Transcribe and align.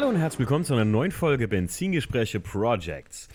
Hallo 0.00 0.08
und 0.08 0.16
herzlich 0.16 0.38
willkommen 0.38 0.64
zu 0.64 0.72
einer 0.72 0.86
neuen 0.86 1.12
Folge 1.12 1.46
Benzingespräche 1.46 2.40
Projects. 2.40 3.28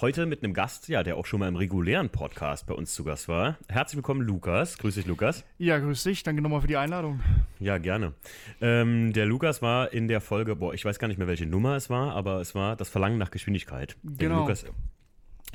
Heute 0.00 0.26
mit 0.26 0.42
einem 0.42 0.52
Gast, 0.52 0.88
ja, 0.88 1.04
der 1.04 1.16
auch 1.16 1.26
schon 1.26 1.38
mal 1.38 1.46
im 1.46 1.54
regulären 1.54 2.10
Podcast 2.10 2.66
bei 2.66 2.74
uns 2.74 2.92
zu 2.92 3.04
Gast 3.04 3.28
war. 3.28 3.56
Herzlich 3.68 3.98
willkommen, 3.98 4.22
Lukas. 4.22 4.78
Grüß 4.78 4.96
dich, 4.96 5.06
Lukas. 5.06 5.44
Ja, 5.58 5.78
grüß 5.78 6.02
dich. 6.02 6.24
Danke 6.24 6.42
nochmal 6.42 6.60
für 6.60 6.66
die 6.66 6.76
Einladung. 6.76 7.20
Ja, 7.60 7.78
gerne. 7.78 8.14
Ähm, 8.60 9.12
der 9.12 9.26
Lukas 9.26 9.62
war 9.62 9.92
in 9.92 10.08
der 10.08 10.20
Folge, 10.20 10.56
boah, 10.56 10.74
ich 10.74 10.84
weiß 10.84 10.98
gar 10.98 11.06
nicht 11.06 11.18
mehr, 11.18 11.28
welche 11.28 11.46
Nummer 11.46 11.76
es 11.76 11.88
war, 11.88 12.16
aber 12.16 12.40
es 12.40 12.52
war 12.52 12.74
das 12.74 12.88
Verlangen 12.88 13.18
nach 13.18 13.30
Geschwindigkeit. 13.30 13.96
Genau. 14.02 14.18
Der 14.18 14.28
Lukas 14.40 14.66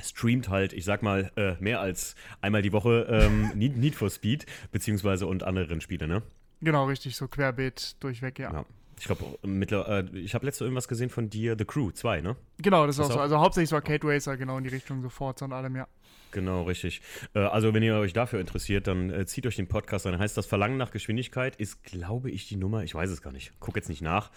streamt 0.02 0.48
halt, 0.48 0.72
ich 0.72 0.86
sag 0.86 1.02
mal, 1.02 1.30
äh, 1.36 1.56
mehr 1.60 1.80
als 1.80 2.14
einmal 2.40 2.62
die 2.62 2.72
Woche 2.72 3.06
ähm, 3.10 3.52
Need, 3.54 3.76
Need 3.76 3.96
for 3.96 4.08
Speed, 4.08 4.46
beziehungsweise 4.72 5.26
und 5.26 5.42
andere 5.42 5.68
Rennspiele, 5.68 6.08
ne? 6.08 6.22
Genau, 6.62 6.86
richtig, 6.86 7.16
so 7.16 7.28
querbeet 7.28 8.02
durchweg, 8.02 8.38
ja. 8.38 8.50
Ja. 8.50 8.64
Ich 8.98 9.06
glaube, 9.06 9.24
äh, 9.42 10.18
ich 10.18 10.34
habe 10.34 10.46
letzte 10.46 10.64
irgendwas 10.64 10.88
gesehen 10.88 11.10
von 11.10 11.28
dir, 11.30 11.56
The 11.58 11.64
Crew 11.64 11.90
2, 11.90 12.20
ne? 12.20 12.36
Genau, 12.58 12.86
das 12.86 12.96
ist 12.96 13.00
Das 13.00 13.10
auch 13.10 13.14
so. 13.14 13.20
Also 13.20 13.38
hauptsächlich 13.40 13.70
so 13.70 13.76
Arcade 13.76 14.06
Racer, 14.06 14.36
genau 14.36 14.58
in 14.58 14.64
die 14.64 14.70
Richtung 14.70 15.02
so 15.02 15.08
Forza 15.08 15.44
und 15.44 15.52
allem, 15.52 15.76
ja. 15.76 15.86
Genau, 16.30 16.62
richtig. 16.62 17.00
Äh, 17.34 17.40
Also, 17.40 17.74
wenn 17.74 17.82
ihr 17.82 17.96
euch 17.96 18.12
dafür 18.12 18.40
interessiert, 18.40 18.86
dann 18.86 19.10
äh, 19.10 19.24
zieht 19.26 19.46
euch 19.46 19.56
den 19.56 19.68
Podcast 19.68 20.06
an. 20.06 20.18
Heißt 20.18 20.36
das 20.36 20.46
Verlangen 20.46 20.76
nach 20.76 20.90
Geschwindigkeit 20.90 21.54
ist, 21.56 21.82
glaube 21.84 22.30
ich, 22.30 22.48
die 22.48 22.56
Nummer. 22.56 22.82
Ich 22.82 22.94
weiß 22.94 23.10
es 23.10 23.22
gar 23.22 23.32
nicht. 23.32 23.52
Guck 23.60 23.76
jetzt 23.76 23.88
nicht 23.88 24.02
nach. 24.02 24.30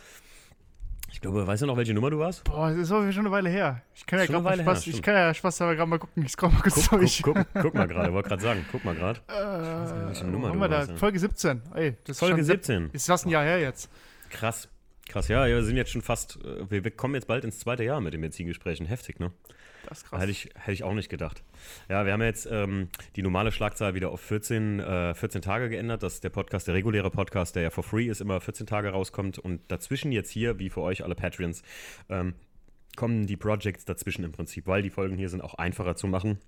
Ich 1.09 1.21
glaube, 1.21 1.47
weißt 1.47 1.61
du 1.61 1.65
noch, 1.67 1.77
welche 1.77 1.93
Nummer 1.93 2.09
du 2.09 2.19
warst? 2.19 2.43
Boah, 2.43 2.69
das 2.69 2.79
ist 2.79 2.87
schon 2.89 3.07
eine 3.25 3.31
Weile 3.31 3.49
her. 3.49 3.81
Ich 3.95 4.05
kann 4.05 4.19
ja 4.19 4.25
gerade 4.25 4.43
mal 4.43 4.59
Spaß, 4.59 4.85
her, 4.85 4.93
ich 4.93 5.01
kann 5.01 5.15
ja 5.15 5.33
Spaß 5.33 5.61
aber 5.61 5.75
gerade 5.75 5.89
mal 5.89 5.99
gucken. 5.99 6.23
Ich 6.25 6.33
scroll 6.33 6.49
mal 6.51 6.61
kurz 6.61 6.75
Guck, 6.75 6.89
guck, 6.89 6.99
durch. 6.99 7.21
guck, 7.23 7.37
guck 7.53 7.73
mal 7.73 7.87
gerade. 7.87 8.11
Wollte 8.13 8.27
gerade 8.29 8.41
sagen. 8.43 8.65
Guck 8.71 8.83
mal 8.83 8.93
gerade. 8.93 9.19
Äh, 9.27 10.07
welche 10.07 10.25
Nummer 10.25 10.49
haben 10.49 10.55
du 10.55 10.59
wir 10.59 10.67
da? 10.67 10.79
warst. 10.79 10.91
Folge 10.99 11.17
17. 11.19 11.61
Ey, 11.73 11.95
das 12.03 12.17
ist 12.17 12.19
Folge 12.19 12.35
schon 12.37 12.43
17. 12.43 12.89
Ist 12.91 13.07
fast 13.07 13.25
ein 13.25 13.29
Jahr 13.29 13.43
her 13.43 13.59
jetzt. 13.61 13.89
Krass. 14.29 14.69
Krass, 15.07 15.29
ja, 15.29 15.45
wir 15.47 15.63
sind 15.63 15.77
jetzt 15.77 15.91
schon 15.91 16.01
fast, 16.01 16.37
äh, 16.43 16.69
wir 16.69 16.83
wir 16.83 16.91
kommen 16.91 17.15
jetzt 17.15 17.27
bald 17.27 17.45
ins 17.45 17.59
zweite 17.59 17.83
Jahr 17.83 18.01
mit 18.01 18.13
den 18.13 18.21
Benzingesprächen. 18.21 18.85
Heftig, 18.85 19.19
ne? 19.19 19.31
Das 19.87 19.99
ist 19.99 20.09
krass. 20.09 20.21
Hätte 20.21 20.31
ich, 20.31 20.49
hätte 20.55 20.73
ich 20.73 20.83
auch 20.83 20.93
nicht 20.93 21.09
gedacht. 21.09 21.43
Ja, 21.87 22.05
wir 22.05 22.11
haben 22.11 22.21
jetzt 22.21 22.47
ähm, 22.51 22.89
die 23.15 23.21
normale 23.21 23.53
Schlagzahl 23.53 23.95
wieder 23.95 24.09
auf 24.09 24.19
14, 24.19 24.81
äh, 24.81 25.13
14 25.13 25.41
Tage 25.41 25.69
geändert, 25.69 26.03
dass 26.03 26.19
der 26.19 26.29
Podcast, 26.29 26.67
der 26.67 26.75
reguläre 26.75 27.09
Podcast, 27.09 27.55
der 27.55 27.63
ja 27.63 27.69
for 27.69 27.83
free 27.83 28.07
ist, 28.07 28.19
immer 28.19 28.41
14 28.41 28.67
Tage 28.67 28.89
rauskommt. 28.89 29.39
Und 29.39 29.61
dazwischen 29.69 30.11
jetzt 30.11 30.29
hier, 30.29 30.59
wie 30.59 30.69
für 30.69 30.81
euch 30.81 31.05
alle 31.05 31.15
Patreons, 31.15 31.63
ähm, 32.09 32.33
kommen 32.97 33.27
die 33.27 33.37
Projects 33.37 33.85
dazwischen 33.85 34.25
im 34.25 34.33
Prinzip, 34.33 34.67
weil 34.67 34.81
die 34.81 34.89
Folgen 34.89 35.15
hier 35.15 35.29
sind 35.29 35.41
auch 35.41 35.53
einfacher 35.53 35.95
zu 35.95 36.07
machen. 36.07 36.39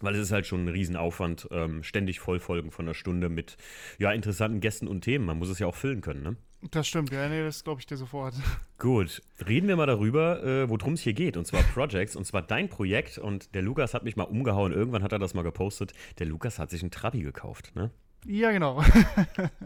Weil 0.00 0.14
es 0.14 0.20
ist 0.20 0.32
halt 0.32 0.46
schon 0.46 0.64
ein 0.64 0.68
Riesenaufwand, 0.68 1.48
ähm, 1.52 1.82
ständig 1.82 2.20
Vollfolgen 2.20 2.70
von 2.70 2.84
einer 2.84 2.94
Stunde 2.94 3.28
mit 3.28 3.56
ja, 3.98 4.12
interessanten 4.12 4.60
Gästen 4.60 4.88
und 4.88 5.02
Themen. 5.02 5.24
Man 5.24 5.38
muss 5.38 5.48
es 5.48 5.58
ja 5.58 5.66
auch 5.66 5.74
füllen 5.74 6.00
können, 6.00 6.22
ne? 6.22 6.36
Das 6.70 6.88
stimmt, 6.88 7.12
ja, 7.12 7.28
nee, 7.28 7.42
das 7.42 7.64
glaube 7.64 7.80
ich 7.80 7.86
dir 7.86 7.96
sofort. 7.96 8.34
Gut, 8.78 9.22
reden 9.46 9.68
wir 9.68 9.76
mal 9.76 9.86
darüber, 9.86 10.42
äh, 10.42 10.68
worum 10.68 10.94
es 10.94 11.02
hier 11.02 11.12
geht, 11.12 11.36
und 11.36 11.46
zwar 11.46 11.62
Projects, 11.62 12.16
und 12.16 12.24
zwar 12.24 12.42
dein 12.42 12.68
Projekt. 12.68 13.18
Und 13.18 13.54
der 13.54 13.62
Lukas 13.62 13.94
hat 13.94 14.04
mich 14.04 14.16
mal 14.16 14.24
umgehauen, 14.24 14.72
irgendwann 14.72 15.02
hat 15.02 15.12
er 15.12 15.18
das 15.18 15.34
mal 15.34 15.42
gepostet. 15.42 15.92
Der 16.18 16.26
Lukas 16.26 16.58
hat 16.58 16.70
sich 16.70 16.82
einen 16.82 16.90
Trabi 16.90 17.22
gekauft, 17.22 17.72
ne? 17.74 17.90
Ja, 18.26 18.50
genau. 18.50 18.82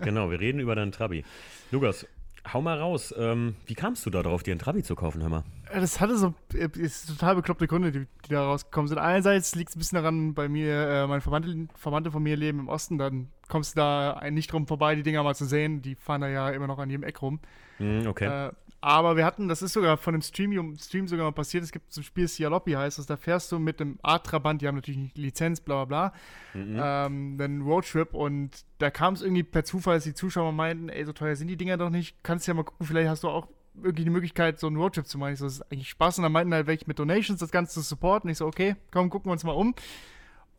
Genau, 0.02 0.30
wir 0.30 0.38
reden 0.40 0.60
über 0.60 0.74
deinen 0.74 0.92
Trabi. 0.92 1.24
Lukas, 1.70 2.06
hau 2.52 2.62
mal 2.62 2.78
raus. 2.78 3.14
Ähm, 3.16 3.56
wie 3.66 3.74
kamst 3.74 4.04
du 4.06 4.10
da 4.10 4.22
drauf, 4.22 4.42
dir 4.42 4.52
einen 4.52 4.60
Trabi 4.60 4.82
zu 4.82 4.94
kaufen, 4.94 5.22
hör 5.22 5.28
mal? 5.28 5.44
Das 5.72 6.00
hatte 6.00 6.16
so 6.16 6.34
äh, 6.54 6.68
ist 6.78 7.08
total 7.08 7.36
bekloppte 7.36 7.66
Gründe, 7.66 7.92
die, 7.92 8.06
die 8.26 8.30
da 8.30 8.44
rausgekommen 8.44 8.88
sind. 8.88 8.98
Einerseits 8.98 9.54
liegt 9.54 9.70
es 9.70 9.76
ein 9.76 9.78
bisschen 9.78 9.96
daran, 9.96 10.34
bei 10.34 10.48
mir, 10.48 10.88
äh, 10.88 11.06
meine 11.06 11.20
Verwandte, 11.20 11.68
Verwandte 11.74 12.10
von 12.10 12.22
mir 12.22 12.36
leben 12.36 12.60
im 12.60 12.68
Osten, 12.68 12.98
dann 12.98 13.28
kommst 13.48 13.76
du 13.76 13.80
da 13.80 14.22
nicht 14.30 14.52
drum 14.52 14.66
vorbei, 14.66 14.94
die 14.94 15.02
Dinger 15.02 15.22
mal 15.22 15.34
zu 15.34 15.44
sehen. 15.44 15.82
Die 15.82 15.94
fahren 15.94 16.20
da 16.20 16.28
ja 16.28 16.50
immer 16.50 16.66
noch 16.66 16.78
an 16.78 16.90
jedem 16.90 17.04
Eck 17.04 17.22
rum. 17.22 17.40
Hm, 17.78 18.06
okay. 18.06 18.48
Äh, 18.48 18.52
aber 18.80 19.16
wir 19.16 19.24
hatten, 19.24 19.48
das 19.48 19.62
ist 19.62 19.72
sogar 19.74 19.96
von 19.96 20.12
dem 20.12 20.22
Stream, 20.22 20.76
Stream 20.78 21.06
sogar 21.08 21.26
mal 21.26 21.32
passiert, 21.32 21.64
es 21.64 21.72
gibt 21.72 21.92
so 21.92 22.00
ein 22.00 22.04
Spiel, 22.04 22.26
Cialoppi 22.28 22.72
heißt 22.72 22.98
das, 22.98 23.06
da 23.06 23.16
fährst 23.16 23.52
du 23.52 23.58
mit 23.58 23.80
dem 23.80 23.98
A-Trabant, 24.02 24.62
die 24.62 24.68
haben 24.68 24.76
natürlich 24.76 24.98
nicht 25.00 25.18
Lizenz, 25.18 25.60
bla 25.60 25.84
bla 25.84 26.12
Mhm. 26.54 26.74
bla, 26.74 27.06
ähm, 27.06 27.36
einen 27.40 27.62
Roadtrip 27.62 28.14
und 28.14 28.64
da 28.78 28.90
kam 28.90 29.14
es 29.14 29.22
irgendwie 29.22 29.42
per 29.42 29.64
Zufall, 29.64 29.96
dass 29.96 30.04
die 30.04 30.14
Zuschauer 30.14 30.52
meinten, 30.52 30.88
ey, 30.88 31.04
so 31.04 31.12
teuer 31.12 31.36
sind 31.36 31.48
die 31.48 31.56
Dinger 31.56 31.76
doch 31.76 31.90
nicht, 31.90 32.16
kannst 32.22 32.46
ja 32.48 32.54
mal 32.54 32.64
gucken, 32.64 32.86
vielleicht 32.86 33.08
hast 33.08 33.22
du 33.24 33.28
auch 33.28 33.48
irgendwie 33.76 34.04
die 34.04 34.10
Möglichkeit, 34.10 34.58
so 34.58 34.66
einen 34.66 34.76
Roadtrip 34.76 35.06
zu 35.06 35.16
machen. 35.16 35.32
Ich 35.34 35.38
so, 35.38 35.44
das 35.44 35.54
ist 35.54 35.72
eigentlich 35.72 35.88
Spaß 35.90 36.18
und 36.18 36.24
dann 36.24 36.32
meinten 36.32 36.52
halt 36.52 36.66
welche 36.66 36.84
mit 36.86 36.98
Donations 36.98 37.38
das 37.38 37.50
Ganze 37.52 37.74
zu 37.74 37.80
supporten. 37.82 38.28
Ich 38.28 38.38
so, 38.38 38.46
okay, 38.46 38.74
komm, 38.90 39.10
gucken 39.10 39.28
wir 39.28 39.32
uns 39.32 39.44
mal 39.44 39.52
um. 39.52 39.74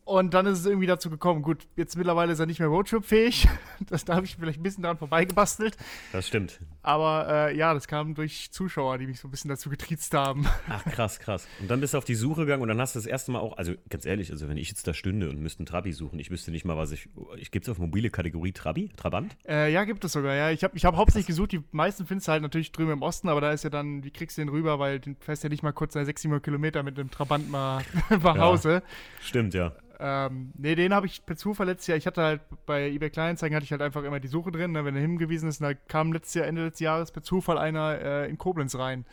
Und 0.04 0.34
dann 0.34 0.46
ist 0.46 0.58
es 0.58 0.66
irgendwie 0.66 0.86
dazu 0.86 1.10
gekommen, 1.10 1.42
gut, 1.42 1.66
jetzt 1.76 1.96
mittlerweile 1.96 2.32
ist 2.32 2.40
er 2.40 2.46
nicht 2.46 2.58
mehr 2.58 2.68
Roadtrip-fähig. 2.68 3.48
Das, 3.90 4.04
da 4.04 4.14
habe 4.14 4.24
ich 4.24 4.36
vielleicht 4.36 4.60
ein 4.60 4.62
bisschen 4.62 4.84
dran 4.84 4.96
vorbeigebastelt. 4.96 5.76
Das 6.12 6.28
stimmt. 6.28 6.60
Aber 6.82 7.26
äh, 7.28 7.56
ja, 7.56 7.74
das 7.74 7.88
kam 7.88 8.14
durch 8.14 8.50
Zuschauer, 8.52 8.96
die 8.98 9.08
mich 9.08 9.18
so 9.18 9.26
ein 9.26 9.30
bisschen 9.30 9.48
dazu 9.48 9.70
getriezt 9.70 10.14
haben. 10.14 10.46
Ach, 10.68 10.84
krass, 10.84 11.18
krass. 11.18 11.48
Und 11.60 11.68
dann 11.68 11.80
bist 11.80 11.92
du 11.92 11.98
auf 11.98 12.04
die 12.04 12.14
Suche 12.14 12.42
gegangen 12.42 12.62
und 12.62 12.68
dann 12.68 12.80
hast 12.80 12.94
du 12.94 13.00
das 13.00 13.06
erste 13.06 13.32
Mal 13.32 13.40
auch, 13.40 13.56
also 13.58 13.74
ganz 13.90 14.06
ehrlich, 14.06 14.30
also 14.30 14.48
wenn 14.48 14.56
ich 14.56 14.68
jetzt 14.68 14.86
da 14.86 14.94
stünde 14.94 15.28
und 15.28 15.40
müsste 15.40 15.60
einen 15.60 15.66
Trabi 15.66 15.92
suchen, 15.92 16.20
ich 16.20 16.30
wüsste 16.30 16.52
nicht 16.52 16.64
mal, 16.64 16.76
was 16.76 16.92
ich. 16.92 17.08
ich 17.36 17.50
Gibt 17.50 17.66
es 17.66 17.70
auf 17.70 17.78
mobile 17.78 18.08
Kategorie 18.08 18.52
Trabi? 18.52 18.88
Trabant? 18.96 19.36
Äh, 19.46 19.72
ja, 19.72 19.84
gibt 19.84 20.04
es 20.04 20.12
sogar, 20.12 20.34
ja. 20.34 20.50
Ich 20.50 20.62
habe 20.62 20.76
ich 20.76 20.84
hab 20.84 20.96
hauptsächlich 20.96 21.26
gesucht, 21.26 21.52
die 21.52 21.62
meisten 21.72 22.06
findest 22.06 22.28
du 22.28 22.32
halt 22.32 22.42
natürlich 22.42 22.70
drüben 22.70 22.92
im 22.92 23.02
Osten, 23.02 23.28
aber 23.28 23.40
da 23.40 23.50
ist 23.50 23.64
ja 23.64 23.70
dann, 23.70 24.04
wie 24.04 24.10
kriegst 24.12 24.38
du 24.38 24.42
den 24.42 24.48
rüber, 24.48 24.78
weil 24.78 25.00
den 25.00 25.16
fährst 25.16 25.42
ja 25.42 25.48
nicht 25.48 25.64
mal 25.64 25.72
kurz 25.72 25.94
600 25.94 26.18
700 26.18 26.42
Kilometer 26.42 26.82
mit 26.82 26.98
einem 26.98 27.10
Trabant 27.10 27.50
mal 27.50 27.82
nach 28.10 28.38
Hause. 28.38 28.82
Stimmt, 29.20 29.54
ja. 29.54 29.72
Ähm, 30.04 30.52
nee, 30.58 30.74
den 30.74 30.92
habe 30.92 31.06
ich 31.06 31.24
per 31.24 31.36
Zufall 31.36 31.68
letztes 31.68 31.86
Jahr, 31.86 31.96
ich 31.96 32.08
hatte 32.08 32.22
halt 32.22 32.40
bei 32.66 32.90
eBay 32.90 33.08
Kleinanzeigen 33.08 33.54
hatte 33.54 33.64
ich 33.64 33.70
halt 33.70 33.82
einfach 33.82 34.02
immer 34.02 34.18
die 34.18 34.26
Suche 34.26 34.50
drin, 34.50 34.72
ne, 34.72 34.84
wenn 34.84 34.96
er 34.96 35.00
hingewiesen 35.00 35.48
ist, 35.48 35.60
und 35.60 35.68
da 35.68 35.74
kam 35.74 36.12
letztes 36.12 36.34
Jahr, 36.34 36.48
Ende 36.48 36.64
letztes 36.64 36.80
Jahres 36.80 37.12
per 37.12 37.22
Zufall 37.22 37.56
einer 37.56 38.00
äh, 38.00 38.28
in 38.28 38.36
Koblenz 38.36 38.74
rein. 38.74 39.04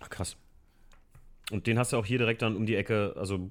Ach, 0.00 0.10
krass. 0.10 0.36
Und 1.52 1.68
den 1.68 1.78
hast 1.78 1.92
du 1.92 1.98
auch 1.98 2.04
hier 2.04 2.18
direkt 2.18 2.42
dann 2.42 2.56
um 2.56 2.66
die 2.66 2.74
Ecke, 2.74 3.14
also 3.16 3.48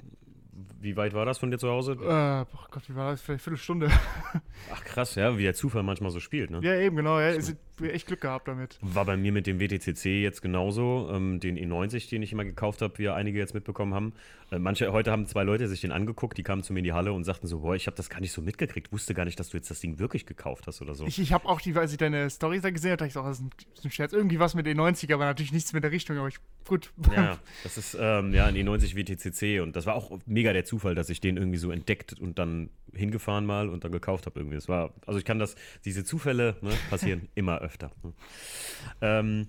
wie 0.83 0.97
weit 0.97 1.13
war 1.13 1.25
das 1.25 1.37
von 1.37 1.49
dir 1.49 1.57
zu 1.57 1.69
Hause? 1.69 1.93
Äh, 1.93 1.97
boah 1.97 2.67
Gott, 2.69 2.83
wie 2.89 2.95
war 2.95 3.11
das? 3.11 3.21
Vielleicht 3.21 3.29
eine 3.29 3.39
Viertelstunde. 3.39 3.89
Ach 4.73 4.83
krass, 4.83 5.15
ja, 5.15 5.37
wie 5.37 5.43
der 5.43 5.53
Zufall 5.53 5.83
manchmal 5.83 6.11
so 6.11 6.19
spielt, 6.19 6.51
ne? 6.51 6.59
ja, 6.61 6.75
eben, 6.75 6.95
genau. 6.95 7.19
Ja, 7.19 7.29
ist, 7.29 7.55
echt 7.81 8.07
Glück 8.07 8.21
gehabt 8.21 8.47
damit. 8.47 8.77
War 8.81 9.05
bei 9.05 9.17
mir 9.17 9.31
mit 9.31 9.47
dem 9.47 9.59
WTCC 9.59 10.21
jetzt 10.21 10.41
genauso. 10.41 11.09
Ähm, 11.11 11.39
den 11.39 11.57
E90, 11.57 12.09
den 12.09 12.21
ich 12.21 12.31
immer 12.31 12.45
gekauft 12.45 12.81
habe, 12.81 12.97
wie 12.97 13.03
ja 13.03 13.15
einige 13.15 13.39
jetzt 13.39 13.53
mitbekommen 13.53 13.93
haben. 13.93 14.13
Äh, 14.51 14.59
manche, 14.59 14.91
heute 14.91 15.11
haben 15.11 15.25
zwei 15.25 15.43
Leute 15.43 15.67
sich 15.67 15.81
den 15.81 15.91
angeguckt, 15.91 16.37
die 16.37 16.43
kamen 16.43 16.63
zu 16.63 16.73
mir 16.73 16.79
in 16.79 16.85
die 16.85 16.93
Halle 16.93 17.13
und 17.13 17.23
sagten 17.23 17.47
so, 17.47 17.59
boah, 17.59 17.75
ich 17.75 17.87
habe 17.87 17.97
das 17.97 18.09
gar 18.09 18.19
nicht 18.19 18.31
so 18.31 18.41
mitgekriegt, 18.41 18.91
wusste 18.91 19.13
gar 19.13 19.25
nicht, 19.25 19.39
dass 19.39 19.49
du 19.49 19.57
jetzt 19.57 19.71
das 19.71 19.79
Ding 19.79 19.99
wirklich 19.99 20.25
gekauft 20.25 20.67
hast 20.67 20.81
oder 20.81 20.93
so. 20.93 21.05
Ich, 21.05 21.19
ich 21.19 21.33
habe 21.33 21.47
auch 21.47 21.61
die, 21.61 21.75
als 21.75 21.91
ich 21.91 21.97
deine 21.97 22.29
Storys 22.29 22.61
da 22.61 22.69
gesehen 22.69 22.91
habe, 22.91 22.97
dachte 22.97 23.07
ich 23.07 23.13
so, 23.13 23.23
das 23.23 23.39
ist 23.39 23.43
ein, 23.43 23.49
das 23.57 23.79
ist 23.79 23.85
ein 23.85 23.91
Scherz. 23.91 24.13
Irgendwie 24.13 24.39
was 24.39 24.53
mit 24.53 24.67
E90, 24.67 25.13
aber 25.13 25.25
natürlich 25.25 25.51
nichts 25.51 25.73
mit 25.73 25.83
der 25.83 25.91
Richtung, 25.91 26.17
aber 26.17 26.27
ich, 26.27 26.37
gut. 26.67 26.91
Ja, 27.15 27.37
das 27.63 27.77
ist 27.77 27.97
ähm, 27.99 28.33
ja 28.33 28.45
ein 28.45 28.55
E90 28.55 28.95
WTCC 28.95 29.61
und 29.61 29.75
das 29.75 29.85
war 29.85 29.95
auch 29.95 30.19
mega 30.25 30.53
der 30.53 30.65
Zufall, 30.65 30.72
dass 30.95 31.09
ich 31.09 31.21
den 31.21 31.37
irgendwie 31.37 31.57
so 31.57 31.71
entdeckt 31.71 32.19
und 32.19 32.39
dann 32.39 32.69
hingefahren 32.93 33.45
mal 33.45 33.69
und 33.69 33.83
dann 33.83 33.91
gekauft 33.91 34.25
habe 34.25 34.39
irgendwie. 34.39 34.55
Das 34.55 34.67
war, 34.67 34.93
also 35.05 35.19
ich 35.19 35.25
kann 35.25 35.39
das, 35.39 35.55
diese 35.85 36.03
Zufälle 36.03 36.57
ne, 36.61 36.71
passieren 36.89 37.29
immer 37.35 37.59
öfter. 37.59 37.91
Ne? 38.03 38.13
Ähm, 39.01 39.47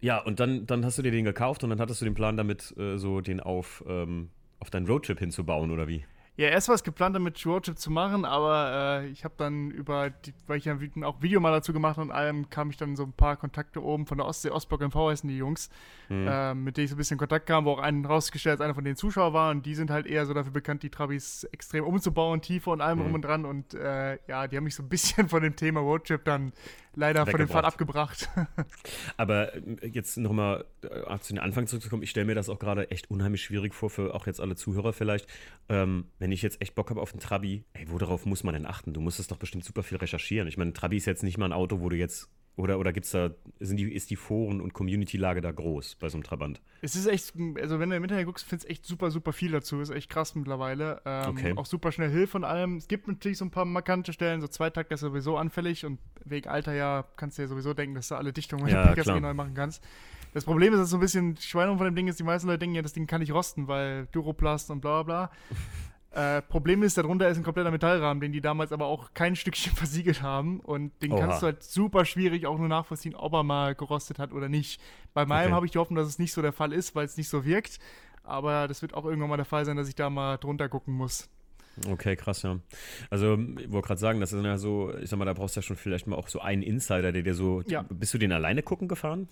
ja, 0.00 0.18
und 0.18 0.40
dann, 0.40 0.66
dann 0.66 0.84
hast 0.84 0.98
du 0.98 1.02
dir 1.02 1.10
den 1.10 1.24
gekauft 1.24 1.64
und 1.64 1.70
dann 1.70 1.80
hattest 1.80 2.00
du 2.00 2.04
den 2.04 2.14
Plan 2.14 2.36
damit, 2.36 2.74
äh, 2.78 2.98
so 2.98 3.20
den 3.20 3.40
auf, 3.40 3.84
ähm, 3.88 4.30
auf 4.60 4.70
deinen 4.70 4.86
Roadtrip 4.86 5.18
hinzubauen 5.18 5.70
oder 5.70 5.88
wie? 5.88 6.04
Ja, 6.38 6.46
erst 6.46 6.68
war 6.68 6.76
es 6.76 6.84
geplant, 6.84 7.16
damit 7.16 7.44
Roadtrip 7.44 7.76
zu 7.76 7.90
machen, 7.90 8.24
aber 8.24 9.00
äh, 9.02 9.08
ich 9.08 9.24
habe 9.24 9.34
dann 9.38 9.72
über, 9.72 10.10
die, 10.10 10.32
weil 10.46 10.58
ich 10.58 10.66
ja 10.66 10.78
auch 11.02 11.20
Video 11.20 11.40
mal 11.40 11.50
dazu 11.50 11.72
gemacht 11.72 11.98
und 11.98 12.12
allem, 12.12 12.48
kam 12.48 12.70
ich 12.70 12.76
dann 12.76 12.94
so 12.94 13.02
ein 13.02 13.12
paar 13.12 13.36
Kontakte 13.36 13.82
oben 13.82 14.06
von 14.06 14.18
der 14.18 14.26
Ostsee, 14.28 14.50
Ostblock 14.50 14.82
MV 14.82 14.94
heißen 14.94 15.28
die 15.28 15.36
Jungs, 15.36 15.68
äh, 16.08 16.54
mit 16.54 16.76
denen 16.76 16.84
ich 16.84 16.90
so 16.90 16.94
ein 16.94 16.98
bisschen 16.98 17.18
Kontakt 17.18 17.46
kam, 17.46 17.64
wo 17.64 17.72
auch 17.72 17.80
einen 17.80 18.04
rausgestellt, 18.04 18.52
als 18.52 18.60
einer 18.60 18.76
von 18.76 18.84
den 18.84 18.94
Zuschauern 18.94 19.32
war 19.32 19.50
und 19.50 19.66
die 19.66 19.74
sind 19.74 19.90
halt 19.90 20.06
eher 20.06 20.26
so 20.26 20.32
dafür 20.32 20.52
bekannt, 20.52 20.84
die 20.84 20.90
Trabis 20.90 21.42
extrem 21.50 21.82
umzubauen, 21.82 22.40
tiefer 22.40 22.70
und 22.70 22.82
allem 22.82 23.00
rum 23.00 23.14
und 23.14 23.22
dran 23.22 23.44
und 23.44 23.74
äh, 23.74 24.20
ja, 24.28 24.46
die 24.46 24.56
haben 24.56 24.64
mich 24.64 24.76
so 24.76 24.84
ein 24.84 24.88
bisschen 24.88 25.28
von 25.28 25.42
dem 25.42 25.56
Thema 25.56 25.80
Roadtrip 25.80 26.24
dann 26.24 26.52
leider 26.98 27.26
von 27.26 27.38
dem 27.38 27.48
Pfad 27.48 27.64
abgebracht. 27.64 28.28
Aber 29.16 29.54
äh, 29.54 29.88
jetzt 29.88 30.18
nochmal 30.18 30.64
äh, 30.82 31.18
zu 31.20 31.32
den 31.32 31.38
Anfang 31.38 31.66
zurückzukommen, 31.66 32.02
ich 32.02 32.10
stelle 32.10 32.26
mir 32.26 32.34
das 32.34 32.48
auch 32.48 32.58
gerade 32.58 32.90
echt 32.90 33.10
unheimlich 33.10 33.42
schwierig 33.42 33.74
vor, 33.74 33.88
für 33.88 34.14
auch 34.14 34.26
jetzt 34.26 34.40
alle 34.40 34.56
Zuhörer 34.56 34.92
vielleicht. 34.92 35.26
Ähm, 35.68 36.06
wenn 36.18 36.27
ich 36.32 36.42
jetzt 36.42 36.60
echt 36.60 36.74
Bock 36.74 36.90
habe 36.90 37.00
auf 37.00 37.12
einen 37.12 37.20
Trabi, 37.20 37.64
ey, 37.74 37.84
worauf 37.88 38.26
muss 38.26 38.44
man 38.44 38.54
denn 38.54 38.66
achten? 38.66 38.92
Du 38.92 39.00
musstest 39.00 39.30
doch 39.30 39.36
bestimmt 39.38 39.64
super 39.64 39.82
viel 39.82 39.98
recherchieren. 39.98 40.48
Ich 40.48 40.56
meine, 40.56 40.70
ein 40.70 40.74
Trabi 40.74 40.96
ist 40.96 41.06
jetzt 41.06 41.22
nicht 41.22 41.38
mal 41.38 41.46
ein 41.46 41.52
Auto, 41.52 41.80
wo 41.80 41.88
du 41.88 41.96
jetzt, 41.96 42.28
oder, 42.56 42.78
oder 42.80 42.92
gibt's 42.92 43.12
da, 43.12 43.30
sind 43.60 43.76
die, 43.76 43.92
ist 43.92 44.10
die 44.10 44.16
Foren- 44.16 44.60
und 44.60 44.72
Community-Lage 44.74 45.40
da 45.40 45.52
groß 45.52 45.94
bei 45.96 46.08
so 46.08 46.16
einem 46.16 46.24
Trabant? 46.24 46.60
Es 46.82 46.96
ist 46.96 47.06
echt, 47.06 47.32
also 47.60 47.78
wenn 47.78 47.90
du 47.90 47.96
im 47.96 48.02
Internet 48.02 48.26
guckst, 48.26 48.44
findest 48.44 48.68
du 48.68 48.72
echt 48.72 48.84
super, 48.84 49.10
super 49.12 49.32
viel 49.32 49.52
dazu. 49.52 49.80
Ist 49.80 49.90
echt 49.90 50.10
krass 50.10 50.34
mittlerweile. 50.34 51.00
Ähm, 51.04 51.28
Okay. 51.30 51.52
Auch 51.56 51.66
super 51.66 51.92
schnell 51.92 52.10
Hilfe 52.10 52.36
und 52.38 52.44
allem. 52.44 52.76
Es 52.78 52.88
gibt 52.88 53.06
natürlich 53.06 53.38
so 53.38 53.44
ein 53.44 53.50
paar 53.52 53.64
markante 53.64 54.12
Stellen, 54.12 54.40
so 54.40 54.48
Zweitakt 54.48 54.90
ist 54.92 55.00
sowieso 55.00 55.36
anfällig 55.36 55.84
und 55.86 55.98
wegen 56.24 56.48
Alter 56.48 56.74
ja 56.74 57.04
kannst 57.16 57.38
du 57.38 57.42
ja 57.42 57.48
sowieso 57.48 57.74
denken, 57.74 57.94
dass 57.94 58.08
du 58.08 58.16
alle 58.16 58.32
Dichtungen 58.32 58.66
Ja, 58.68 58.86
Pickers 58.88 59.04
klar. 59.04 59.20
neu 59.20 59.34
machen 59.34 59.54
kannst. 59.54 59.82
Das 60.34 60.44
Problem 60.44 60.74
ist, 60.74 60.78
dass 60.80 60.90
so 60.90 60.98
ein 60.98 61.00
bisschen 61.00 61.36
Schweinung 61.38 61.78
von 61.78 61.86
dem 61.86 61.94
Ding 61.96 62.06
ist, 62.06 62.18
die 62.18 62.22
meisten 62.24 62.48
Leute 62.48 62.58
denken 62.58 62.74
ja, 62.76 62.82
das 62.82 62.92
Ding 62.92 63.06
kann 63.06 63.20
nicht 63.20 63.32
rosten, 63.32 63.66
weil 63.66 64.06
Duroplast 64.12 64.70
und 64.70 64.80
bla 64.82 65.02
bla 65.02 65.26
bla. 65.26 65.30
Äh, 66.10 66.40
Problem 66.42 66.82
ist, 66.82 66.96
darunter 66.96 67.28
ist 67.28 67.36
ein 67.36 67.44
kompletter 67.44 67.70
Metallrahmen, 67.70 68.20
den 68.20 68.32
die 68.32 68.40
damals 68.40 68.72
aber 68.72 68.86
auch 68.86 69.12
kein 69.14 69.36
Stückchen 69.36 69.72
versiegelt 69.76 70.22
haben. 70.22 70.60
Und 70.60 70.92
den 71.02 71.12
Oha. 71.12 71.20
kannst 71.20 71.42
du 71.42 71.46
halt 71.46 71.62
super 71.62 72.04
schwierig 72.04 72.46
auch 72.46 72.58
nur 72.58 72.68
nachvollziehen, 72.68 73.14
ob 73.14 73.34
er 73.34 73.42
mal 73.42 73.74
gerostet 73.74 74.18
hat 74.18 74.32
oder 74.32 74.48
nicht. 74.48 74.80
Bei 75.14 75.26
meinem 75.26 75.48
Okay. 75.48 75.54
habe 75.54 75.66
ich 75.66 75.72
die 75.72 75.78
Hoffnung, 75.78 75.96
dass 75.96 76.08
es 76.08 76.18
nicht 76.18 76.32
so 76.32 76.40
der 76.42 76.52
Fall 76.52 76.72
ist, 76.72 76.94
weil 76.94 77.04
es 77.04 77.16
nicht 77.16 77.28
so 77.28 77.44
wirkt. 77.44 77.78
Aber 78.22 78.68
das 78.68 78.82
wird 78.82 78.94
auch 78.94 79.04
irgendwann 79.04 79.30
mal 79.30 79.36
der 79.36 79.44
Fall 79.46 79.64
sein, 79.64 79.76
dass 79.76 79.88
ich 79.88 79.94
da 79.94 80.10
mal 80.10 80.36
drunter 80.38 80.68
gucken 80.68 80.94
muss. 80.94 81.28
Okay, 81.88 82.16
krass, 82.16 82.42
ja. 82.42 82.58
Also, 83.08 83.38
ich 83.58 83.70
wollte 83.70 83.86
gerade 83.86 84.00
sagen, 84.00 84.20
das 84.20 84.32
ist 84.32 84.44
ja 84.44 84.58
so, 84.58 84.92
ich 85.00 85.08
sag 85.08 85.18
mal, 85.18 85.24
da 85.26 85.32
brauchst 85.32 85.54
du 85.56 85.60
ja 85.60 85.62
schon 85.62 85.76
vielleicht 85.76 86.06
mal 86.06 86.16
auch 86.16 86.28
so 86.28 86.40
einen 86.40 86.62
Insider, 86.62 87.12
der 87.12 87.22
dir 87.22 87.34
so. 87.34 87.62
Ja. 87.66 87.84
Bist 87.88 88.12
du 88.14 88.18
den 88.18 88.32
alleine 88.32 88.62
gucken 88.62 88.88
gefahren? 88.88 89.28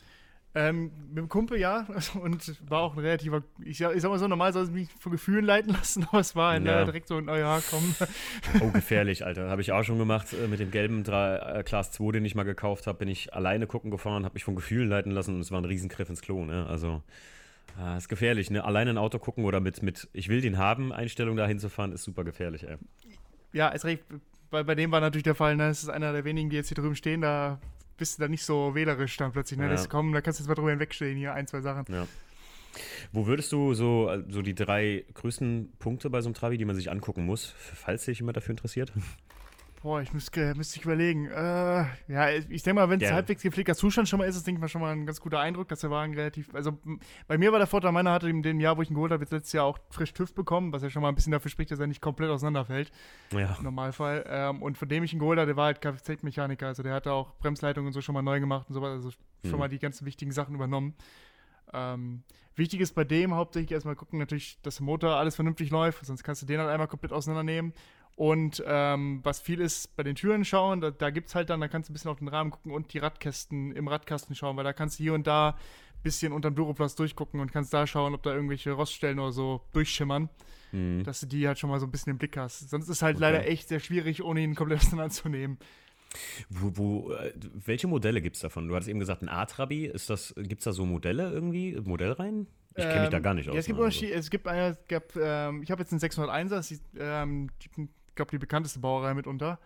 Ähm, 0.58 0.90
mit 1.08 1.18
dem 1.18 1.28
Kumpel, 1.28 1.58
ja. 1.60 1.86
Und 2.22 2.54
war 2.70 2.80
auch 2.80 2.94
ein 2.94 3.00
relativer. 3.00 3.42
Ich, 3.62 3.76
sag- 3.76 3.94
ich 3.94 4.00
sag 4.00 4.08
mal 4.10 4.18
so, 4.18 4.26
normal 4.26 4.54
soll 4.54 4.62
es 4.64 4.70
mich 4.70 4.88
von 4.98 5.12
Gefühlen 5.12 5.44
leiten 5.44 5.70
lassen, 5.72 6.04
aber 6.10 6.20
es 6.20 6.34
war 6.34 6.52
ein, 6.52 6.64
Ja. 6.64 6.80
äh, 6.80 6.84
direkt 6.86 7.08
so 7.08 7.18
ein, 7.18 7.28
oh 7.28 7.34
ja, 7.36 7.60
komm. 7.70 7.94
Oh, 8.62 8.70
gefährlich, 8.70 9.24
Alter. 9.26 9.50
Habe 9.50 9.60
ich 9.60 9.72
auch 9.72 9.82
schon 9.84 9.98
gemacht. 9.98 10.28
Äh, 10.32 10.48
Mit 10.48 10.58
dem 10.60 10.70
gelben 10.70 11.02
Dra- 11.04 11.58
äh, 11.58 11.62
Class 11.62 11.92
2, 11.92 12.12
den 12.12 12.24
ich 12.24 12.34
mal 12.34 12.44
gekauft 12.44 12.86
habe, 12.86 12.98
bin 12.98 13.08
ich 13.08 13.34
alleine 13.34 13.66
gucken 13.66 13.90
gefahren, 13.90 14.24
habe 14.24 14.32
mich 14.34 14.44
von 14.44 14.56
Gefühlen 14.56 14.88
leiten 14.88 15.12
lassen 15.12 15.34
und 15.34 15.40
es 15.42 15.50
war 15.52 15.60
ein 15.60 15.66
Riesengriff 15.66 16.08
ins 16.08 16.22
Klo, 16.22 16.42
ne? 16.46 16.66
Also, 16.66 17.02
äh, 17.78 17.98
ist 17.98 18.08
gefährlich, 18.08 18.50
ne? 18.50 18.64
Alleine 18.64 18.90
ein 18.90 18.98
Auto 18.98 19.18
gucken 19.18 19.44
oder 19.44 19.60
mit, 19.60 19.82
mit 19.82 20.08
ich 20.14 20.28
will 20.30 20.40
den 20.40 20.56
haben, 20.56 20.90
Einstellung 20.90 21.36
da 21.36 21.46
hinzufahren, 21.46 21.92
ist 21.92 22.04
super 22.04 22.24
gefährlich, 22.24 22.66
ey. 22.66 22.76
Ja, 23.52 23.68
ist 23.68 23.84
recht. 23.84 24.04
Bei, 24.50 24.62
bei 24.62 24.74
dem 24.74 24.90
war 24.90 25.00
natürlich 25.00 25.24
der 25.24 25.34
Fall, 25.34 25.56
ne? 25.56 25.68
Das 25.68 25.82
ist 25.82 25.90
einer 25.90 26.12
der 26.14 26.24
wenigen, 26.24 26.48
die 26.48 26.56
jetzt 26.56 26.68
hier 26.68 26.76
drüben 26.76 26.94
stehen, 26.96 27.20
da 27.20 27.58
bist 27.96 28.18
du 28.18 28.22
dann 28.22 28.30
nicht 28.30 28.44
so 28.44 28.74
wählerisch 28.74 29.16
dann 29.16 29.32
plötzlich, 29.32 29.58
ne? 29.58 29.66
Ja. 29.66 29.70
Das, 29.70 29.88
komm, 29.88 30.12
da 30.12 30.20
kannst 30.20 30.38
du 30.38 30.42
jetzt 30.42 30.48
mal 30.48 30.54
drüber 30.54 30.70
hinwegstehen, 30.70 31.16
hier 31.16 31.34
ein, 31.34 31.46
zwei 31.46 31.60
Sachen. 31.60 31.84
Ja. 31.92 32.06
Wo 33.12 33.26
würdest 33.26 33.52
du 33.52 33.74
so, 33.74 34.10
so 34.28 34.42
die 34.42 34.54
drei 34.54 35.04
größten 35.14 35.72
Punkte 35.78 36.10
bei 36.10 36.20
so 36.20 36.28
einem 36.28 36.34
Trabi, 36.34 36.58
die 36.58 36.64
man 36.64 36.76
sich 36.76 36.90
angucken 36.90 37.24
muss, 37.24 37.54
falls 37.56 38.04
sich 38.04 38.18
jemand 38.18 38.36
dafür 38.36 38.52
interessiert? 38.52 38.92
Boah, 39.82 40.00
ich 40.00 40.12
müsste 40.12 40.54
müsste 40.56 40.78
ich 40.78 40.84
überlegen. 40.84 41.26
Äh, 41.26 41.84
ja, 42.08 42.30
ich 42.30 42.62
denke 42.62 42.74
mal, 42.80 42.88
wenn 42.90 43.00
es 43.00 43.12
halbwegs 43.12 43.42
gepflegter 43.42 43.74
Zustand 43.74 44.08
schon 44.08 44.18
mal 44.18 44.24
ist, 44.24 44.34
ist, 44.34 44.46
denke 44.46 44.58
ich 44.58 44.60
mal, 44.62 44.68
schon 44.68 44.80
mal 44.80 44.90
ein 44.92 45.06
ganz 45.06 45.20
guter 45.20 45.38
Eindruck, 45.38 45.68
dass 45.68 45.80
der 45.80 45.90
Wagen 45.90 46.14
relativ. 46.14 46.52
Also, 46.54 46.76
bei 47.28 47.38
mir 47.38 47.52
war 47.52 47.58
der 47.58 47.68
Vorteil, 47.68 47.92
meiner 47.92 48.10
hatte 48.10 48.28
in 48.28 48.42
dem 48.42 48.58
Jahr, 48.58 48.76
wo 48.76 48.82
ich 48.82 48.90
ihn 48.90 48.94
geholt 48.94 49.12
habe, 49.12 49.22
jetzt 49.22 49.32
letztes 49.32 49.52
Jahr 49.52 49.64
auch 49.64 49.78
frisch 49.90 50.12
TÜV 50.12 50.34
bekommen, 50.34 50.72
was 50.72 50.82
ja 50.82 50.90
schon 50.90 51.02
mal 51.02 51.08
ein 51.10 51.14
bisschen 51.14 51.30
dafür 51.32 51.50
spricht, 51.50 51.70
dass 51.70 51.78
er 51.78 51.86
nicht 51.86 52.00
komplett 52.00 52.30
auseinanderfällt. 52.30 52.90
Ja. 53.32 53.54
im 53.58 53.64
Normalfall. 53.64 54.24
Ähm, 54.28 54.62
und 54.62 54.76
von 54.78 54.88
dem 54.88 55.04
ich 55.04 55.12
ihn 55.12 55.18
geholt 55.18 55.38
habe, 55.38 55.46
der 55.46 55.56
war 55.56 55.66
halt 55.66 55.80
Kfz-Mechaniker. 55.80 56.66
Also 56.66 56.82
der 56.82 56.94
hatte 56.94 57.12
auch 57.12 57.34
Bremsleitungen 57.38 57.86
und 57.88 57.92
so 57.92 58.00
schon 58.00 58.14
mal 58.14 58.22
neu 58.22 58.40
gemacht 58.40 58.66
und 58.68 58.74
so 58.74 58.82
weiter. 58.82 58.94
Also 58.94 59.10
schon 59.10 59.52
Mhm. 59.52 59.58
mal 59.58 59.68
die 59.68 59.78
ganzen 59.78 60.06
wichtigen 60.06 60.32
Sachen 60.32 60.54
übernommen. 60.54 60.94
Ähm, 61.72 62.22
wichtig 62.54 62.80
ist 62.80 62.94
bei 62.94 63.04
dem 63.04 63.34
hauptsächlich 63.34 63.72
erstmal 63.72 63.96
gucken, 63.96 64.18
natürlich, 64.18 64.58
dass 64.62 64.76
der 64.76 64.84
Motor 64.86 65.16
alles 65.16 65.34
vernünftig 65.34 65.70
läuft, 65.70 66.04
sonst 66.06 66.22
kannst 66.24 66.42
du 66.42 66.46
den 66.46 66.58
halt 66.60 66.70
einmal 66.70 66.88
komplett 66.88 67.12
auseinandernehmen. 67.12 67.72
Und 68.16 68.62
ähm, 68.66 69.20
was 69.22 69.40
viel 69.40 69.60
ist, 69.60 69.94
bei 69.94 70.02
den 70.02 70.14
Türen 70.16 70.44
schauen, 70.44 70.80
da, 70.80 70.90
da 70.90 71.10
gibt 71.10 71.28
es 71.28 71.34
halt 71.34 71.50
dann, 71.50 71.60
da 71.60 71.68
kannst 71.68 71.88
du 71.88 71.92
ein 71.92 71.94
bisschen 71.94 72.10
auf 72.10 72.18
den 72.18 72.28
Rahmen 72.28 72.50
gucken 72.50 72.72
und 72.72 72.92
die 72.94 72.98
Radkästen 72.98 73.72
im 73.72 73.88
Radkasten 73.88 74.34
schauen, 74.34 74.56
weil 74.56 74.64
da 74.64 74.72
kannst 74.72 74.98
du 74.98 75.02
hier 75.02 75.12
und 75.14 75.26
da 75.26 75.50
ein 75.50 76.02
bisschen 76.02 76.32
unterm 76.32 76.54
Duroplast 76.54 76.98
durchgucken 76.98 77.40
und 77.40 77.52
kannst 77.52 77.74
da 77.74 77.86
schauen, 77.86 78.14
ob 78.14 78.22
da 78.22 78.32
irgendwelche 78.34 78.72
Roststellen 78.72 79.18
oder 79.18 79.32
so 79.32 79.60
durchschimmern 79.72 80.28
Mhm. 80.72 81.04
dass 81.04 81.20
du 81.20 81.26
die 81.26 81.46
halt 81.46 81.60
schon 81.60 81.70
mal 81.70 81.78
so 81.78 81.86
ein 81.86 81.92
bisschen 81.92 82.10
im 82.10 82.18
Blick 82.18 82.36
hast. 82.36 82.68
Sonst 82.70 82.88
ist 82.88 83.00
halt 83.00 83.16
Okay. 83.16 83.22
leider 83.24 83.46
echt 83.46 83.68
sehr 83.68 83.78
schwierig, 83.78 84.24
ohne 84.24 84.40
ihn 84.40 84.56
komplett 84.56 84.80
auseinanderzunehmen. 84.82 85.58
Wo, 86.48 86.72
wo, 86.74 87.12
äh, 87.12 87.32
welche 87.64 87.86
Modelle 87.86 88.20
gibt 88.20 88.34
es 88.36 88.42
davon? 88.42 88.66
Du 88.68 88.74
hattest 88.74 88.88
eben 88.88 88.98
gesagt, 88.98 89.22
ein 89.22 89.28
A-Trabi. 89.28 89.92
Gibt 89.92 90.58
es 90.58 90.64
da 90.64 90.72
so 90.72 90.84
Modelle 90.84 91.30
irgendwie? 91.30 91.78
Modellreihen? 91.80 92.48
Ich 92.74 92.84
kenne 92.84 93.00
mich 93.02 93.10
da 93.10 93.18
Ähm, 93.18 93.22
gar 93.22 93.34
nicht 93.34 93.48
aus. 93.48 93.54
Ja, 93.54 93.60
es 93.60 93.66
gibt 93.66 93.78
ne? 93.78 93.84
Unterschiede. 93.84 94.12
Es 94.14 94.28
gibt 94.28 94.48
eine, 94.48 94.70
es 94.70 94.78
gab, 94.88 95.14
ähm, 95.16 95.62
ich 95.62 95.70
habe 95.70 95.82
jetzt 95.82 95.92
einen 95.92 96.00
601er, 96.00 96.48
das 96.50 96.70
ist, 96.72 96.82
ähm, 96.98 97.48
glaube, 98.16 98.30
die 98.32 98.38
bekannteste 98.38 98.80
Baureihe 98.80 99.14
mitunter. 99.14 99.58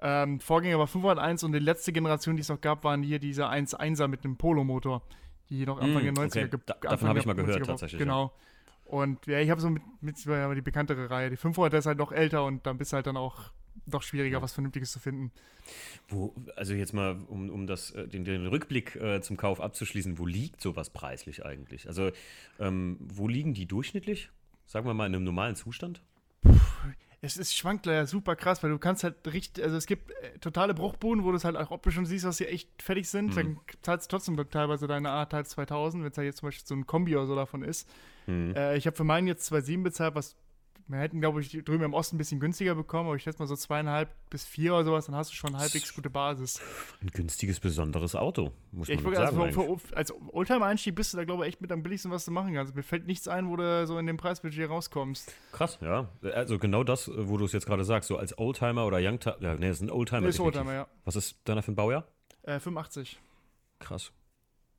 Ähm, 0.00 0.40
Vorgänger 0.40 0.78
war 0.78 0.86
501 0.86 1.42
und 1.44 1.52
die 1.52 1.58
letzte 1.58 1.92
Generation, 1.92 2.36
die 2.36 2.42
es 2.42 2.48
noch 2.50 2.60
gab, 2.60 2.84
waren 2.84 3.02
hier 3.02 3.18
diese 3.18 3.48
1.1er 3.48 4.08
mit 4.08 4.24
einem 4.24 4.36
Polomotor, 4.36 5.02
die 5.48 5.64
noch 5.64 5.80
Anfang 5.80 6.02
Mm, 6.02 6.04
der 6.04 6.12
90er 6.14 6.26
okay. 6.26 6.48
ge- 6.50 6.60
Da- 6.66 6.74
davon 6.82 7.08
habe 7.08 7.18
ich 7.18 7.26
mal 7.26 7.32
gehört, 7.34 7.56
90er 7.56 7.60
war. 7.60 7.66
tatsächlich, 7.68 7.98
ja. 8.00 8.04
Genau. 8.04 8.32
Und 8.84 9.26
ja, 9.26 9.40
ich 9.40 9.50
habe 9.50 9.60
so 9.60 9.70
mit, 9.70 9.82
mit 10.00 10.22
ja, 10.26 10.54
die 10.54 10.60
bekanntere 10.60 11.10
Reihe. 11.10 11.30
Die 11.30 11.36
500er 11.38 11.78
ist 11.78 11.86
halt 11.86 11.98
noch 11.98 12.12
älter 12.12 12.44
und 12.44 12.66
dann 12.66 12.78
bist 12.78 12.92
du 12.92 12.96
halt 12.96 13.06
dann 13.06 13.16
auch 13.16 13.50
doch 13.86 14.02
schwieriger, 14.02 14.38
Ja. 14.38 14.42
was 14.42 14.52
Vernünftiges 14.52 14.92
zu 14.92 15.00
finden. 15.00 15.32
Wo, 16.08 16.34
also 16.56 16.74
jetzt 16.74 16.92
mal, 16.92 17.16
um, 17.28 17.50
um 17.50 17.66
das, 17.66 17.90
äh, 17.92 18.06
den, 18.06 18.24
den 18.24 18.46
Rückblick 18.46 18.96
äh, 18.96 19.20
zum 19.22 19.36
Kauf 19.36 19.60
abzuschließen, 19.60 20.18
wo 20.18 20.26
liegt 20.26 20.60
sowas 20.60 20.90
preislich 20.90 21.44
eigentlich? 21.44 21.88
Also, 21.88 22.10
ähm, 22.60 22.96
wo 23.00 23.28
liegen 23.28 23.54
die 23.54 23.66
durchschnittlich? 23.66 24.30
Sagen 24.66 24.86
wir 24.86 24.94
mal 24.94 25.06
in 25.06 25.14
einem 25.14 25.24
normalen 25.24 25.56
Zustand? 25.56 26.00
Es 27.26 27.36
ist 27.36 27.56
schwankt 27.56 27.86
leider 27.86 28.06
super 28.06 28.36
krass, 28.36 28.62
weil 28.62 28.70
du 28.70 28.78
kannst 28.78 29.04
halt 29.04 29.16
richtig, 29.32 29.64
also 29.64 29.76
es 29.76 29.86
gibt 29.86 30.10
äh, 30.10 30.38
totale 30.40 30.74
Bruchbuden, 30.74 31.24
wo 31.24 31.30
du 31.30 31.36
es 31.36 31.44
halt 31.44 31.56
auch 31.56 31.70
optisch 31.70 31.94
schon 31.94 32.06
siehst, 32.06 32.24
dass 32.24 32.36
sie 32.36 32.46
echt 32.46 32.82
fertig 32.82 33.08
sind. 33.08 33.30
Mhm. 33.30 33.34
Dann 33.34 33.60
zahlst 33.82 34.06
du 34.06 34.16
trotzdem 34.16 34.50
teilweise 34.50 34.86
deine 34.86 35.10
A 35.10 35.26
teils 35.26 35.50
2000, 35.50 36.04
wenn 36.04 36.10
es 36.10 36.18
halt 36.18 36.26
jetzt 36.26 36.38
zum 36.38 36.48
Beispiel 36.48 36.66
so 36.66 36.74
ein 36.74 36.86
Kombi 36.86 37.16
oder 37.16 37.26
so 37.26 37.34
davon 37.34 37.62
ist. 37.62 37.88
Hm. 38.26 38.54
Äh, 38.54 38.76
ich 38.76 38.86
habe 38.86 38.96
für 38.96 39.04
meinen 39.04 39.26
jetzt 39.26 39.50
2,7 39.52 39.82
bezahlt, 39.82 40.14
was 40.14 40.36
wir 40.88 40.98
hätten, 40.98 41.20
glaube 41.20 41.40
ich, 41.40 41.50
drüben 41.64 41.82
im 41.84 41.94
Osten 41.94 42.14
ein 42.14 42.18
bisschen 42.18 42.38
günstiger 42.38 42.74
bekommen, 42.74 43.08
aber 43.08 43.16
ich 43.16 43.22
schätze 43.24 43.40
mal 43.40 43.46
so 43.46 43.56
zweieinhalb 43.56 44.08
bis 44.30 44.44
vier 44.44 44.74
oder 44.74 44.84
sowas, 44.84 45.06
dann 45.06 45.14
hast 45.16 45.30
du 45.30 45.34
schon 45.34 45.56
halbwegs 45.56 45.92
gute 45.94 46.10
Basis. 46.10 46.60
Ein 47.02 47.08
günstiges, 47.08 47.58
besonderes 47.58 48.14
Auto, 48.14 48.52
muss 48.72 48.88
Ja, 48.88 48.94
ich 48.94 49.00
man 49.02 49.12
wollte 49.14 49.26
sagen. 49.26 49.40
also 49.40 49.78
für, 49.78 49.96
als 49.96 50.14
Oldtimer-Einstieg 50.32 50.94
bist 50.94 51.12
du 51.12 51.16
da, 51.16 51.24
glaube 51.24 51.42
ich, 51.44 51.48
echt 51.48 51.60
mit 51.60 51.72
am 51.72 51.82
billigsten, 51.82 52.10
was 52.10 52.24
du 52.24 52.30
machen 52.30 52.54
kannst. 52.54 52.74
Mir 52.74 52.82
fällt 52.82 53.06
nichts 53.06 53.26
ein, 53.28 53.48
wo 53.48 53.56
du 53.56 53.86
so 53.86 53.98
in 53.98 54.06
dem 54.06 54.16
Preisbudget 54.16 54.68
rauskommst. 54.70 55.32
Krass, 55.52 55.78
ja. 55.80 56.08
Also 56.34 56.58
genau 56.58 56.84
das, 56.84 57.08
äh, 57.08 57.28
wo 57.28 57.36
du 57.36 57.44
es 57.46 57.52
jetzt 57.52 57.66
gerade 57.66 57.84
sagst, 57.84 58.08
so 58.08 58.16
als 58.16 58.38
Oldtimer 58.38 58.86
oder 58.86 58.98
Youngtimer, 59.00 59.36
ja, 59.40 59.54
nee, 59.54 59.68
das 59.68 59.78
ist 59.78 59.82
ein 59.82 59.90
Oldtimer. 59.90 60.28
ist 60.28 60.38
definitiv. 60.38 60.60
Oldtimer, 60.60 60.74
ja. 60.74 60.86
Was 61.04 61.16
ist 61.16 61.36
deiner 61.44 61.62
für 61.62 61.72
ein 61.72 61.76
Baujahr? 61.76 62.06
Äh, 62.42 62.60
85. 62.60 63.18
Krass. 63.80 64.12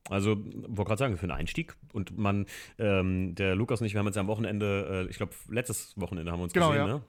Also, 0.09 0.38
wollte 0.38 0.83
gerade 0.86 0.98
sagen, 1.00 1.18
für 1.18 1.24
einen 1.24 1.31
Einstieg. 1.31 1.75
Und 1.94 2.18
man, 2.18 2.45
ähm, 2.80 3.36
der 3.36 3.56
Lukas 3.56 3.81
und 3.81 3.88
ich, 3.88 3.94
wir 3.94 4.00
haben 4.00 4.07
uns 4.07 4.15
ja 4.15 4.21
am 4.21 4.27
Wochenende, 4.27 5.06
äh, 5.07 5.09
ich 5.09 5.18
glaube, 5.18 5.33
letztes 5.50 5.94
Wochenende 6.00 6.31
haben 6.31 6.39
wir 6.39 6.44
uns 6.45 6.54
Genau, 6.54 6.69
gesehen, 6.69 6.88
ja. 6.88 6.94
ne? 6.95 7.01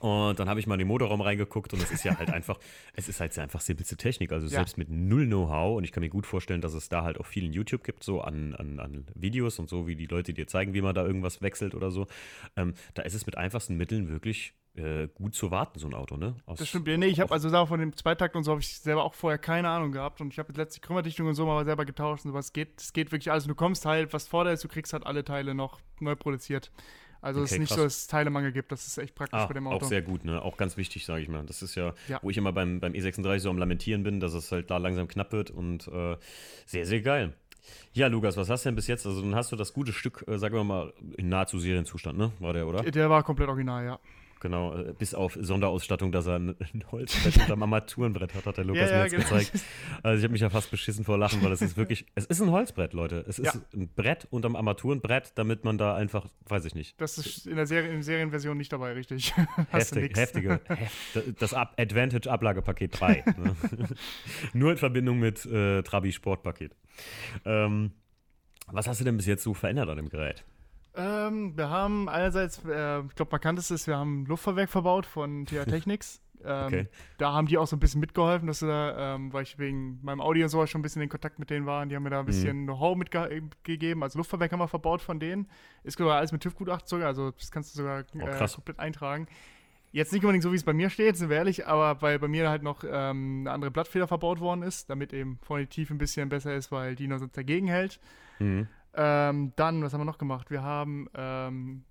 Und 0.00 0.38
dann 0.38 0.48
habe 0.48 0.60
ich 0.60 0.66
mal 0.66 0.74
in 0.74 0.80
den 0.80 0.88
Motorraum 0.88 1.22
reingeguckt 1.22 1.72
und 1.72 1.80
es 1.82 1.90
ist 1.90 2.04
ja 2.04 2.18
halt 2.18 2.28
einfach, 2.32 2.58
es 2.94 3.08
ist 3.08 3.20
halt 3.20 3.32
sehr 3.32 3.44
einfach 3.44 3.60
simpelste 3.60 3.96
Technik. 3.96 4.30
Also 4.32 4.46
Ja. 4.46 4.58
selbst 4.58 4.76
mit 4.76 4.90
null 4.90 5.26
Know-how 5.26 5.78
und 5.78 5.84
ich 5.84 5.92
kann 5.92 6.02
mir 6.02 6.10
gut 6.10 6.26
vorstellen, 6.26 6.60
dass 6.60 6.74
es 6.74 6.88
da 6.90 7.02
halt 7.02 7.18
auch 7.18 7.24
vielen 7.26 7.52
YouTube 7.52 7.82
gibt, 7.82 8.02
so 8.04 8.20
an, 8.20 8.54
an, 8.56 8.78
an 8.78 9.06
Videos 9.14 9.58
und 9.58 9.70
so, 9.70 9.86
wie 9.86 9.96
die 9.96 10.06
Leute 10.06 10.34
dir 10.34 10.46
zeigen, 10.48 10.74
wie 10.74 10.82
man 10.82 10.94
da 10.94 11.06
irgendwas 11.06 11.40
wechselt 11.40 11.74
oder 11.74 11.90
so. 11.90 12.06
Ähm, 12.56 12.74
da 12.94 13.02
ist 13.02 13.14
es 13.14 13.24
mit 13.24 13.38
einfachsten 13.38 13.76
Mitteln 13.76 14.10
wirklich 14.10 14.52
äh, 14.76 15.08
gut 15.14 15.34
zu 15.34 15.50
warten, 15.50 15.78
so 15.78 15.86
ein 15.86 15.94
Auto, 15.94 16.16
ne? 16.16 16.34
Aus, 16.46 16.58
Das 16.58 16.68
stimmt. 16.68 16.86
Ja, 16.88 16.96
nee, 16.96 17.06
ich 17.06 17.20
habe 17.20 17.32
also 17.32 17.50
da 17.50 17.66
von 17.66 17.80
dem 17.80 17.96
Zweitakt 17.96 18.36
und 18.36 18.44
so 18.44 18.50
habe 18.52 18.60
ich 18.60 18.78
selber 18.78 19.04
auch 19.04 19.14
vorher 19.14 19.38
keine 19.38 19.68
Ahnung 19.68 19.92
gehabt 19.92 20.20
und 20.20 20.32
ich 20.32 20.38
habe 20.38 20.48
jetzt 20.48 20.56
letzte 20.58 20.80
Krümmerdichtung 20.80 21.26
und 21.26 21.34
so 21.34 21.46
mal 21.46 21.64
selber 21.64 21.84
getauscht 21.84 22.24
und 22.24 22.30
sowas 22.32 22.52
geht. 22.52 22.80
Es 22.80 22.92
geht 22.92 23.12
wirklich 23.12 23.30
alles. 23.30 23.46
Du 23.46 23.54
kommst 23.54 23.86
halt, 23.86 24.12
was 24.12 24.28
vor 24.28 24.44
dir 24.44 24.52
ist, 24.52 24.62
du 24.64 24.68
kriegst 24.68 24.92
halt 24.92 25.06
alle 25.06 25.24
Teile 25.24 25.54
noch 25.54 25.80
neu 26.00 26.14
produziert. 26.16 26.70
Also 27.22 27.40
es 27.40 27.46
Okay, 27.50 27.54
ist 27.54 27.58
nicht 27.60 27.68
krass. 27.70 27.76
so, 27.78 27.84
dass 27.84 27.96
es 27.96 28.06
Teilemangel 28.08 28.52
gibt. 28.52 28.70
Das 28.70 28.86
ist 28.86 28.98
echt 28.98 29.14
praktisch 29.14 29.40
Ah, 29.40 29.46
bei 29.46 29.54
dem 29.54 29.66
auch 29.66 29.72
Auto. 29.72 29.86
sehr 29.86 30.02
gut, 30.02 30.24
ne? 30.24 30.40
Auch 30.42 30.56
ganz 30.56 30.76
wichtig, 30.76 31.06
sage 31.06 31.22
ich 31.22 31.28
mal. 31.28 31.44
Das 31.46 31.62
ist 31.62 31.74
ja, 31.74 31.94
Ja. 32.08 32.20
wo 32.22 32.30
ich 32.30 32.36
immer 32.36 32.52
beim, 32.52 32.78
beim 32.78 32.92
E36 32.92 33.38
so 33.40 33.50
am 33.50 33.58
Lamentieren 33.58 34.02
bin, 34.02 34.20
dass 34.20 34.34
es 34.34 34.52
halt 34.52 34.70
da 34.70 34.76
langsam 34.76 35.08
knapp 35.08 35.32
wird 35.32 35.50
und 35.50 35.88
äh, 35.88 36.16
sehr, 36.66 36.86
sehr 36.86 37.00
geil. 37.00 37.32
Ja, 37.94 38.06
Lukas, 38.06 38.36
was 38.36 38.48
hast 38.48 38.64
du 38.64 38.68
denn 38.68 38.76
bis 38.76 38.86
jetzt? 38.86 39.06
Also, 39.06 39.22
dann 39.22 39.34
hast 39.34 39.50
du 39.50 39.56
das 39.56 39.72
gute 39.72 39.92
Stück, 39.92 40.24
äh, 40.28 40.38
sagen 40.38 40.54
wir 40.54 40.62
mal, 40.62 40.92
in 41.16 41.28
nahezu 41.28 41.58
Serienzustand, 41.58 42.16
ne? 42.16 42.30
War 42.38 42.52
der, 42.52 42.68
oder? 42.68 42.82
Der 42.84 43.10
war 43.10 43.24
komplett 43.24 43.48
original, 43.48 43.84
ja. 43.84 43.98
Genau, 44.40 44.76
äh, 44.76 44.92
bis 44.98 45.14
auf 45.14 45.36
Sonderausstattung, 45.40 46.12
dass 46.12 46.26
er 46.26 46.36
ein, 46.36 46.54
Holzbrett 46.92 47.36
unterm 47.38 47.62
Armaturenbrett 47.62 48.34
hat, 48.34 48.44
hat 48.46 48.58
der 48.58 48.64
Lukas 48.64 48.90
Ja, 48.90 48.96
mir 48.96 48.98
ja, 48.98 49.02
jetzt 49.04 49.12
genau. 49.28 49.38
gezeigt. 49.40 49.64
Also 50.02 50.18
ich 50.18 50.24
habe 50.24 50.32
mich 50.32 50.42
ja 50.42 50.50
fast 50.50 50.70
beschissen 50.70 51.04
vor 51.04 51.16
Lachen, 51.16 51.42
weil 51.42 51.52
es 51.52 51.62
ist 51.62 51.76
wirklich, 51.76 52.06
es 52.14 52.26
ist 52.26 52.40
ein 52.42 52.50
Holzbrett, 52.50 52.92
Leute. 52.92 53.24
Es 53.26 53.38
ist 53.38 53.54
Ja. 53.54 53.60
ein 53.74 53.88
Brett 53.94 54.26
unterm 54.30 54.54
Armaturenbrett, 54.56 55.32
damit 55.36 55.64
man 55.64 55.78
da 55.78 55.94
einfach, 55.96 56.26
weiß 56.48 56.66
ich 56.66 56.74
nicht, 56.74 57.00
Das 57.00 57.16
ist 57.18 57.46
in 57.46 57.56
der 57.56 57.66
Serie, 57.66 57.90
in 57.92 58.02
Serienversion 58.02 58.56
nicht 58.58 58.72
dabei, 58.72 58.92
richtig. 58.92 59.32
Hast 59.72 59.94
du 59.96 60.00
Heftig, 60.00 60.16
heftige, 60.18 60.60
heft, 60.68 61.42
das 61.42 61.54
Advantage 61.54 62.30
Ablagepaket 62.30 63.00
3. 63.00 63.24
Ne? 63.36 63.54
Nur 64.52 64.72
in 64.72 64.76
Verbindung 64.78 65.18
mit 65.18 65.44
äh, 65.46 65.82
Trabi 65.82 66.12
Sportpaket. 66.12 66.74
Ähm, 67.44 67.92
was 68.68 68.86
hast 68.88 69.00
du 69.00 69.04
denn 69.04 69.16
bis 69.16 69.26
jetzt 69.26 69.42
so 69.42 69.54
verändert 69.54 69.88
an 69.88 69.96
dem 69.96 70.08
Gerät? 70.08 70.44
Ähm, 70.96 71.56
wir 71.56 71.68
haben 71.70 72.08
einerseits, 72.08 72.64
äh, 72.64 73.00
ich 73.00 73.14
glaube, 73.14 73.30
markantest 73.30 73.70
ist, 73.70 73.86
wir 73.86 73.96
haben 73.96 74.22
ein 74.22 74.26
Luftfahrwerk 74.26 74.70
verbaut 74.70 75.06
von 75.06 75.44
TH 75.46 75.64
Technics. 75.68 76.20
Ähm, 76.44 76.66
Okay. 76.66 76.88
Da 77.18 77.32
haben 77.32 77.46
die 77.48 77.58
auch 77.58 77.66
so 77.66 77.76
ein 77.76 77.80
bisschen 77.80 78.00
mitgeholfen, 78.00 78.46
dass 78.46 78.60
da, 78.60 79.14
ähm, 79.16 79.32
weil 79.32 79.42
ich 79.42 79.58
wegen 79.58 79.98
meinem 80.02 80.20
Audi 80.20 80.42
und 80.42 80.48
sowas 80.48 80.70
schon 80.70 80.80
ein 80.80 80.82
bisschen 80.82 81.02
in 81.02 81.08
Kontakt 81.08 81.38
mit 81.38 81.50
denen 81.50 81.66
war. 81.66 81.82
und 81.82 81.88
Die 81.88 81.96
haben 81.96 82.02
mir 82.02 82.10
da 82.10 82.18
ein 82.20 82.24
Mhm. 82.24 82.26
bisschen 82.26 82.64
Know-how 82.66 82.96
mitgegeben. 82.96 84.02
Also 84.02 84.18
Luftfahrwerk 84.18 84.52
haben 84.52 84.60
wir 84.60 84.68
verbaut 84.68 85.00
von 85.02 85.18
denen. 85.18 85.48
Ist 85.82 85.98
sogar 85.98 86.16
alles 86.18 86.32
mit 86.32 86.42
TÜV-Gutachten 86.42 86.88
sogar, 86.88 87.08
also 87.08 87.30
das 87.32 87.50
kannst 87.50 87.74
du 87.74 87.78
sogar 87.82 88.04
Oh, 88.14 88.18
äh, 88.26 88.46
komplett 88.54 88.78
eintragen. 88.78 89.26
Jetzt 89.92 90.12
nicht 90.12 90.22
unbedingt 90.24 90.42
so, 90.42 90.52
wie 90.52 90.56
es 90.56 90.64
bei 90.64 90.74
mir 90.74 90.90
steht, 90.90 91.16
sind 91.16 91.30
wir 91.30 91.36
ehrlich, 91.38 91.66
aber 91.66 92.02
weil 92.02 92.18
bei 92.18 92.28
mir 92.28 92.50
halt 92.50 92.62
noch 92.62 92.84
ähm, 92.84 93.40
eine 93.42 93.50
andere 93.52 93.70
Blattfeder 93.70 94.06
verbaut 94.06 94.40
worden 94.40 94.62
ist, 94.62 94.90
damit 94.90 95.12
eben 95.14 95.38
vorne 95.42 95.64
die 95.64 95.70
Tiefe 95.70 95.94
ein 95.94 95.98
bisschen 95.98 96.28
besser 96.28 96.54
ist, 96.54 96.70
weil 96.70 96.94
die 96.96 97.08
noch 97.08 97.18
sonst 97.18 97.36
dagegen 97.36 97.66
hält. 97.66 97.98
Mhm. 98.38 98.68
Ähm, 98.96 99.52
dann, 99.56 99.82
was 99.82 99.92
haben 99.92 100.00
wir 100.00 100.04
noch 100.06 100.18
gemacht? 100.18 100.50
Wir 100.50 100.62
haben 100.62 101.08
ähm, 101.14 101.84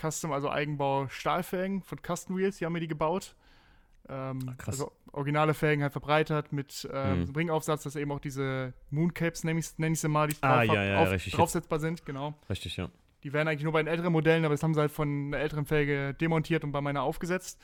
Custom, 0.00 0.32
also 0.32 0.50
Eigenbau 0.50 1.08
Stahlfelgen 1.08 1.82
von 1.82 1.98
Custom 2.02 2.36
Wheels, 2.36 2.58
die 2.58 2.64
haben 2.66 2.72
mir 2.72 2.80
die 2.80 2.88
gebaut. 2.88 3.34
Ähm, 4.08 4.38
Ach, 4.48 4.56
krass. 4.58 4.74
Also 4.80 4.92
originale 5.12 5.54
Felgen 5.54 5.82
halt 5.82 5.92
verbreitert 5.92 6.52
mit 6.52 6.88
ähm, 6.92 7.24
Mhm. 7.24 7.34
Ringaufsatz, 7.34 7.82
dass 7.82 7.96
eben 7.96 8.12
auch 8.12 8.20
diese 8.20 8.72
Mooncaps, 8.90 9.42
nenne 9.44 9.58
ich, 9.58 9.76
nenn 9.78 9.94
ich 9.94 10.00
sie 10.00 10.08
mal, 10.08 10.28
die 10.28 10.36
Ah, 10.42 10.64
drauf, 10.64 10.74
ja, 10.76 10.84
ja, 10.84 10.98
auf, 11.02 11.10
richtig. 11.10 11.32
draufsetzbar 11.34 11.80
sind, 11.80 12.04
genau. 12.06 12.34
Richtig, 12.48 12.76
ja. 12.76 12.88
Die 13.24 13.32
wären 13.32 13.48
eigentlich 13.48 13.64
nur 13.64 13.72
bei 13.72 13.82
den 13.82 13.88
älteren 13.88 14.12
Modellen, 14.12 14.44
aber 14.44 14.54
das 14.54 14.62
haben 14.62 14.74
sie 14.74 14.80
halt 14.80 14.92
von 14.92 15.08
einer 15.28 15.38
älteren 15.38 15.66
Felge 15.66 16.14
demontiert 16.14 16.62
und 16.62 16.70
bei 16.70 16.80
meiner 16.80 17.02
aufgesetzt. 17.02 17.60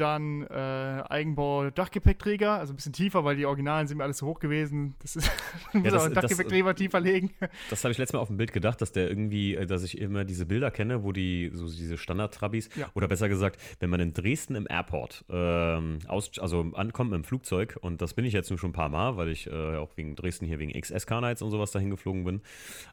Dann 0.00 0.42
äh, 0.42 1.02
Eigenbau 1.08 1.70
Dachgepäckträger, 1.70 2.52
also 2.52 2.72
ein 2.72 2.76
bisschen 2.76 2.92
tiefer, 2.92 3.24
weil 3.24 3.36
die 3.36 3.46
Originalen 3.46 3.88
sind 3.88 3.98
mir 3.98 4.04
alles 4.04 4.18
zu 4.18 4.26
hoch 4.26 4.38
gewesen. 4.38 4.94
Das 5.00 5.16
ist, 5.16 5.30
muss 5.72 5.92
das- 5.92 6.06
auch 6.06 6.12
Dachgepäckträger 6.12 6.74
tiefer 6.74 7.00
legen. 7.00 7.30
Das 7.70 7.82
habe 7.84 7.92
ich 7.92 7.98
letztes 7.98 8.12
Mal 8.14 8.20
auf 8.20 8.28
dem 8.28 8.36
Bild 8.36 8.52
gedacht, 8.52 8.80
dass 8.80 8.92
der 8.92 9.08
irgendwie, 9.08 9.56
äh, 9.56 9.66
dass 9.66 9.82
ich 9.82 9.98
immer 9.98 10.24
diese 10.24 10.46
Bilder 10.46 10.70
kenne, 10.70 11.02
wo 11.02 11.12
die, 11.12 11.50
so 11.52 11.66
diese 11.66 11.96
Standard-Trabis, 11.98 12.68
Ja. 12.76 12.88
oder 12.94 13.08
besser 13.08 13.28
gesagt, 13.28 13.60
wenn 13.80 13.90
man 13.90 14.00
in 14.00 14.12
Dresden 14.12 14.54
im 14.54 14.66
Airport 14.68 15.24
ähm, 15.30 15.98
aus, 16.06 16.30
also 16.38 16.60
ankommt 16.74 17.10
mit 17.10 17.18
dem 17.18 17.24
Flugzeug, 17.24 17.76
und 17.80 18.00
das 18.00 18.14
bin 18.14 18.24
ich 18.24 18.32
jetzt 18.32 18.50
nur 18.50 18.58
schon 18.58 18.70
ein 18.70 18.74
paar 18.74 18.88
Mal, 18.88 19.16
weil 19.16 19.28
ich 19.30 19.48
äh, 19.48 19.76
auch 19.76 19.96
wegen 19.96 20.14
Dresden 20.14 20.46
hier 20.46 20.58
wegen 20.60 20.72
XS-Carnights 20.80 21.42
und 21.42 21.50
sowas 21.50 21.72
dahin 21.72 21.90
geflogen 21.90 22.24
bin, 22.24 22.40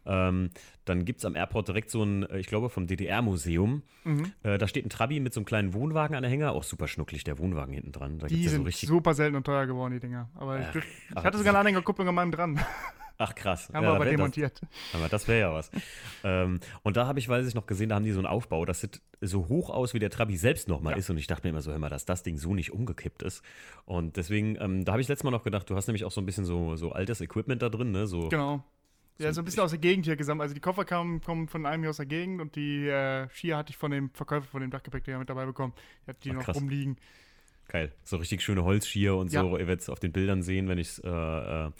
ähm, 0.06 0.50
dann 0.86 1.06
gibt 1.06 1.20
es 1.20 1.26
am 1.26 1.36
Airport 1.36 1.68
direkt 1.68 1.90
so 1.90 2.04
ein, 2.04 2.24
äh, 2.30 2.40
ich 2.40 2.48
glaube, 2.48 2.70
vom 2.70 2.88
DDR-Museum, 2.88 3.84
Mhm. 4.04 4.32
äh, 4.44 4.58
da 4.58 4.68
steht 4.68 4.86
ein 4.86 4.90
Trabi 4.90 5.20
mit 5.20 5.34
so 5.34 5.40
einem 5.40 5.46
kleinen 5.46 5.74
Wohnwagen 5.74 6.16
an 6.16 6.22
der 6.22 6.30
Hänger, 6.32 6.52
auch 6.52 6.64
super 6.64 6.88
schnucklig, 6.96 7.24
der 7.24 7.38
Wohnwagen 7.38 7.74
hinten 7.74 7.92
dran. 7.92 8.18
Da 8.20 8.28
Die 8.28 8.42
ja 8.44 8.50
sind 8.50 8.62
so 8.62 8.66
richtig. 8.66 8.90
super 8.90 9.14
selten 9.14 9.36
und 9.36 9.44
teuer 9.46 9.68
geworden, 9.68 9.94
die 9.94 10.00
Dinger. 10.00 10.30
Aber 10.36 10.60
Ach, 10.60 10.75
ich, 10.75 11.16
hatte 11.24 11.38
sogar 11.38 11.52
eine 11.54 11.60
Anhängerkupplung 11.60 12.08
an 12.08 12.16
meinem 12.16 12.32
dran. 12.32 12.60
Ach 13.18 13.34
krass. 13.34 13.70
Haben 13.70 13.75
Ja, 13.75 13.82
wir 13.84 13.90
aber 13.96 14.00
wär 14.00 14.06
das- 14.06 14.18
demontiert. 14.18 14.62
Aber 14.94 15.08
das 15.08 15.25
wäre 15.30 15.40
ja 15.40 15.54
was. 15.54 15.72
ähm, 16.25 16.60
und 16.84 16.98
da 16.98 17.08
habe 17.08 17.18
ich, 17.20 17.30
weiß 17.30 17.48
ich 17.48 17.54
noch 17.56 17.66
gesehen, 17.66 17.88
da 17.88 17.96
haben 17.96 18.04
die 18.04 18.12
so 18.12 18.20
einen 18.20 18.28
Aufbau, 18.28 18.66
das 18.66 18.82
sieht 18.82 19.00
so 19.22 19.48
hoch 19.48 19.70
aus, 19.70 19.94
wie 19.94 20.00
der 20.00 20.10
Trabi 20.10 20.36
selbst 20.36 20.68
nochmal 20.68 20.94
Ja. 20.94 20.98
ist. 21.00 21.10
Und 21.10 21.18
ich 21.18 21.28
dachte 21.28 21.44
mir 21.48 21.52
immer 21.52 21.62
so, 21.62 21.72
hör 21.72 21.80
mal, 21.80 21.90
dass 21.90 22.04
das 22.06 22.24
Ding 22.24 22.38
so 22.38 22.54
nicht 22.54 22.74
umgekippt 22.74 23.24
ist. 23.24 23.42
Und 23.86 24.18
deswegen, 24.18 24.58
ähm, 24.60 24.84
da 24.84 24.92
habe 24.94 25.02
ich 25.02 25.08
letztes 25.08 25.24
Mal 25.24 25.32
noch 25.32 25.44
gedacht, 25.44 25.70
du 25.70 25.75
hast 25.78 25.88
nämlich 25.88 26.04
auch 26.04 26.12
so 26.12 26.20
ein 26.20 26.25
bisschen 26.25 26.44
so, 26.44 26.75
so 26.75 26.92
altes 26.92 27.22
Equipment 27.22 27.62
da 27.62 27.70
drin, 27.70 27.92
ne? 27.92 28.06
So, 28.08 28.28
Genau. 28.30 28.64
Ja, 29.17 29.31
So 29.31 29.41
ein 29.41 29.45
bisschen 29.45 29.63
aus 29.63 29.72
der 29.72 29.79
Gegend 29.79 30.05
hier 30.05 30.15
gesammelt. 30.17 30.43
Also 30.43 30.53
die 30.55 30.60
Koffer 30.62 30.84
kamen, 30.86 31.22
kommen 31.22 31.48
von 31.48 31.65
einem 31.65 31.84
hier 31.84 31.89
aus 31.89 31.98
der 31.98 32.05
Gegend 32.05 32.41
und 32.41 32.55
die 32.55 32.88
äh, 32.88 33.27
Skier 33.29 33.57
hatte 33.57 33.69
ich 33.72 33.77
von 33.77 33.91
dem 33.91 34.10
Verkäufer 34.12 34.45
von 34.48 34.62
dem 34.62 34.72
Dachgepäckträger 34.72 35.19
mit 35.19 35.29
dabei 35.29 35.45
bekommen. 35.45 35.74
Die 36.05 36.10
hat 36.10 36.24
die 36.25 36.29
Ach, 36.31 36.36
noch 36.36 36.43
krass. 36.43 36.57
rumliegen. 36.57 36.98
geil. 37.69 37.91
So 38.03 38.17
richtig 38.17 38.41
schöne 38.41 38.63
Holzschier 38.65 39.15
und 39.15 39.31
Ja. 39.31 39.41
so. 39.41 39.57
Ihr 39.57 39.67
werdet 39.67 39.81
es 39.81 39.89
auf 39.89 40.00
den 40.00 40.12
Bildern 40.12 40.43
sehen, 40.43 40.67
wenn 40.67 40.77
ich 40.77 40.89
es 40.89 41.00
äh, 41.00 41.10
äh, 41.10 41.72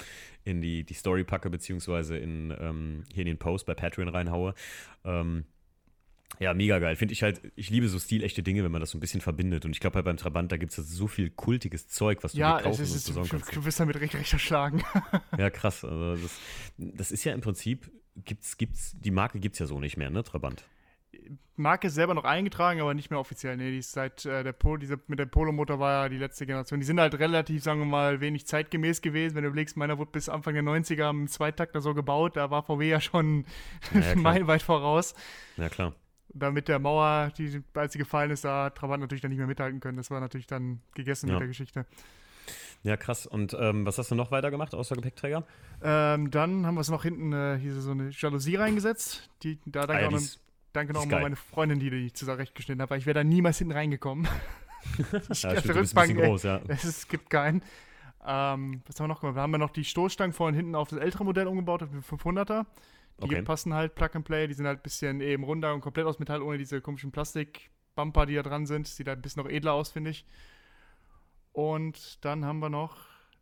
in 0.46 0.62
die, 0.62 0.84
die 0.84 0.94
Story 0.94 1.24
packe, 1.24 1.50
beziehungsweise 1.50 2.18
in, 2.18 2.56
ähm, 2.60 3.04
hier 3.14 3.22
in 3.22 3.28
den 3.28 3.38
Post 3.38 3.66
bei 3.66 3.74
Patreon 3.74 4.08
reinhaue. 4.08 4.54
Ähm, 5.04 5.44
ja, 6.40 6.54
mega 6.54 6.80
geil. 6.80 6.96
Finde 6.96 7.14
ich 7.14 7.24
halt, 7.24 7.42
ich 7.56 7.70
liebe 7.70 7.88
so 7.88 8.00
stilechte 8.00 8.44
Dinge, 8.44 8.64
wenn 8.64 8.72
man 8.72 8.82
das 8.82 8.92
so 8.92 8.98
ein 8.98 9.02
bisschen 9.02 9.22
verbindet. 9.22 9.66
Und 9.66 9.72
ich 9.72 9.80
glaube 9.80 9.96
halt 9.96 10.06
beim 10.06 10.18
Trabant, 10.18 10.52
da 10.52 10.58
gibt 10.58 10.78
es 10.78 10.90
so 10.90 11.08
viel 11.08 11.30
kultiges 11.30 11.88
Zeug, 11.88 12.20
was 12.24 12.34
du 12.34 12.40
Ja, 12.40 12.58
dir 12.58 12.64
kaufen 12.64 12.82
es 12.84 12.96
ist, 12.96 13.08
und 13.10 13.16
besorgen 13.16 13.30
du, 13.30 13.38
kannst. 13.40 13.56
du 13.56 13.66
wirst 13.66 13.80
damit 13.80 14.00
recht, 14.00 14.16
recht 14.16 14.34
erschlagen. 14.34 14.84
Ja, 15.38 15.50
krass. 15.50 15.84
Also 15.84 16.16
das, 16.16 16.40
das 16.78 17.12
ist 17.12 17.24
ja 17.24 17.34
im 17.34 17.42
Prinzip, 17.42 17.92
gibt's, 18.24 18.58
gibt's, 18.58 18.96
die 19.00 19.12
Marke 19.12 19.40
gibt 19.40 19.54
es 19.56 19.60
ja 19.60 19.66
so 19.66 19.80
nicht 19.80 19.98
mehr, 19.98 20.10
ne, 20.10 20.24
Trabant? 20.24 20.66
Marke 21.56 21.88
ist 21.88 21.94
selber 21.94 22.14
noch 22.14 22.26
eingetragen, 22.26 22.82
aber 22.82 22.94
nicht 22.94 23.10
mehr 23.10 23.20
offiziell. 23.20 23.56
Nee, 23.56 23.72
die 23.72 23.78
ist 23.78 23.94
seit 23.94 24.26
äh, 24.26 24.44
der 24.44 24.52
Polo, 24.52 24.76
diese 24.78 25.00
mit 25.08 25.18
der 25.20 25.26
Polo-Motor 25.26 25.80
war 25.80 26.04
ja 26.04 26.10
die 26.10 26.18
letzte 26.18 26.46
Generation. 26.46 26.82
Die 26.82 26.86
sind 26.86 27.00
halt 27.00 27.18
relativ, 27.18 27.64
sagen 27.64 27.80
wir 27.80 27.86
mal, 27.86 28.20
wenig 28.20 28.46
zeitgemäß 28.46 29.02
gewesen. 29.02 29.36
Wenn 29.36 29.44
du 29.44 29.50
überlegst, 29.50 29.78
meiner 29.78 29.98
wurde 29.98 30.12
bis 30.12 30.28
Anfang 30.28 30.54
der 30.56 30.64
90er 30.64 31.10
im 31.10 31.28
Zweitakter 31.30 31.80
so 31.80 31.94
gebaut, 31.94 32.36
da 32.36 32.52
war 32.52 32.64
VW 32.64 32.90
ja 32.90 33.00
schon 33.00 33.46
Ja, 33.94 34.02
ja, 34.02 34.16
meilenweit 34.16 34.62
voraus. 34.64 35.16
Ja, 35.56 35.70
klar. 35.70 35.96
Da 36.38 36.52
mit 36.52 36.68
der 36.68 36.80
Mauer, 36.80 37.32
die, 37.38 37.64
als 37.74 37.94
sie 37.94 38.00
gefallen 38.00 38.30
ist, 38.30 38.44
da 38.44 38.66
hat 38.66 38.76
Trabant 38.78 39.00
natürlich 39.02 39.22
dann 39.22 39.30
nicht 39.32 39.38
mehr 39.38 39.48
mithalten 39.48 39.80
können. 39.80 39.96
Das 39.98 40.12
war 40.12 40.20
natürlich 40.20 40.48
dann 40.48 40.82
gegessen 40.94 41.28
Ja. 41.28 41.34
mit 41.36 41.40
der 41.42 41.48
Geschichte. 41.48 41.86
Ja, 42.84 42.98
krass. 42.98 43.26
Und 43.26 43.56
ähm, 43.60 43.86
was 43.86 43.98
hast 43.98 44.12
du 44.12 44.16
noch 44.16 44.32
weitergemacht 44.32 44.76
außer 44.76 44.96
Gepäckträger? 44.96 45.46
Ähm, 45.82 46.30
dann 46.32 46.66
haben 46.66 46.76
wir 46.76 46.82
es 46.82 46.90
noch 46.90 47.04
hinten 47.04 47.32
äh, 47.34 47.58
hier 47.58 47.74
so 47.80 47.92
eine 47.92 48.10
Jalousie 48.10 48.56
reingesetzt. 48.58 49.30
Die, 49.44 49.58
da 49.66 49.88
danke, 49.88 49.94
Ah, 49.94 50.00
ja, 50.02 50.06
auch 50.08 50.10
die 50.10 50.16
noch, 50.16 50.22
ist- 50.22 50.40
danke 50.74 50.94
noch 50.94 51.06
mal 51.06 51.22
meine 51.22 51.36
Freundin, 51.38 51.80
die 51.80 51.90
die 51.90 52.12
zurechtgeschnitten 52.14 52.82
hat, 52.82 52.90
weil 52.90 53.00
ich 53.00 53.06
wäre 53.06 53.16
da 53.16 53.24
niemals 53.24 53.58
hinten 53.58 53.74
reingekommen. 53.74 54.28
ich, 55.30 55.42
Ja, 55.44 55.58
stimmt, 55.60 55.76
Rückbank, 55.78 56.16
groß, 56.18 56.44
ja. 56.44 56.60
Es 56.68 56.84
ist, 56.84 57.10
gibt 57.10 57.30
keinen. 57.30 57.64
Ähm, 58.28 58.82
was 58.86 59.00
haben 59.00 59.06
wir 59.06 59.08
noch 59.08 59.22
gemacht? 59.22 59.36
Wir 59.36 59.42
haben 59.42 59.52
ja 59.54 59.58
noch 59.58 59.72
die 59.72 59.84
Stoßstangen 59.84 60.34
vorne 60.34 60.52
und 60.52 60.58
hinten 60.58 60.76
auf 60.76 60.90
das 60.90 61.00
ältere 61.00 61.24
Modell 61.24 61.48
umgebaut, 61.48 61.82
auf 61.82 61.90
den 61.90 62.04
500er. 62.04 62.66
Die 63.20 63.24
Okay. 63.24 63.42
passen 63.44 63.74
halt 63.74 63.96
Plug 63.96 64.10
and 64.14 64.26
Play, 64.26 64.48
die 64.48 64.54
sind 64.54 64.68
halt 64.68 64.80
ein 64.80 64.84
bisschen 64.84 65.22
eben 65.22 65.44
runder 65.44 65.74
und 65.74 65.82
komplett 65.82 66.06
aus 66.06 66.20
Metall, 66.20 66.42
ohne 66.42 66.58
diese 66.58 66.82
komischen 66.82 67.12
Plastik-Bumper, 67.12 68.26
die 68.26 68.36
da 68.36 68.44
dran 68.44 68.66
sind. 68.66 68.88
Sieht 68.88 69.08
halt 69.08 69.20
ein 69.20 69.22
bisschen 69.22 69.44
noch 69.44 69.50
edler 69.50 69.74
aus, 69.74 69.92
finde 69.92 70.10
ich. 70.12 70.26
Und 71.54 72.24
dann 72.26 72.44
haben 72.46 72.60
wir 72.60 72.70
noch, 72.70 72.98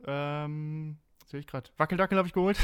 ähm, 0.06 0.98
sehe 1.25 1.39
ich 1.39 1.48
gerade, 1.48 1.70
Wackeldackel 1.77 2.18
habe 2.18 2.27
ich 2.27 2.34
geholt. 2.34 2.58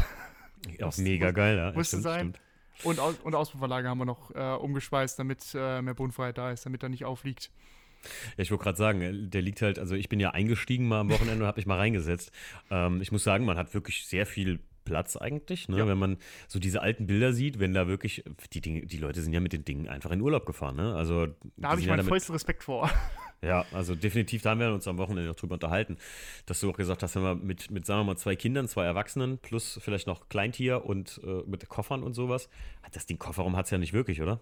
Auch 0.82 0.86
Muss- 0.88 0.98
mega 1.00 1.28
muss- 1.28 1.36
geil, 1.36 1.58
ja. 1.58 1.72
musste 1.72 1.88
Stimmt, 1.98 2.04
sein. 2.04 2.20
stimmt. 2.20 2.40
Und, 2.86 3.00
Aus 3.00 3.16
und 3.20 3.36
Auspuffanlage 3.36 3.90
haben 3.90 3.98
wir 3.98 4.06
noch 4.06 4.32
äh, 4.36 4.54
umgeschweißt, 4.56 5.20
damit 5.20 5.44
äh, 5.54 5.82
mehr 5.82 5.94
Bodenfreiheit 5.96 6.38
da 6.38 6.52
ist, 6.52 6.66
damit 6.66 6.82
er 6.84 6.90
nicht 6.90 7.04
aufliegt. 7.06 7.52
Ja, 8.38 8.44
ich 8.44 8.52
wollte 8.52 8.64
gerade 8.64 8.78
sagen, 8.78 9.02
äh, 9.02 9.12
der 9.28 9.42
liegt 9.42 9.62
halt, 9.62 9.80
also 9.80 9.96
ich 9.96 10.08
bin 10.08 10.20
ja 10.22 10.32
eingestiegen 10.32 10.88
mal 10.88 11.02
am 11.02 11.10
Wochenende 11.10 11.44
und 11.44 11.48
habe 11.48 11.58
mich 11.58 11.66
mal 11.66 11.78
reingesetzt. 11.78 12.32
Ähm, 12.70 13.02
ich 13.02 13.12
muss 13.12 13.24
sagen, 13.24 13.44
man 13.46 13.58
hat 13.58 13.74
wirklich 13.74 14.06
sehr 14.08 14.26
viel 14.26 14.60
Platz 14.90 15.16
eigentlich, 15.16 15.70
ne? 15.70 15.78
Ja. 15.78 15.88
wenn 15.88 16.00
man 16.00 16.18
so 16.48 16.58
diese 16.60 16.82
alten 16.82 17.06
Bilder 17.06 17.32
sieht, 17.32 17.60
wenn 17.60 17.74
da 17.76 17.88
wirklich, 17.88 18.24
die, 18.54 18.60
Dinge, 18.62 18.86
die 18.88 18.98
Leute 18.98 19.22
sind 19.22 19.34
ja 19.34 19.40
mit 19.40 19.54
den 19.54 19.64
Dingen 19.64 19.88
einfach 19.88 20.10
in 20.10 20.20
Urlaub 20.20 20.48
gefahren. 20.48 20.76
Ne? 20.78 20.96
Also, 20.96 21.28
Da 21.58 21.70
habe 21.70 21.80
ich 21.80 21.86
ja 21.86 21.92
meinen 21.92 21.98
damit- 22.00 22.10
vollsten 22.10 22.34
Respekt 22.34 22.64
vor. 22.64 22.90
Ja, 23.42 23.64
also 23.72 23.96
definitiv, 23.96 24.42
da 24.42 24.50
haben 24.50 24.60
wir 24.60 24.74
uns 24.74 24.86
am 24.86 24.98
Wochenende 24.98 25.30
noch 25.30 25.36
drüber 25.38 25.54
unterhalten, 25.54 25.96
dass 26.46 26.60
du 26.60 26.70
auch 26.70 26.76
gesagt 26.76 27.04
hast, 27.04 27.16
wenn 27.16 27.24
wir 27.24 27.36
mit, 27.36 27.72
mit, 27.72 27.86
sagen 27.86 28.02
wir 28.02 28.04
mal, 28.04 28.18
zwei 28.18 28.36
Kindern, 28.36 28.68
zwei 28.68 28.84
Erwachsenen 28.84 29.38
plus 29.38 29.80
vielleicht 29.82 30.08
noch 30.08 30.28
Kleintier 30.28 30.84
und 30.86 31.22
äh, 31.24 31.44
mit 31.48 31.70
Koffern 31.70 32.04
und 32.04 32.16
sowas, 32.16 32.50
das 32.92 33.06
Ding 33.06 33.18
Kofferraum 33.18 33.56
hat 33.56 33.64
es 33.64 33.72
ja 33.72 33.78
nicht 33.78 33.94
wirklich, 33.94 34.22
oder? 34.22 34.42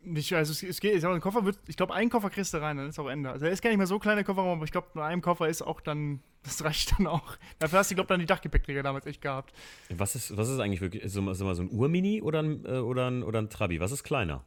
Nicht, 0.00 0.32
also 0.32 0.52
es, 0.52 0.62
es 0.62 0.80
geht, 0.80 0.94
ich, 0.94 1.02
mal, 1.02 1.14
ein 1.14 1.20
Koffer 1.20 1.44
wird, 1.44 1.58
ich 1.66 1.76
glaube, 1.76 1.92
einen 1.92 2.08
Koffer 2.08 2.30
kriegst 2.30 2.54
du 2.54 2.58
rein, 2.58 2.76
dann 2.76 2.88
ist 2.88 2.98
auch 2.98 3.08
Ende. 3.08 3.30
Also 3.30 3.46
er 3.46 3.52
ist 3.52 3.60
gar 3.62 3.70
nicht 3.70 3.78
mehr 3.78 3.86
so 3.86 3.98
klein, 3.98 4.16
der 4.16 4.24
Kofferraum, 4.24 4.56
aber 4.58 4.64
ich 4.64 4.70
glaube, 4.72 4.88
nur 4.94 5.04
einem 5.04 5.20
Koffer 5.20 5.48
ist 5.48 5.60
auch 5.60 5.80
dann, 5.80 6.22
das 6.44 6.62
reicht 6.64 6.98
dann 6.98 7.06
auch. 7.06 7.36
Dafür 7.58 7.80
hast 7.80 7.90
du, 7.90 7.94
glaube 7.96 8.08
dann 8.08 8.20
die 8.20 8.26
Dachgepäckträger 8.26 8.82
damals 8.82 9.06
echt 9.06 9.20
gehabt. 9.20 9.52
Was 9.90 10.14
ist, 10.14 10.36
was 10.36 10.48
ist 10.48 10.60
eigentlich 10.60 10.80
wirklich, 10.80 11.10
so, 11.12 11.20
mal- 11.20 11.34
so, 11.34 11.44
mal 11.44 11.54
so 11.54 11.62
ein 11.62 11.70
Urmini 11.70 12.22
oder 12.22 12.42
ein, 12.42 12.64
äh, 12.64 12.78
oder, 12.78 13.10
ein, 13.10 13.22
oder 13.22 13.40
ein 13.42 13.50
Trabi? 13.50 13.80
Was 13.80 13.90
ist 13.92 14.04
kleiner? 14.04 14.44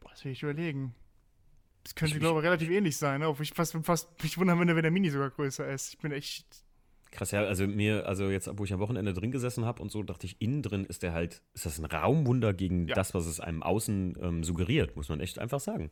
Boah, 0.00 0.10
das 0.10 0.24
will 0.24 0.32
ich 0.32 0.42
überlegen. 0.42 0.94
Das 1.82 1.94
könnte, 1.94 2.14
Ich- 2.14 2.20
glaube 2.20 2.40
ich, 2.40 2.44
relativ 2.46 2.70
ähnlich 2.70 2.96
sein, 2.96 3.20
ne? 3.20 3.34
Ich 3.40 3.52
fast, 3.52 3.76
fast 3.82 4.22
mich 4.22 4.38
wundern 4.38 4.58
würde, 4.58 4.74
wenn 4.76 4.82
der 4.82 4.90
Mini 4.92 5.10
sogar 5.10 5.30
größer 5.30 5.68
ist. 5.68 5.94
Ich 5.94 5.98
bin 5.98 6.12
echt. 6.12 6.46
Krass, 7.10 7.30
ja, 7.30 7.42
also 7.44 7.66
mir, 7.66 8.06
also 8.06 8.28
jetzt, 8.30 8.50
wo 8.58 8.64
ich 8.64 8.72
am 8.72 8.80
Wochenende 8.80 9.14
drin 9.14 9.30
gesessen 9.30 9.64
habe 9.64 9.80
und 9.82 9.90
so, 9.90 10.02
dachte 10.02 10.26
ich, 10.26 10.40
innen 10.40 10.62
drin 10.62 10.84
ist 10.84 11.02
der 11.02 11.12
halt, 11.12 11.42
ist 11.54 11.64
das 11.66 11.78
ein 11.78 11.84
Raumwunder 11.86 12.52
gegen 12.52 12.88
Ja. 12.88 12.94
das, 12.94 13.14
was 13.14 13.26
es 13.26 13.40
einem 13.40 13.62
außen 13.62 14.18
ähm, 14.20 14.44
suggeriert, 14.44 14.96
muss 14.96 15.08
man 15.08 15.20
echt 15.20 15.38
einfach 15.38 15.60
sagen. 15.60 15.90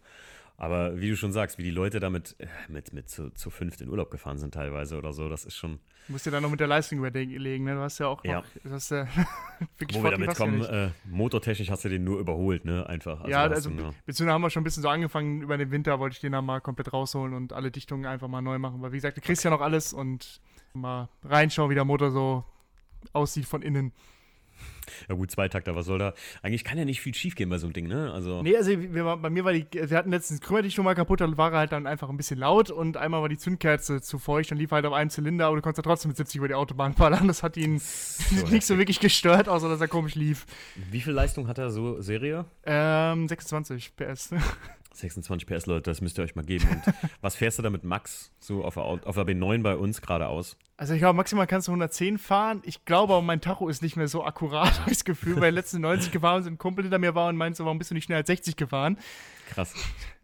Aber 0.56 1.00
wie 1.00 1.08
du 1.08 1.16
schon 1.16 1.32
sagst, 1.32 1.58
wie 1.58 1.64
die 1.64 1.70
Leute 1.72 1.98
damit 1.98 2.36
äh, 2.38 2.46
mit, 2.68 2.92
mit 2.92 3.08
zu, 3.08 3.30
zu 3.30 3.50
fünft 3.50 3.80
in 3.80 3.88
Urlaub 3.88 4.10
gefahren 4.10 4.38
sind 4.38 4.54
teilweise 4.54 4.96
oder 4.98 5.12
so, 5.12 5.28
das 5.28 5.44
ist 5.44 5.56
schon, 5.56 5.80
Du 6.06 6.12
musst 6.12 6.26
dir 6.26 6.30
dann 6.30 6.42
noch 6.42 6.50
mit 6.50 6.60
der 6.60 6.66
Leistung 6.66 6.98
überlegen, 6.98 7.64
ne? 7.64 7.74
Du 7.74 7.80
hast 7.80 7.98
ja 7.98 8.06
auch 8.08 8.22
noch. 8.22 8.30
Ja. 8.30 8.42
Das 8.62 8.72
hast 8.72 8.90
ja 8.90 9.08
wirklich 9.78 9.98
wo 9.98 10.04
wir 10.04 10.10
damit 10.10 10.28
ja 10.28 10.34
kommen, 10.34 10.62
äh, 10.62 10.90
motortechnisch 11.08 11.70
hast 11.70 11.84
du 11.84 11.88
den 11.88 12.04
nur 12.04 12.20
überholt, 12.20 12.64
ne, 12.66 12.86
einfach. 12.88 13.20
Also 13.20 13.30
ja, 13.30 13.42
also 13.44 13.70
du 13.70 13.76
nur- 13.76 13.94
beziehungsweise 14.04 14.34
haben 14.34 14.42
wir 14.42 14.50
schon 14.50 14.60
ein 14.60 14.64
bisschen 14.64 14.82
so 14.82 14.90
angefangen, 14.90 15.40
über 15.42 15.56
den 15.56 15.70
Winter 15.70 15.98
wollte 15.98 16.14
ich 16.14 16.20
den 16.20 16.32
dann 16.32 16.44
mal 16.44 16.60
komplett 16.60 16.92
rausholen 16.92 17.32
und 17.34 17.52
alle 17.54 17.70
Dichtungen 17.70 18.04
einfach 18.04 18.28
mal 18.28 18.42
neu 18.42 18.58
machen. 18.58 18.82
Weil 18.82 18.92
wie 18.92 18.96
gesagt, 18.98 19.16
du 19.16 19.22
kriegst 19.22 19.42
ja 19.44 19.50
noch 19.50 19.62
alles 19.62 19.92
und 19.92 20.40
mal 20.74 21.08
reinschauen, 21.22 21.70
wie 21.70 21.74
der 21.74 21.84
Motor 21.84 22.10
so 22.10 22.44
aussieht 23.12 23.46
von 23.46 23.62
innen. 23.62 23.92
ja 25.08 25.14
gut, 25.14 25.30
Zweitakter, 25.30 25.76
was 25.76 25.86
soll 25.86 25.98
da, 25.98 26.14
eigentlich 26.42 26.64
kann 26.64 26.76
ja 26.78 26.84
nicht 26.84 27.00
viel 27.00 27.14
schief 27.14 27.36
gehen 27.36 27.48
bei 27.48 27.58
so 27.58 27.66
einem 27.66 27.74
Ding, 27.74 27.86
ne, 27.86 28.12
also, 28.12 28.42
Nee, 28.42 28.56
also 28.56 28.70
wir, 28.70 29.16
bei 29.16 29.30
mir 29.30 29.44
war 29.44 29.52
die, 29.52 29.66
wir 29.72 29.96
hatten 29.96 30.10
letztens 30.10 30.40
Krümmerdichtung 30.40 30.84
mal 30.84 30.94
kaputt, 30.94 31.20
da 31.20 31.36
war 31.36 31.52
er 31.52 31.58
halt 31.58 31.72
dann 31.72 31.86
einfach 31.86 32.08
ein 32.08 32.16
bisschen 32.16 32.38
laut 32.38 32.70
und 32.70 32.96
einmal 32.96 33.22
war 33.22 33.28
die 33.28 33.38
Zündkerze 33.38 34.00
zu 34.02 34.18
feucht 34.18 34.50
und 34.52 34.58
lief 34.58 34.72
halt 34.72 34.84
auf 34.84 34.92
einem 34.92 35.10
Zylinder, 35.10 35.46
aber 35.46 35.56
du 35.56 35.62
konntest 35.62 35.84
ja 35.84 35.90
trotzdem 35.90 36.08
mit 36.08 36.16
70 36.16 36.38
über 36.38 36.48
die 36.48 36.54
Autobahn 36.54 36.94
ballern. 36.94 37.28
Das 37.28 37.42
hat 37.42 37.56
ihn 37.56 37.74
nicht 38.50 38.66
so 38.66 38.76
wirklich 38.78 39.00
gestört, 39.00 39.48
außer 39.48 39.68
dass 39.68 39.80
er 39.80 39.88
komisch 39.88 40.16
lief. 40.16 40.44
wie 40.90 41.00
viel 41.00 41.12
Leistung 41.12 41.46
hat 41.46 41.58
er 41.58 41.70
so 41.70 42.00
Serie? 42.00 42.46
Ähm, 42.64 43.28
26 43.28 43.96
PS. 43.96 44.30
26 44.96 45.46
PS, 45.46 45.66
Leute, 45.66 45.90
das 45.90 46.00
müsst 46.00 46.18
ihr 46.18 46.24
euch 46.24 46.34
mal 46.34 46.44
geben. 46.44 46.66
Und 46.68 46.94
was 47.20 47.36
fährst 47.36 47.58
du 47.58 47.62
da 47.62 47.70
mit 47.70 47.84
Max 47.84 48.32
so 48.40 48.64
auf 48.64 48.74
der, 48.74 48.84
Au- 48.84 49.00
auf 49.04 49.14
der 49.14 49.24
B9 49.26 49.62
bei 49.62 49.76
uns 49.76 50.00
geradeaus? 50.00 50.56
Also 50.76 50.94
ich 50.94 51.00
glaube, 51.00 51.16
maximal 51.16 51.46
kannst 51.46 51.68
du 51.68 51.72
110 51.72 52.18
fahren. 52.18 52.60
Ich 52.64 52.84
glaube 52.84 53.20
mein 53.22 53.40
Tacho 53.40 53.68
ist 53.68 53.82
nicht 53.82 53.96
mehr 53.96 54.08
so 54.08 54.24
akkurat, 54.24 54.72
habe 54.80 54.90
ich 54.90 54.96
das 54.98 55.04
Gefühl, 55.04 55.40
weil 55.40 55.54
letzten 55.54 55.80
90 55.80 56.10
gefahren 56.12 56.42
sind, 56.42 56.54
ein 56.54 56.58
Kumpel 56.58 56.84
hinter 56.84 56.98
mir 56.98 57.14
war 57.14 57.28
und 57.28 57.36
meinte 57.36 57.56
so, 57.58 57.64
warum 57.64 57.78
bist 57.78 57.90
du 57.90 57.94
nicht 57.94 58.04
schneller 58.04 58.18
als 58.18 58.26
60 58.28 58.56
gefahren? 58.56 58.98
Krass. 59.50 59.74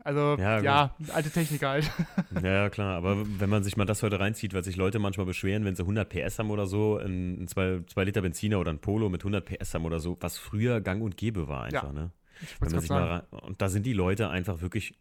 Also, 0.03 0.37
Ja, 0.39 0.61
ja, 0.61 0.95
alte 1.13 1.31
Technik 1.31 1.63
halt. 1.63 1.91
Ja, 2.43 2.51
ja, 2.51 2.71
klar. 2.71 2.97
Aber 2.97 3.19
wenn 3.39 3.51
man 3.51 3.63
sich 3.63 3.77
mal 3.77 3.85
das 3.85 4.03
heute 4.03 4.19
reinzieht, 4.19 4.55
weil 4.55 4.65
sich 4.65 4.77
Leute 4.77 4.99
manchmal 4.99 5.27
beschweren, 5.27 5.67
wenn 5.67 5.77
sie 5.77 5.83
100 5.83 6.09
PS 6.09 6.39
haben 6.39 6.51
oder 6.51 6.67
so, 6.67 6.97
ein 6.97 7.47
2 7.47 7.83
Liter 8.05 8.23
Benziner 8.23 8.61
oder 8.61 8.73
ein 8.73 8.79
Polo 8.79 9.11
mit 9.11 9.21
100 9.21 9.45
PS 9.45 9.75
haben 9.75 9.85
oder 9.85 10.01
so, 10.01 10.17
was 10.21 10.39
früher 10.39 10.81
gang 10.81 11.03
und 11.03 11.19
gäbe 11.19 11.49
war 11.49 11.65
einfach, 11.65 11.83
Ja. 11.85 11.93
ne? 11.93 12.11
Wenn 12.61 12.71
man 12.73 12.81
sich 12.81 12.91
mal, 12.91 13.27
und 13.31 13.61
da 13.63 13.69
sind 13.69 13.85
die 13.87 13.93
Leute 13.93 14.29
einfach 14.31 14.61
wirklich 14.61 14.95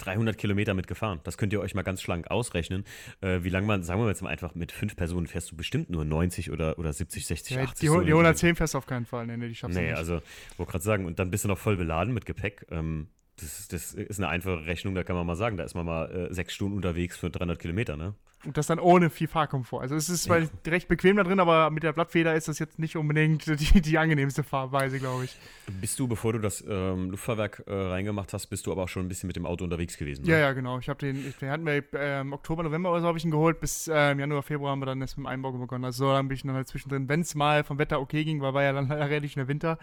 300 0.00 0.36
Kilometer 0.36 0.74
mit 0.74 0.86
gefahren. 0.86 1.20
Das 1.24 1.38
könnt 1.38 1.52
ihr 1.52 1.60
euch 1.60 1.74
mal 1.74 1.82
ganz 1.82 2.02
schlank 2.02 2.30
ausrechnen. 2.30 2.84
Äh, 3.22 3.42
wie 3.42 3.48
lange 3.48 3.66
man, 3.66 3.82
sagen 3.82 4.00
wir 4.00 4.08
jetzt 4.08 4.22
mal 4.22 4.28
einfach, 4.28 4.54
mit 4.54 4.72
fünf 4.72 4.94
Personen 4.94 5.26
fährst 5.26 5.50
du 5.50 5.56
bestimmt 5.56 5.88
nur 5.90 6.04
90 6.04 6.50
oder, 6.50 6.78
oder 6.78 6.92
70, 6.92 7.26
60, 7.26 7.56
Ja, 7.56 7.62
80. 7.62 7.80
die, 7.80 7.86
so 7.86 8.00
die 8.00 8.06
in 8.08 8.12
110 8.12 8.56
fährst 8.56 8.74
du 8.74 8.78
auf 8.78 8.86
keinen 8.86 9.06
Fall. 9.06 9.26
Nee, 9.26 9.36
nee, 9.36 9.48
die 9.48 9.54
schaffst 9.54 9.76
du 9.76 9.80
Nee, 9.80 9.88
nicht. 9.88 9.96
also, 9.96 10.20
wollte 10.58 10.72
gerade 10.72 10.84
sagen, 10.84 11.06
und 11.06 11.18
dann 11.18 11.30
bist 11.30 11.44
du 11.44 11.48
noch 11.48 11.58
voll 11.58 11.76
beladen 11.76 12.12
mit 12.12 12.26
Gepäck. 12.26 12.66
Ähm, 12.70 13.08
das, 13.40 13.58
ist- 13.60 13.72
das 13.72 13.94
ist 13.94 14.18
eine 14.20 14.28
einfache 14.28 14.66
Rechnung, 14.66 14.94
da 14.94 15.02
kann 15.04 15.16
man 15.16 15.26
mal 15.26 15.36
sagen, 15.36 15.56
da 15.56 15.64
ist 15.64 15.74
man 15.74 15.86
mal 15.86 16.10
äh, 16.10 16.32
sechs 16.34 16.54
Stunden 16.54 16.76
unterwegs 16.76 17.16
für 17.16 17.30
300 17.30 17.58
Kilometer, 17.58 17.96
ne? 17.96 18.14
Und 18.46 18.58
das 18.58 18.66
dann 18.66 18.78
ohne 18.78 19.08
viel 19.08 19.26
Fahrkomfort. 19.26 19.80
Also 19.80 19.96
es 19.96 20.10
ist 20.10 20.28
weil 20.28 20.50
recht 20.66 20.86
bequem 20.86 21.16
da 21.16 21.22
drin, 21.24 21.40
aber 21.40 21.70
mit 21.70 21.82
der 21.82 21.94
Blattfeder 21.94 22.34
ist 22.34 22.46
das 22.46 22.58
jetzt 22.58 22.78
nicht 22.78 22.94
unbedingt 22.94 23.46
die, 23.60 23.80
die 23.80 23.96
angenehmste 23.96 24.42
Fahrweise, 24.42 24.98
glaube 24.98 25.24
ich. 25.24 25.38
Bist 25.80 25.98
du, 25.98 26.06
bevor 26.06 26.34
du 26.34 26.40
das 26.40 26.62
ähm, 26.68 27.08
Luftfahrwerk 27.12 27.62
äh, 27.66 27.72
reingemacht 27.72 28.34
hast, 28.34 28.48
bist 28.48 28.66
du 28.66 28.72
aber 28.72 28.82
auch 28.82 28.88
schon 28.90 29.06
ein 29.06 29.08
bisschen 29.08 29.28
mit 29.28 29.36
dem 29.36 29.46
Auto 29.46 29.64
unterwegs 29.64 29.96
gewesen? 29.96 30.26
Ja, 30.26 30.34
ne? 30.34 30.40
ja, 30.42 30.52
genau. 30.52 30.78
Ich 30.78 30.90
habe 30.90 30.98
den, 30.98 31.26
ich, 31.26 31.36
den 31.38 31.48
hatten 31.48 31.64
wir 31.64 31.82
ähm, 31.94 32.34
Oktober, 32.34 32.62
November 32.64 32.90
oder 32.92 33.00
so 33.00 33.06
habe 33.06 33.16
ich 33.16 33.24
ihn 33.24 33.30
geholt. 33.30 33.60
Bis 33.60 33.90
ähm, 33.90 34.20
Januar, 34.20 34.42
Februar 34.42 34.72
haben 34.72 34.80
wir 34.80 34.86
dann 34.86 35.00
erst 35.00 35.16
mit 35.16 35.24
dem 35.24 35.28
Einbau 35.28 35.50
begonnen. 35.52 35.86
Also 35.86 36.04
so 36.04 36.12
dann 36.12 36.28
bin 36.28 36.34
ich 36.36 36.42
dann 36.42 36.52
halt 36.52 36.68
zwischendrin, 36.68 37.08
wenn 37.08 37.22
es 37.22 37.34
mal 37.34 37.64
vom 37.64 37.78
Wetter 37.78 37.98
okay 37.98 38.24
ging, 38.24 38.42
weil 38.42 38.52
war 38.52 38.62
ja 38.62 38.74
dann 38.74 38.92
relativ 38.92 39.32
schnell 39.32 39.48
Winter, 39.48 39.78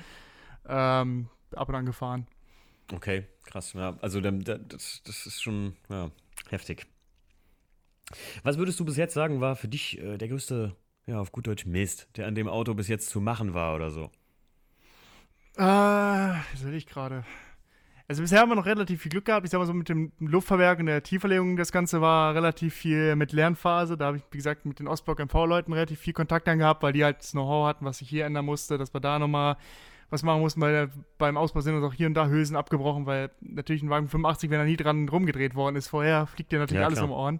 ähm, 0.69 1.29
ab 1.55 1.67
und 1.67 1.73
an 1.75 1.87
gefahren. 1.87 2.27
Okay, 2.93 3.25
krass. 3.45 3.73
Ja, 3.73 3.97
also 4.01 4.21
das, 4.21 5.01
das 5.03 5.25
ist 5.25 5.41
schon 5.41 5.75
ja, 5.89 6.11
heftig. 6.49 6.85
Was 8.43 8.57
würdest 8.57 8.79
du 8.79 8.85
bis 8.85 8.97
jetzt 8.97 9.13
sagen, 9.13 9.41
war 9.41 9.55
für 9.55 9.67
dich 9.67 9.99
äh, 9.99 10.17
der 10.17 10.27
größte, 10.27 10.75
ja, 11.05 11.19
auf 11.19 11.31
gut 11.31 11.47
Deutsch 11.47 11.65
Mist, 11.65 12.07
der 12.17 12.27
an 12.27 12.35
dem 12.35 12.47
Auto 12.47 12.73
bis 12.73 12.87
jetzt 12.87 13.09
zu 13.09 13.21
machen 13.21 13.53
war 13.53 13.75
oder 13.75 13.89
so? 13.91 14.11
Äh, 15.57 15.61
was 15.63 16.63
will 16.63 16.73
ich 16.73 16.87
gerade? 16.87 17.23
Also 18.07 18.23
bisher 18.23 18.41
haben 18.41 18.49
wir 18.49 18.55
noch 18.55 18.65
relativ 18.65 19.01
viel 19.01 19.11
Glück 19.11 19.23
gehabt. 19.23 19.45
Ich 19.45 19.51
sag 19.51 19.59
mal 19.59 19.65
so 19.65 19.73
mit 19.73 19.87
dem 19.87 20.11
Luftfahrwerk 20.19 20.79
und 20.79 20.87
der 20.87 21.01
Tieferlegung, 21.01 21.55
das 21.55 21.71
Ganze 21.71 22.01
war 22.01 22.35
relativ 22.35 22.73
viel 22.73 23.15
mit 23.15 23.31
Lernphase. 23.31 23.95
Da 23.95 24.07
habe 24.07 24.17
ich, 24.17 24.23
wie 24.31 24.37
gesagt, 24.37 24.65
mit 24.65 24.79
den 24.79 24.89
Ostblock 24.89 25.19
MV-Leuten 25.19 25.71
relativ 25.71 25.99
viel 25.99 26.11
Kontakt 26.11 26.45
dann 26.45 26.59
gehabt, 26.59 26.83
weil 26.83 26.91
die 26.91 27.05
halt 27.05 27.19
das 27.19 27.31
Know-how 27.31 27.67
hatten, 27.67 27.85
was 27.85 27.99
sich 27.99 28.09
hier 28.09 28.25
ändern 28.25 28.43
musste, 28.43 28.77
dass 28.77 28.93
wir 28.93 28.99
da 28.99 29.17
nochmal 29.17 29.55
was 30.11 30.21
machen 30.23 30.41
mussten, 30.41 30.61
weil 30.61 30.91
beim 31.17 31.37
Ausbau 31.37 31.61
sind 31.61 31.73
uns 31.75 31.83
auch 31.83 31.93
hier 31.93 32.05
und 32.07 32.13
da 32.13 32.27
Hülsen 32.27 32.55
abgebrochen, 32.55 33.05
weil 33.07 33.31
natürlich 33.41 33.81
ein 33.81 33.89
Wagen 33.89 34.07
85, 34.07 34.49
wenn 34.51 34.59
er 34.59 34.65
nie 34.65 34.77
dran 34.77 35.09
rumgedreht 35.09 35.55
worden 35.55 35.75
ist 35.77 35.87
vorher, 35.87 36.27
fliegt 36.27 36.51
dir 36.51 36.59
natürlich 36.59 36.81
Ja, 36.81 36.85
alles 36.87 36.99
klar. 36.99 37.09
um 37.09 37.15
Ohren. 37.15 37.39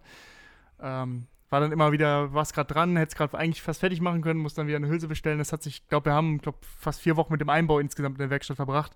Ähm, 0.81 1.27
war 1.49 1.59
dann 1.59 1.73
immer 1.73 1.91
wieder, 1.91 2.33
war 2.33 2.43
es 2.43 2.53
gerade 2.53 2.73
dran, 2.73 2.95
hätte 2.95 3.09
es 3.11 3.15
gerade 3.15 3.37
eigentlich 3.37 3.61
fast 3.61 3.81
fertig 3.81 3.99
machen 3.99 4.21
können, 4.21 4.39
muss 4.39 4.53
dann 4.53 4.67
wieder 4.67 4.77
eine 4.77 4.87
Hülse 4.87 5.09
bestellen. 5.09 5.37
Das 5.37 5.51
hat 5.51 5.61
sich, 5.61 5.81
ich 5.81 5.87
glaube, 5.89 6.05
wir 6.05 6.13
haben 6.13 6.37
glaub, 6.39 6.63
fast 6.63 7.01
vier 7.01 7.17
Wochen 7.17 7.33
mit 7.33 7.41
dem 7.41 7.49
Einbau 7.49 7.79
insgesamt 7.79 8.15
in 8.15 8.19
der 8.19 8.29
Werkstatt 8.29 8.55
verbracht, 8.55 8.93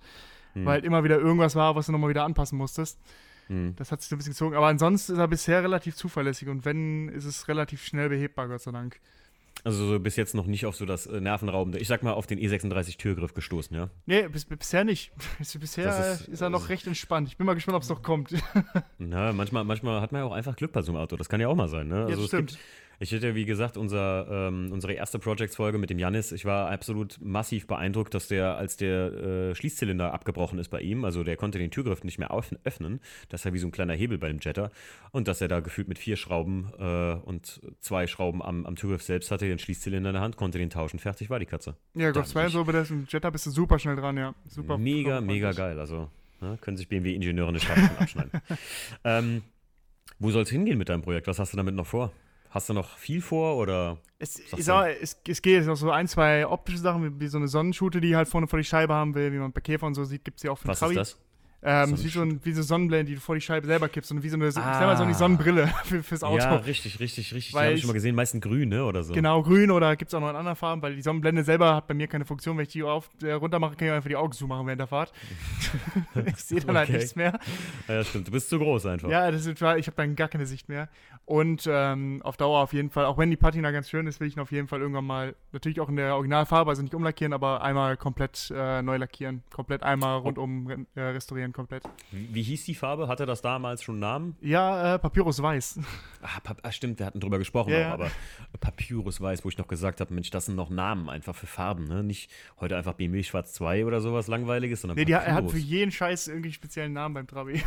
Hm. 0.54 0.66
weil 0.66 0.76
halt 0.76 0.86
immer 0.86 1.04
wieder 1.04 1.20
irgendwas 1.20 1.56
war, 1.56 1.76
was 1.76 1.88
du 1.88 1.92
nochmal 1.92 2.10
wieder 2.10 2.24
anpassen 2.24 2.58
musstest. 2.58 2.98
Hm. 3.48 3.76
Das 3.76 3.92
hat 3.92 4.02
sich 4.02 4.10
so 4.10 4.16
ein 4.16 4.20
bisschen 4.20 4.32
gezogen. 4.32 4.56
Aber 4.56 4.68
ansonsten 4.68 5.12
ist 5.14 5.20
er 5.20 5.28
bisher 5.28 5.62
relativ 5.62 5.96
zuverlässig 5.98 6.48
und 6.48 6.64
wenn, 6.64 7.10
ist 7.10 7.26
es 7.26 7.50
relativ 7.50 7.84
schnell 7.84 8.08
behebbar, 8.08 8.48
Gott 8.48 8.62
sei 8.62 8.72
Dank. 8.72 9.02
Also 9.66 9.88
so 9.88 10.00
bis 10.00 10.16
jetzt 10.16 10.36
noch 10.36 10.46
nicht 10.46 10.66
auf 10.68 10.76
so 10.76 10.86
das 10.86 11.08
äh, 11.08 11.20
nervenraubende, 11.20 11.80
ich 11.80 11.88
sag 11.88 12.04
mal 12.04 12.14
auf 12.14 12.28
den 12.28 12.40
E36 12.40 12.98
Türgriff 13.00 13.34
gestoßen, 13.34 13.76
ja? 13.76 13.90
Nee, 14.06 14.28
bis, 14.28 14.46
bisher 14.46 14.84
nicht. 14.84 15.12
bisher 15.60 15.86
Das 15.86 16.22
ist, 16.22 16.28
ist- 16.30 16.42
er 16.42 16.50
noch 16.52 16.62
das- 16.62 16.70
recht 16.70 16.86
entspannt. 16.88 17.28
Ich 17.30 17.36
bin 17.38 17.48
mal 17.48 17.56
gespannt, 17.56 17.76
ob 17.76 17.82
es 17.84 17.90
noch 17.90 18.04
kommt. 18.04 18.30
Na, 19.00 19.34
manchmal, 19.34 19.64
manchmal 19.64 20.02
hat 20.02 20.12
man 20.12 20.22
ja 20.22 20.28
auch 20.28 20.34
einfach 20.34 20.56
Glück 20.56 20.72
bei 20.72 20.84
so 20.84 20.92
einem 20.92 21.02
Auto. 21.02 21.18
Das 21.18 21.30
kann 21.30 21.42
ja 21.42 21.48
auch 21.48 21.56
mal 21.56 21.68
sein, 21.68 21.88
ne? 21.88 22.02
Ja, 22.02 22.06
das 22.10 22.20
es 22.20 22.28
stimmt. 22.28 22.50
Gibt, 22.52 22.60
ich 23.00 23.12
hätte, 23.12 23.36
wie 23.36 23.46
gesagt, 23.46 23.78
unser, 23.78 24.28
ähm, 24.30 24.70
unsere 24.72 24.94
erste 24.94 25.20
Projects-Folge 25.20 25.78
mit 25.78 25.90
dem 25.90 26.00
Janis, 26.00 26.32
ich 26.32 26.46
war 26.46 26.70
absolut 26.72 27.18
massiv 27.22 27.68
beeindruckt, 27.68 28.14
dass 28.14 28.28
der, 28.28 28.58
als 28.58 28.78
der 28.78 29.14
äh, 29.14 29.56
Schließzylinder 29.56 30.14
abgebrochen 30.14 30.60
ist 30.60 30.70
bei 30.70 30.82
ihm, 30.82 31.06
also 31.06 31.24
der 31.24 31.38
konnte 31.38 31.60
den 31.60 31.72
Türgriff 31.72 32.04
nicht 32.04 32.20
mehr 32.20 32.32
öffnen, 32.64 33.00
das 33.30 33.42
ist 33.42 33.46
ja 33.46 33.54
wie 33.54 33.60
so 33.60 33.68
ein 33.68 33.72
kleiner 33.72 33.94
Hebel 33.94 34.18
bei 34.18 34.28
dem 34.28 34.40
Jetter, 34.40 34.72
und 35.12 35.28
dass 35.28 35.42
er 35.42 35.48
da 35.48 35.60
gefühlt 35.60 35.88
mit 35.88 36.00
vier 36.00 36.16
Schrauben 36.16 36.72
äh, 36.80 37.14
und 37.26 37.62
zwei 37.80 38.08
Schrauben 38.08 38.42
am, 38.42 38.66
am 38.66 38.76
Türgriff 38.76 39.04
selbst 39.04 39.32
hatte, 39.32 39.48
den 39.48 39.60
Schließzylinder 39.60 40.10
in 40.10 40.14
der 40.14 40.22
Hand, 40.22 40.38
konnte 40.38 40.58
den 40.58 40.70
tauschen, 40.70 41.00
fertig 41.00 41.30
war 41.30 41.40
die 41.40 41.46
Katze. 41.46 41.76
Ja, 41.94 42.12
Gott 42.12 42.28
sei 42.28 42.42
Dank, 42.42 42.54
so 42.54 42.64
bei 42.64 42.72
dem 42.72 43.06
Jetta 43.10 43.30
bist 43.30 43.46
du 43.46 43.52
super 43.52 43.80
schnell 43.80 43.96
dran, 43.96 44.18
ja. 44.18 44.34
Super. 44.48 44.78
mega, 44.78 45.22
mega 45.22 45.52
geil. 45.52 45.80
Also 45.80 46.10
ne, 46.42 46.58
können 46.62 46.78
sich 46.78 46.88
BMW-Ingenieure 46.88 47.50
eine 47.50 47.60
Scheibe 47.60 47.90
abschneiden. 48.00 48.32
ähm, 49.04 49.44
wo 50.20 50.32
soll 50.32 50.44
es 50.44 50.50
hingehen 50.50 50.78
mit 50.78 50.90
deinem 50.90 51.02
Projekt? 51.02 51.28
Was 51.28 51.40
hast 51.40 51.54
du 51.54 51.58
damit 51.58 51.76
noch 51.76 51.88
vor? 51.88 52.12
Hast 52.56 52.70
du 52.70 52.74
noch 52.74 52.98
viel 52.98 53.20
vor 53.22 53.58
oder? 53.58 53.98
Es, 54.18 54.42
mal, 54.66 54.96
es, 55.02 55.20
es 55.28 55.42
geht 55.42 55.56
jetzt 55.56 55.66
noch 55.66 55.76
so 55.76 55.92
ein, 55.92 56.08
zwei 56.08 56.48
optische 56.48 56.78
Sachen, 56.78 57.20
wie, 57.20 57.28
so 57.28 57.38
eine 57.38 57.50
Sonnenschute, 57.50 58.00
die 58.00 58.16
halt 58.16 58.30
vorne 58.30 58.48
vor 58.48 58.58
die 58.58 58.64
Scheibe 58.64 58.94
haben 58.94 59.14
will, 59.14 59.34
wie 59.34 59.40
man 59.40 59.52
bei 59.52 59.60
Käfer 59.60 59.86
und 59.86 59.94
so 59.94 60.06
sieht, 60.06 60.24
gibt 60.24 60.38
es 60.38 60.44
ja 60.44 60.52
auch 60.52 60.58
für 60.58 60.64
den 60.64 60.70
Was 60.70 60.80
Trabi. 60.80 60.94
ist 60.94 61.00
das? 61.00 61.20
Ähm, 61.68 61.96
ist 61.96 62.04
wie 62.04 62.10
so, 62.10 62.22
ein, 62.22 62.40
wie 62.44 62.52
so 62.54 62.62
Sonnenblende, 62.62 63.10
die 63.10 63.16
du 63.16 63.22
vor 63.22 63.34
die 63.34 63.42
Scheibe 63.42 63.66
selber 63.66 63.90
kippst 63.90 64.12
und 64.12 64.22
wie 64.22 64.30
so 64.30 64.36
eine, 64.36 64.52
sag 64.52 64.64
mal, 64.64 64.96
so 64.96 65.02
eine 65.04 65.14
Ah. 65.14 65.16
Sonnenbrille 65.16 65.68
für, 65.84 66.04
fürs 66.04 66.24
Auto. 66.24 66.38
Ja, 66.38 66.56
richtig, 66.58 67.00
richtig, 67.00 67.34
richtig. 67.34 67.50
Die 67.52 67.56
Weil 67.56 67.66
habe 67.66 67.74
ich 67.74 67.82
schon 67.82 67.88
mal 67.88 67.94
gesehen, 67.94 68.16
meistens 68.16 68.42
grün, 68.42 68.70
ne? 68.70 68.86
Oder 68.86 69.04
so. 69.04 69.14
Genau, 69.14 69.42
grün 69.42 69.72
oder 69.72 69.96
gibt 69.96 70.10
es 70.10 70.14
auch 70.14 70.20
noch 70.22 70.30
in 70.30 70.36
anderen 70.36 70.56
Farben, 70.56 70.82
weil 70.84 70.96
die 70.96 71.02
Sonnenblende 71.02 71.44
selber 71.44 71.76
hat 71.76 71.88
bei 71.88 71.96
mir 71.96 72.08
keine 72.08 72.24
Funktion. 72.24 72.56
Wenn 72.56 72.64
ich 72.66 72.72
die 72.72 72.84
auf, 72.84 73.10
äh, 73.24 73.32
runter 73.32 73.58
mache, 73.58 73.76
kann 73.76 73.88
ich 73.88 73.94
einfach 73.96 74.10
die 74.10 74.16
Augen 74.16 74.32
zumachen 74.32 74.68
während 74.68 74.80
der 74.80 74.88
Fahrt. 74.88 75.12
ich 76.26 76.36
sehe 76.38 76.60
dann 76.60 76.78
halt 76.78 76.88
Okay. 76.88 76.98
nichts 77.00 77.16
mehr. 77.16 77.40
Ja, 77.88 78.04
stimmt. 78.04 78.28
Du 78.28 78.32
bist 78.32 78.48
zu 78.48 78.60
groß 78.60 78.86
einfach. 78.86 79.10
Ja, 79.10 79.32
das 79.32 79.46
ist, 79.48 79.60
ich 79.60 79.62
habe 79.64 79.94
dann 79.96 80.16
gar 80.16 80.28
keine 80.28 80.46
Sicht 80.46 80.70
mehr. 80.70 80.88
Und 81.26 81.68
ähm, 81.68 82.22
auf 82.24 82.38
Dauer 82.38 82.60
auf 82.62 82.72
jeden 82.72 82.92
Fall, 82.92 83.06
auch 83.06 83.18
wenn 83.18 83.32
die 83.32 83.36
Patina 83.36 83.72
ganz 83.72 83.90
schön 83.90 84.06
ist, 84.06 84.20
will 84.20 84.28
ich 84.28 84.36
ihn 84.38 84.40
auf 84.42 84.52
jeden 84.52 84.68
Fall 84.68 84.80
irgendwann 84.80 85.06
mal, 85.06 85.36
natürlich 85.54 85.80
auch 85.80 85.90
in 85.90 85.96
der 85.96 86.14
Originalfarbe, 86.14 86.70
also 86.70 86.84
nicht 86.84 86.94
umlackieren, 86.94 87.34
aber 87.34 87.64
einmal 87.64 87.98
komplett 87.98 88.54
äh, 88.56 88.84
neu 88.84 88.98
lackieren. 88.98 89.42
Komplett 89.52 89.82
einmal 89.82 90.20
rundum 90.20 90.86
äh, 90.94 91.02
restaurieren, 91.02 91.52
komplett. 91.52 91.84
Wie, 92.12 92.30
wie 92.32 92.44
hieß 92.44 92.66
die 92.66 92.76
Farbe? 92.76 93.08
Hatte 93.08 93.26
das 93.26 93.42
damals 93.42 93.82
schon 93.82 93.96
einen 93.96 94.02
Namen? 94.02 94.38
Ja, 94.42 94.96
äh, 94.96 95.00
Papyrus 95.00 95.42
Weiß. 95.42 95.80
Ah, 96.22 96.40
Pap 96.44 96.60
ah, 96.64 96.72
stimmt, 96.72 97.00
wir 97.00 97.06
hatten 97.08 97.20
drüber 97.20 97.40
gesprochen, 97.40 97.72
Ja, 97.72 97.90
auch, 97.90 97.94
aber 97.94 98.10
Papyrus 98.60 99.20
weiß, 99.20 99.44
wo 99.46 99.50
ich 99.50 99.58
noch 99.58 99.68
gesagt 99.68 100.02
habe, 100.02 100.14
Mensch, 100.14 100.30
das 100.30 100.46
sind 100.46 100.56
noch 100.56 100.70
Namen 100.70 101.10
einfach 101.10 101.36
für 101.36 101.48
Farben, 101.48 101.86
ne? 101.88 102.04
Nicht 102.04 102.32
heute 102.60 102.78
einfach 102.78 102.94
BMW 102.94 103.24
Schwarz 103.24 103.54
2 103.54 103.86
oder 103.86 104.00
sowas 104.02 104.28
langweiliges, 104.28 104.82
sondern 104.82 104.98
Nee, 104.98 105.06
die, 105.06 105.14
er 105.14 105.22
hat 105.22 105.28
Papyrus. 105.46 105.52
für 105.54 105.58
jeden 105.58 105.92
Scheiß 105.92 106.28
irgendwie 106.28 106.52
speziellen 106.52 106.94
Namen 106.94 107.14
beim 107.16 107.28
Trabi. 107.28 107.64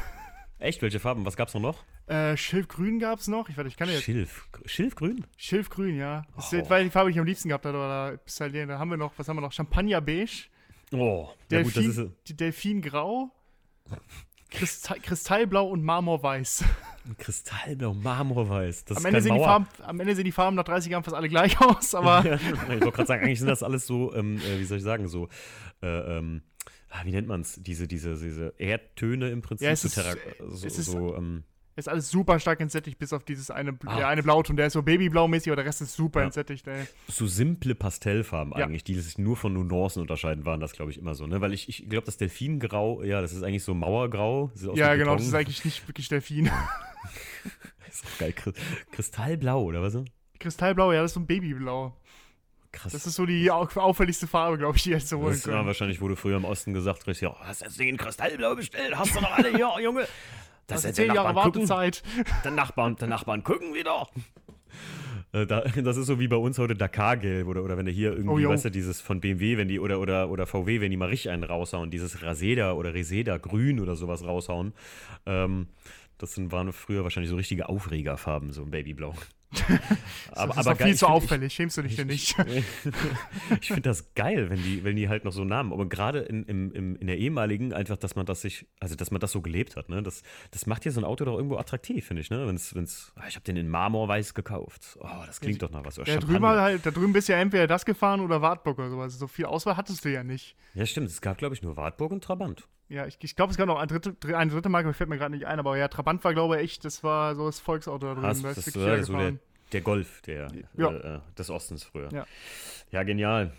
Echt, 0.58 0.82
welche 0.82 0.98
Farben? 0.98 1.24
Was 1.24 1.36
gab's 1.36 1.54
noch 1.54 1.60
noch? 1.60 1.84
Äh, 2.08 2.36
Schilfgrün 2.36 2.98
gab 2.98 3.20
es 3.20 3.28
noch. 3.28 3.48
Ich, 3.48 3.56
warte, 3.56 3.68
ich 3.68 3.76
kann 3.76 3.88
jetzt. 3.88 4.02
Schilf. 4.02 4.48
Schilfgrün? 4.64 5.24
Schilfgrün, 5.36 5.96
ja. 5.96 6.24
Das 6.36 6.52
Oh. 6.52 6.56
ist, 6.56 6.70
weil 6.70 6.84
die 6.84 6.90
Farbe, 6.90 7.10
die 7.10 7.14
ich 7.14 7.20
am 7.20 7.26
liebsten 7.26 7.48
gehabt 7.48 7.64
habe, 7.64 8.18
ist 8.26 8.40
halt, 8.40 8.54
da 8.54 8.78
haben 8.78 8.90
wir 8.90 8.96
noch, 8.96 9.12
was 9.16 9.28
haben 9.28 9.36
wir 9.36 9.40
noch? 9.42 9.52
Champagnerbeige, 9.52 10.30
Oh, 10.92 11.28
ja 11.50 11.62
gut, 11.62 11.76
das 11.76 11.84
ist 11.84 12.10
Delfingrau, 12.40 13.30
Kristall, 14.50 14.98
Kristallblau 15.00 15.68
und 15.68 15.84
Marmorweiß. 15.84 16.64
Kristallblau, 17.18 17.92
Marmorweiß. 17.92 18.86
Das 18.86 18.96
Am 18.96 19.04
Ende, 19.04 19.20
sehen 19.20 19.34
die. 19.34 19.40
Farben, 19.40 19.66
am 19.82 20.00
Ende 20.00 20.14
sehen 20.14 20.24
die 20.24 20.32
Farben 20.32 20.56
nach 20.56 20.64
30 20.64 20.90
Jahren 20.90 21.04
fast 21.04 21.14
alle 21.14 21.28
gleich 21.28 21.60
aus, 21.60 21.94
aber 21.94 22.24
ich 22.34 22.68
wollte 22.68 22.90
gerade 22.90 23.06
sagen, 23.06 23.22
eigentlich 23.24 23.38
sind 23.38 23.48
das 23.48 23.62
alles 23.62 23.86
so, 23.86 24.14
ähm, 24.14 24.38
äh, 24.38 24.58
wie 24.58 24.64
soll 24.64 24.78
ich 24.78 24.84
sagen, 24.84 25.06
so, 25.08 25.28
äh, 25.82 25.86
ähm, 26.18 26.42
ah, 26.90 27.00
wie 27.04 27.12
nennt 27.12 27.28
man 27.28 27.40
es? 27.42 27.54
Diese, 27.62 27.86
diese, 27.88 28.14
diese 28.16 28.54
Erdtöne 28.58 29.30
im 29.30 29.42
Prinzip. 29.42 29.64
Ja, 29.66 29.72
es 29.72 29.82
so, 29.82 29.88
ist- 29.88 29.94
so, 30.60 30.66
es 30.66 30.78
ist- 30.78 30.86
so 30.86 31.14
ähm, 31.16 31.44
ist 31.76 31.88
alles 31.88 32.10
super 32.10 32.40
stark 32.40 32.58
entsättigt, 32.60 32.98
bis 32.98 33.12
auf 33.12 33.22
dieses 33.22 33.52
eine, 33.52 33.78
Ah. 33.86 33.96
der 33.98 34.08
eine 34.08 34.24
Blauton, 34.24 34.56
der 34.56 34.66
ist 34.66 34.72
so 34.72 34.80
Babyblau-mäßig, 34.82 35.48
aber 35.52 35.56
der 35.56 35.64
Rest 35.66 35.80
ist 35.80 35.94
super 35.94 36.18
Ja. 36.20 36.26
entsättigt, 36.26 36.66
ey. 36.66 36.86
so 37.06 37.28
simple 37.28 37.76
Pastellfarben 37.76 38.52
Ja. 38.58 38.64
eigentlich, 38.66 38.82
die 38.82 38.94
sich 38.98 39.16
nur 39.16 39.36
von 39.36 39.52
Nuancen 39.52 40.02
unterscheiden, 40.02 40.44
waren 40.44 40.58
das, 40.58 40.72
glaube 40.72 40.90
ich, 40.90 40.98
immer 40.98 41.14
so. 41.14 41.28
Ne? 41.28 41.40
Weil 41.40 41.52
ich, 41.52 41.68
ich 41.68 41.88
glaube, 41.88 42.04
das 42.06 42.16
Delfingrau, 42.16 43.04
ja, 43.04 43.20
das 43.20 43.32
ist 43.32 43.44
eigentlich 43.44 43.62
so 43.62 43.74
Mauergrau. 43.74 44.50
Ja, 44.74 44.94
genau, 44.96 45.12
Beton. 45.12 45.16
das 45.18 45.26
ist 45.28 45.34
eigentlich 45.34 45.64
nicht 45.64 45.86
wirklich 45.88 46.08
Delfin. 46.08 46.46
ist 47.88 48.04
auch 48.06 48.18
geil. 48.18 48.34
Kri- 48.36 48.54
Kristallblau, 48.90 49.62
oder 49.62 49.80
was? 49.80 49.96
Kristallblau, 50.40 50.92
ja, 50.92 51.02
das 51.02 51.10
ist 51.12 51.14
so 51.14 51.20
ein 51.20 51.26
Babyblau. 51.26 51.96
Krass. 52.72 52.92
Das 52.92 53.06
ist 53.06 53.14
so 53.14 53.24
die 53.26 53.50
au 53.50 53.66
auffälligste 53.76 54.26
Farbe, 54.26 54.58
glaube 54.58 54.76
ich, 54.76 54.82
die 54.82 54.90
jetzt 54.90 55.08
so 55.08 55.18
holen 55.18 55.30
Das 55.32 55.44
ja, 55.44 55.52
können. 55.52 55.66
wahrscheinlich 55.66 56.00
wurde 56.00 56.16
früher 56.16 56.36
im 56.36 56.44
Osten 56.44 56.74
gesagt, 56.74 57.06
richtig, 57.06 57.28
ja, 57.28 57.36
hast 57.40 57.62
du 57.62 57.64
jetzt 57.64 57.80
den 57.80 57.96
Kristallblau 57.96 58.54
bestellt? 58.54 58.96
Hast 58.96 59.14
du 59.16 59.20
noch 59.20 59.32
alle 59.32 59.48
hier, 59.56 59.70
Junge? 59.82 60.06
Das 60.66 60.84
ist 60.84 60.96
zehn 60.96 61.14
Jahre. 61.14 61.34
Wartezeit. 61.34 62.02
Der 62.44 62.50
Nachbarn, 62.50 62.96
der 62.96 63.08
Nachbarn 63.08 63.42
gucken 63.42 63.72
wieder. 63.72 64.06
Äh, 65.32 65.46
da, 65.46 65.60
das 65.62 65.96
ist 65.96 66.06
so 66.06 66.20
wie 66.20 66.28
bei 66.28 66.36
uns 66.36 66.58
heute 66.58 66.74
Dakar-Gelb 66.74 67.46
oder, 67.48 67.62
oder 67.64 67.78
wenn 67.78 67.86
du 67.86 67.92
hier 67.92 68.12
irgendwie, 68.12 68.44
Oh, 68.46 68.50
weißt 68.50 68.66
du, 68.66 68.70
dieses 68.70 69.00
von 69.00 69.20
BMW, 69.20 69.56
wenn 69.56 69.68
die 69.68 69.80
oder, 69.80 69.98
oder, 69.98 70.28
oder 70.30 70.46
VW, 70.46 70.80
wenn 70.82 70.90
die 70.90 70.96
mal 70.98 71.08
richtig 71.08 71.30
einen 71.30 71.44
raushauen, 71.44 71.90
dieses 71.90 72.22
Raseda 72.22 72.72
oder 72.72 72.92
Reseda 72.92 73.38
Grün 73.38 73.80
oder 73.80 73.96
sowas 73.96 74.24
raushauen. 74.24 74.74
Ähm, 75.24 75.68
das 76.18 76.34
sind, 76.34 76.52
waren 76.52 76.72
früher 76.72 77.02
wahrscheinlich 77.02 77.30
so 77.30 77.36
richtige 77.36 77.68
Aufregerfarben, 77.70 78.52
so 78.52 78.62
ein 78.62 78.70
Babyblau. 78.70 79.14
das 80.34 80.56
ist 80.56 80.66
doch 80.66 80.76
geil, 80.76 80.76
viel 80.76 80.86
ich 80.88 80.98
zu 80.98 81.06
find- 81.06 81.16
auffällig, 81.16 81.54
schämst 81.54 81.76
du 81.76 81.82
dich 81.82 81.96
denn 81.96 82.08
nicht? 82.08 82.36
ich 83.60 83.68
finde 83.68 83.82
das 83.82 84.14
geil, 84.14 84.50
wenn 84.50 84.62
die, 84.62 84.84
wenn 84.84 84.96
die 84.96 85.08
halt 85.08 85.24
noch 85.24 85.32
so 85.32 85.44
Namen, 85.44 85.72
aber 85.72 85.88
gerade 85.88 86.20
in, 86.20 86.44
im, 86.44 86.96
in 86.96 87.06
der 87.06 87.18
ehemaligen, 87.18 87.72
einfach, 87.72 87.96
dass 87.96 88.14
man 88.14 88.26
das 88.26 88.42
sich, 88.42 88.66
also 88.78 88.94
dass 88.94 89.10
man 89.10 89.20
das 89.20 89.32
so 89.32 89.40
gelebt 89.40 89.76
hat, 89.76 89.88
ne? 89.88 90.02
Das, 90.02 90.22
das 90.50 90.66
macht 90.66 90.84
ja 90.84 90.90
so 90.90 91.00
ein 91.00 91.04
Auto 91.04 91.24
doch 91.24 91.36
irgendwo 91.36 91.56
attraktiv, 91.56 92.06
finde 92.06 92.20
ich, 92.20 92.30
ne? 92.30 92.46
Wenn's, 92.46 92.74
wenn's, 92.74 93.12
ah, 93.16 93.24
ich 93.28 93.36
habe 93.36 93.44
den 93.44 93.56
in 93.56 93.68
Marmorweiß 93.68 94.34
gekauft. 94.34 94.98
Oh, 95.00 95.08
das 95.26 95.40
klingt 95.40 95.62
doch 95.62 95.70
nach 95.70 95.84
was. 95.84 95.96
Ja, 95.96 96.04
Champagner. 96.04 96.26
drüben 96.26 96.46
halt, 96.46 96.86
da 96.86 96.90
drüben 96.90 97.12
bist 97.12 97.28
du 97.28 97.32
ja 97.32 97.38
entweder 97.38 97.66
das 97.66 97.84
gefahren 97.84 98.20
oder 98.20 98.42
Wartburg 98.42 98.78
oder 98.78 98.90
sowas. 98.90 99.18
So 99.18 99.26
viel 99.26 99.46
Auswahl 99.46 99.76
hattest 99.76 100.04
du 100.04 100.12
ja 100.12 100.22
nicht. 100.22 100.56
Ja, 100.74 100.84
stimmt. 100.84 101.08
Es 101.08 101.20
gab, 101.20 101.38
glaube 101.38 101.54
ich, 101.54 101.62
nur 101.62 101.76
Wartburg 101.76 102.12
und 102.12 102.22
Trabant. 102.22 102.68
Ja, 102.88 103.06
ich, 103.06 103.18
ich 103.20 103.36
glaube, 103.36 103.50
es 103.50 103.58
gab 103.58 103.66
noch 103.66 103.78
eine 103.78 103.86
dritte, 103.86 104.36
eine 104.36 104.50
dritte 104.50 104.68
Marke, 104.68 104.92
fällt 104.94 105.10
mir 105.10 105.18
gerade 105.18 105.34
nicht 105.34 105.46
ein, 105.46 105.58
aber 105.58 105.76
ja, 105.76 105.88
Trabant 105.88 106.24
war, 106.24 106.32
glaube 106.32 106.56
ich, 106.56 106.62
echt, 106.62 106.84
das 106.84 107.04
war 107.04 107.34
so 107.34 107.46
das 107.46 107.60
Volksauto 107.60 108.14
da. 108.14 108.20
Ah, 108.20 108.28
das, 108.28 108.42
da 108.42 108.48
das, 108.48 108.58
ist 108.58 108.66
das, 108.68 108.74
wirklich 108.76 108.98
war 108.98 109.04
so 109.04 109.12
der, 109.18 109.38
der 109.72 109.80
Golf 109.82 110.22
der, 110.22 110.50
Ja. 110.76 110.90
äh, 110.90 111.16
äh, 111.16 111.20
des 111.36 111.50
Ostens 111.50 111.84
früher. 111.84 112.08
Ja. 112.12 112.26
ja 112.90 113.02
genial. 113.02 113.52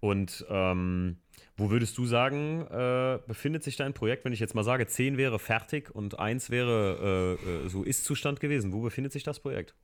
Und 0.00 0.44
ähm, 0.48 1.18
wo 1.56 1.70
würdest 1.70 1.96
du 1.98 2.06
sagen, 2.06 2.66
äh, 2.66 3.20
befindet 3.26 3.62
sich 3.62 3.76
dein 3.76 3.94
Projekt, 3.94 4.24
wenn 4.24 4.32
ich 4.32 4.40
jetzt 4.40 4.54
mal 4.54 4.64
sage, 4.64 4.86
10 4.86 5.16
wäre 5.16 5.38
fertig 5.38 5.94
und 5.94 6.18
1 6.18 6.50
wäre 6.50 7.38
äh, 7.40 7.66
äh, 7.66 7.68
so 7.68 7.84
Ist-Zustand 7.84 8.40
gewesen? 8.40 8.72
Wo 8.72 8.80
befindet 8.80 9.12
sich 9.12 9.22
das 9.22 9.38
Projekt? 9.38 9.74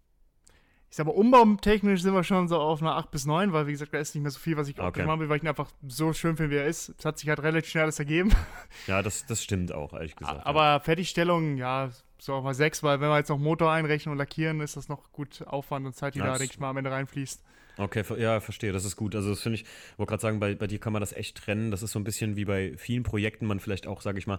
Ich 0.90 0.96
sag 0.96 1.06
mal, 1.06 1.12
umbautechnisch 1.12 2.02
sind 2.02 2.14
wir 2.14 2.24
schon 2.24 2.48
so 2.48 2.58
auf 2.58 2.82
einer 2.82 2.96
8 2.96 3.12
bis 3.12 3.24
9, 3.24 3.52
weil 3.52 3.68
wie 3.68 3.72
gesagt, 3.72 3.94
da 3.94 3.98
ist 3.98 4.12
nicht 4.14 4.22
mehr 4.22 4.32
so 4.32 4.40
viel, 4.40 4.56
was 4.56 4.66
ich 4.66 4.76
Okay. 4.78 5.04
machen 5.06 5.20
will, 5.20 5.28
weil 5.28 5.36
ich 5.36 5.42
ihn 5.44 5.48
einfach 5.48 5.70
so 5.86 6.12
schön 6.12 6.36
finde, 6.36 6.50
wie 6.50 6.56
er 6.58 6.66
ist. 6.66 6.92
Es 6.98 7.04
hat 7.04 7.16
sich 7.18 7.28
halt 7.28 7.40
relativ 7.44 7.70
schnell 7.70 7.84
alles 7.84 7.98
ergeben. 8.00 8.30
Ja, 8.86 9.00
das, 9.02 9.24
das 9.26 9.42
stimmt 9.42 9.72
auch, 9.72 9.92
ehrlich 9.92 10.16
gesagt. 10.16 10.38
ja. 10.38 10.46
Aber 10.46 10.80
Fertigstellung, 10.80 11.56
ja, 11.56 11.90
so 12.18 12.34
auf 12.34 12.42
mal 12.44 12.54
6, 12.54 12.82
weil 12.82 13.00
wenn 13.00 13.08
wir 13.08 13.18
jetzt 13.18 13.28
noch 13.28 13.38
Motor 13.38 13.70
einrechnen 13.70 14.12
und 14.12 14.18
lackieren, 14.18 14.60
ist 14.60 14.76
das 14.76 14.88
noch 14.88 15.12
gut 15.12 15.42
Aufwand 15.46 15.86
und 15.86 15.94
Zeit, 15.94 16.14
die 16.14 16.18
Ja, 16.18 16.26
da, 16.26 16.38
denke 16.38 16.52
ich 16.54 16.60
mal, 16.60 16.70
am 16.70 16.76
Ende 16.76 16.90
reinfließt. 16.90 17.42
Okay, 17.80 18.04
ja, 18.18 18.40
verstehe, 18.40 18.72
das 18.72 18.84
ist 18.84 18.96
gut. 18.96 19.14
Also 19.14 19.30
das 19.30 19.40
finde 19.40 19.56
ich, 19.56 19.64
wollte 19.96 20.10
gerade 20.10 20.20
sagen, 20.20 20.38
bei, 20.38 20.54
bei 20.54 20.66
dir 20.66 20.78
kann 20.78 20.92
man 20.92 21.00
das 21.00 21.14
echt 21.14 21.38
trennen. 21.38 21.70
Das 21.70 21.82
ist 21.82 21.92
so 21.92 21.98
ein 21.98 22.04
bisschen 22.04 22.36
wie 22.36 22.44
bei 22.44 22.74
vielen 22.76 23.04
Projekten, 23.04 23.46
man 23.46 23.58
vielleicht 23.58 23.86
auch, 23.86 24.02
sage 24.02 24.18
ich 24.18 24.26
mal, 24.26 24.38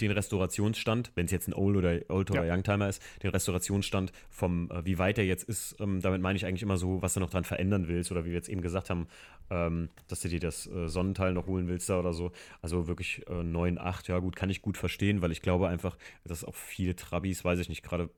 den 0.00 0.10
Restaurationsstand, 0.10 1.10
wenn 1.14 1.24
es 1.24 1.32
jetzt 1.32 1.48
ein 1.48 1.54
Old 1.54 1.76
oder 1.76 2.00
Old 2.08 2.30
oder 2.30 2.44
Ja. 2.44 2.54
Youngtimer 2.54 2.88
ist, 2.90 3.02
den 3.22 3.30
Restaurationsstand 3.30 4.12
vom, 4.28 4.70
äh, 4.70 4.84
wie 4.84 4.98
weit 4.98 5.16
er 5.16 5.24
jetzt 5.24 5.44
ist, 5.44 5.76
ähm, 5.80 6.02
damit 6.02 6.20
meine 6.20 6.36
ich 6.36 6.44
eigentlich 6.44 6.62
immer 6.62 6.76
so, 6.76 7.00
was 7.00 7.14
du 7.14 7.20
noch 7.20 7.30
dran 7.30 7.44
verändern 7.44 7.88
willst 7.88 8.10
oder 8.12 8.24
wie 8.26 8.28
wir 8.30 8.36
jetzt 8.36 8.50
eben 8.50 8.60
gesagt 8.60 8.90
haben, 8.90 9.06
ähm, 9.50 9.88
dass 10.08 10.20
du 10.20 10.28
dir 10.28 10.40
das 10.40 10.66
äh, 10.66 10.88
Sonnenteil 10.88 11.32
noch 11.32 11.46
holen 11.46 11.68
willst 11.68 11.88
da 11.88 11.98
oder 11.98 12.12
so. 12.12 12.32
Also 12.60 12.86
wirklich 12.86 13.26
äh, 13.28 13.42
9, 13.42 13.78
8, 13.78 14.08
ja 14.08 14.18
gut, 14.18 14.36
kann 14.36 14.50
ich 14.50 14.60
gut 14.60 14.76
verstehen, 14.76 15.22
weil 15.22 15.32
ich 15.32 15.40
glaube 15.40 15.68
einfach, 15.68 15.96
dass 16.24 16.44
auch 16.44 16.54
viele 16.54 16.96
Trabis, 16.96 17.44
weiß 17.44 17.60
ich 17.60 17.70
nicht, 17.70 17.82
gerade, 17.82 18.10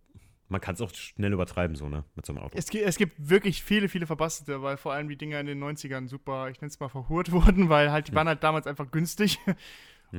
man 0.49 0.61
kann 0.61 0.75
es 0.75 0.81
auch 0.81 0.93
schnell 0.95 1.33
übertreiben 1.33 1.77
so, 1.77 1.89
ne, 1.89 2.05
mit 2.15 2.25
so 2.27 2.33
einem 2.33 2.43
Auto. 2.43 2.57
Es, 2.57 2.73
es 2.73 2.97
gibt 2.97 3.15
wirklich 3.31 3.63
viele, 3.63 3.89
viele 3.89 4.07
Verbastete, 4.07 4.63
weil 4.63 4.77
vor 4.77 4.93
allem 4.93 5.09
die 5.09 5.17
Dinger 5.17 5.41
in 5.41 5.47
den 5.47 5.63
90ern 5.63 6.09
super, 6.09 6.49
ich 6.51 6.61
nenne 6.61 6.69
es 6.71 6.79
mal, 6.81 6.89
verhurt 6.89 7.33
wurden, 7.33 7.69
weil 7.69 7.91
halt 7.93 8.09
die 8.09 8.15
waren 8.15 8.29
halt 8.29 8.43
damals 8.43 8.67
einfach 8.67 8.91
günstig 8.91 9.39
und 9.47 9.57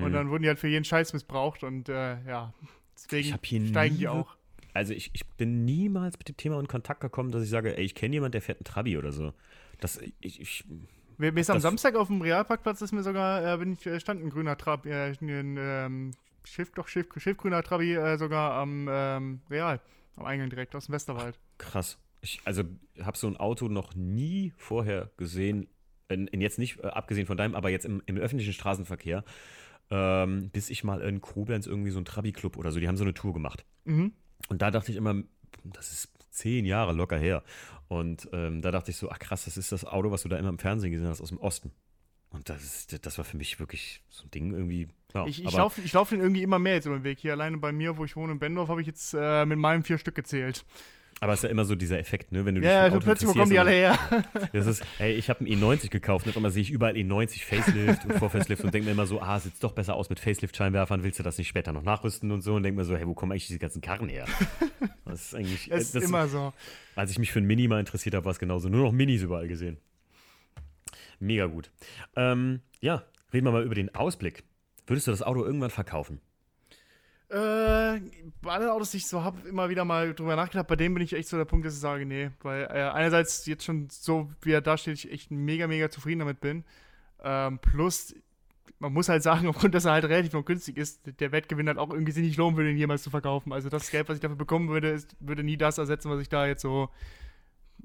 Mhm. 0.09 0.11
dann 0.13 0.29
wurden 0.29 0.43
die 0.43 0.49
halt 0.49 0.59
für 0.59 0.67
jeden 0.67 0.83
Scheiß 0.83 1.13
missbraucht 1.13 1.63
und 1.63 1.87
äh, 1.87 2.21
ja, 2.27 2.53
deswegen 2.93 3.37
steigen 3.67 3.93
nie 3.95 3.99
die 3.99 4.03
wir- 4.03 4.11
auch. 4.11 4.35
Also 4.73 4.93
ich, 4.93 5.09
ich 5.13 5.25
bin 5.37 5.63
niemals 5.65 6.17
mit 6.19 6.27
dem 6.27 6.37
Thema 6.37 6.59
in 6.59 6.67
Kontakt 6.67 6.99
gekommen, 6.99 7.31
dass 7.31 7.41
ich 7.43 7.49
sage, 7.49 7.75
ey, 7.77 7.83
ich 7.83 7.95
kenne 7.95 8.13
jemanden, 8.15 8.33
der 8.33 8.41
fährt 8.43 8.59
einen 8.59 8.65
Trabi 8.65 8.97
oder 8.97 9.11
so. 9.11 9.33
Das, 9.79 9.99
ich, 10.19 10.39
ich, 10.41 10.65
Mir, 11.17 11.31
mir 11.31 11.39
ist 11.39 11.49
am 11.49 11.59
Samstag 11.59 11.95
auf 11.95 12.07
dem 12.09 12.21
Realparkplatz 12.21 12.81
ist 12.81 12.91
mir 12.91 13.01
sogar, 13.01 13.43
äh, 13.53 13.57
bin 13.57 13.73
ich, 13.73 13.85
äh, 13.87 13.99
stand 13.99 14.21
ein 14.23 14.29
grüner 14.29 14.55
Trabi, 14.57 14.89
äh, 14.91 15.13
ein 15.19 15.57
ähm, 15.57 16.11
Schiff, 16.43 16.71
doch 16.73 16.87
Schiff, 16.89 17.07
Schiffgrüner 17.17 17.63
Trabi 17.63 17.95
äh, 17.95 18.17
sogar 18.17 18.51
am 18.53 18.87
ähm, 18.91 19.41
Real, 19.49 19.79
am 20.17 20.25
Eingang 20.25 20.49
direkt 20.49 20.75
aus 20.75 20.87
dem 20.87 20.93
Westerwald. 20.93 21.39
krass. 21.57 21.97
Ich, 22.21 22.41
also 22.45 22.63
habe 22.99 23.17
so 23.17 23.27
ein 23.27 23.37
Auto 23.37 23.67
noch 23.67 23.93
nie 23.95 24.51
vorher 24.57 25.11
gesehen, 25.17 25.67
in, 26.09 26.27
in 26.27 26.41
jetzt 26.41 26.57
nicht, 26.57 26.79
äh, 26.79 26.87
abgesehen 26.87 27.27
von 27.27 27.37
deinem, 27.37 27.55
aber 27.55 27.69
jetzt 27.69 27.85
im, 27.85 28.01
im 28.07 28.17
öffentlichen 28.17 28.53
Straßenverkehr, 28.53 29.23
ähm, 29.91 30.49
bis 30.49 30.69
ich 30.69 30.83
mal 30.83 31.01
in 31.01 31.21
Koblenz 31.21 31.67
irgendwie 31.67 31.91
so 31.91 31.99
ein 31.99 32.05
Trabi-Club 32.05 32.57
oder 32.57 32.71
so, 32.71 32.79
die 32.79 32.87
haben 32.87 32.97
so 32.97 33.03
eine 33.03 33.13
Tour 33.13 33.33
gemacht. 33.33 33.65
Mhm. 33.85 34.13
Und 34.49 34.61
da 34.61 34.71
dachte 34.71 34.91
ich 34.91 34.97
immer, 34.97 35.23
das 35.63 35.91
ist 35.91 36.09
zehn 36.31 36.65
Jahre 36.65 36.93
locker 36.93 37.17
her. 37.17 37.43
Und 37.87 38.27
ähm, 38.33 38.61
da 38.61 38.71
dachte 38.71 38.91
ich 38.91 38.97
so, 38.97 39.09
ach 39.09 39.19
krass, 39.19 39.45
das 39.45 39.57
ist 39.57 39.71
das 39.71 39.85
Auto, 39.85 40.11
was 40.11 40.23
du 40.23 40.29
da 40.29 40.37
immer 40.37 40.49
im 40.49 40.59
Fernsehen 40.59 40.91
gesehen 40.91 41.07
hast, 41.07 41.21
aus 41.21 41.29
dem 41.29 41.39
Osten. 41.39 41.71
Und 42.29 42.49
das, 42.49 42.63
ist, 42.63 43.05
das 43.05 43.17
war 43.17 43.25
für 43.25 43.37
mich 43.37 43.59
wirklich 43.59 44.03
so 44.09 44.23
ein 44.23 44.31
Ding 44.31 44.53
irgendwie. 44.53 44.87
Ja, 45.13 45.25
Ich, 45.25 45.43
ich 45.43 45.51
laufe 45.53 45.81
ich 45.81 45.93
lauf 45.93 46.09
den 46.09 46.19
irgendwie 46.19 46.43
immer 46.43 46.59
mehr 46.59 46.75
jetzt 46.75 46.85
über 46.85 46.95
den 46.97 47.03
Weg. 47.03 47.19
Hier 47.19 47.31
alleine 47.33 47.57
bei 47.57 47.71
mir, 47.71 47.97
wo 47.97 48.05
ich 48.05 48.15
wohne 48.15 48.33
in 48.33 48.39
Bendorf, 48.39 48.69
habe 48.69 48.81
ich 48.81 48.87
jetzt 48.87 49.13
äh, 49.17 49.45
mit 49.45 49.57
meinem 49.57 49.83
vier 49.83 49.97
Stück 49.97 50.15
gezählt. 50.15 50.65
Aber 51.19 51.33
es 51.33 51.39
ist 51.39 51.43
ja 51.45 51.49
immer 51.49 51.65
so 51.65 51.73
dieser 51.73 51.97
Effekt, 51.97 52.31
ne? 52.31 52.45
Wenn 52.45 52.53
du 52.53 52.61
dich 52.61 52.69
Ja, 52.69 52.89
für 52.89 52.93
ja, 52.93 52.99
plötzlich, 52.99 53.27
wo 53.29 53.33
kommen 53.33 53.49
die 53.49 53.57
alle 53.57 53.71
her? 53.71 53.97
und- 54.11 54.49
Das 54.53 54.67
ist, 54.67 54.83
ey, 54.99 55.13
ich 55.13 55.31
habe 55.31 55.39
einen 55.39 55.49
E90 55.63 55.89
gekauft 55.89 56.25
und 56.27 56.29
auf 56.29 56.35
einmal 56.37 56.51
sehe 56.51 56.61
ich 56.61 56.69
überall 56.69 56.93
E90 56.93 57.43
Facelift 57.43 58.05
und 58.05 58.19
Vorfacelift 58.19 58.63
und 58.63 58.71
denke 58.71 58.85
mir 58.85 58.91
immer 58.91 59.07
so, 59.07 59.19
ah, 59.19 59.39
sieht 59.39 59.53
doch 59.63 59.71
besser 59.71 59.95
aus 59.95 60.11
mit 60.11 60.19
Facelift-Scheinwerfern, 60.19 61.01
willst 61.01 61.17
du 61.17 61.23
das 61.23 61.39
nicht 61.39 61.47
später 61.47 61.73
noch 61.73 61.81
nachrüsten 61.81 62.31
und 62.31 62.41
so? 62.41 62.53
Und 62.53 62.61
denke 62.61 62.77
mir 62.77 62.85
so, 62.85 62.95
hey, 62.95 63.07
wo 63.07 63.15
kommen 63.15 63.31
eigentlich 63.31 63.47
diese 63.47 63.57
ganzen 63.57 63.81
Karren 63.81 64.09
her? 64.09 64.25
Das 65.05 65.21
ist 65.23 65.33
eigentlich, 65.33 65.67
Es 65.71 65.85
ist 65.85 65.95
das, 65.95 66.03
immer 66.03 66.27
so. 66.27 66.53
als 66.95 67.09
ich 67.09 67.17
mich 67.17 67.31
für 67.31 67.39
ein 67.39 67.45
Mini 67.45 67.67
mal 67.67 67.79
interessiert 67.79 68.13
habe, 68.13 68.25
war 68.25 68.31
es 68.33 68.37
genauso. 68.39 68.69
Nur 68.69 68.83
noch 68.83 68.91
Minis 68.91 69.23
überall 69.23 69.47
gesehen. 69.47 69.77
Mega 71.19 71.47
gut. 71.47 71.71
Ähm, 72.15 72.61
ja, 72.79 73.03
reden 73.33 73.45
wir 73.47 73.51
mal 73.51 73.63
über 73.63 73.73
den 73.75 73.93
Ausblick. 73.95 74.43
Würdest 74.87 75.07
du 75.07 75.11
das 75.11 75.21
Auto 75.21 75.43
irgendwann 75.43 75.69
verkaufen? 75.69 76.19
Äh, 77.29 77.99
bei 78.41 78.51
anderen 78.51 78.71
Autos, 78.71 78.91
die 78.91 78.97
ich 78.97 79.07
so 79.07 79.21
habe, 79.21 79.47
immer 79.49 79.69
wieder 79.69 79.83
mal 79.83 80.13
drüber 80.13 80.37
nachgedacht. 80.37 80.67
Bei 80.67 80.77
dem 80.77 80.93
bin 80.93 81.03
ich 81.03 81.11
echt 81.11 81.27
so 81.27 81.35
der 81.35 81.45
Punkt, 81.45 81.65
dass 81.65 81.73
ich 81.73 81.81
sage, 81.81 82.05
nee. 82.05 82.31
Weil 82.41 82.63
äh, 82.63 82.89
einerseits 82.89 83.45
jetzt 83.45 83.65
schon 83.65 83.89
so, 83.89 84.31
wie 84.41 84.53
er 84.53 84.61
da 84.61 84.77
steht, 84.77 84.93
ich 84.93 85.11
echt 85.11 85.29
mega, 85.29 85.67
mega 85.67 85.89
zufrieden 85.89 86.19
damit 86.19 86.39
bin. 86.39 86.63
Ähm, 87.21 87.59
plus, 87.59 88.15
man 88.79 88.93
muss 88.93 89.09
halt 89.09 89.23
sagen, 89.23 89.47
aufgrund, 89.49 89.75
dass 89.75 89.83
er 89.83 89.91
halt 89.91 90.05
relativ 90.05 90.31
noch 90.31 90.45
günstig 90.45 90.77
ist, 90.77 91.01
der 91.19 91.33
Wettgewinn 91.33 91.67
halt 91.67 91.77
auch 91.77 91.89
irgendwie 91.89 92.13
sich 92.13 92.23
nicht 92.23 92.37
lohnen 92.37 92.55
würde, 92.55 92.71
ihn 92.71 92.77
jemals 92.77 93.03
zu 93.03 93.09
verkaufen. 93.09 93.51
Also 93.51 93.67
das 93.67 93.91
Geld, 93.91 94.07
was 94.07 94.15
ich 94.15 94.21
dafür 94.21 94.37
bekommen 94.37 94.69
würde, 94.69 94.89
ist, 94.89 95.17
würde 95.19 95.43
nie 95.43 95.57
das 95.57 95.77
ersetzen, 95.77 96.09
was 96.09 96.21
ich 96.21 96.29
da 96.29 96.47
jetzt 96.47 96.61
so 96.61 96.89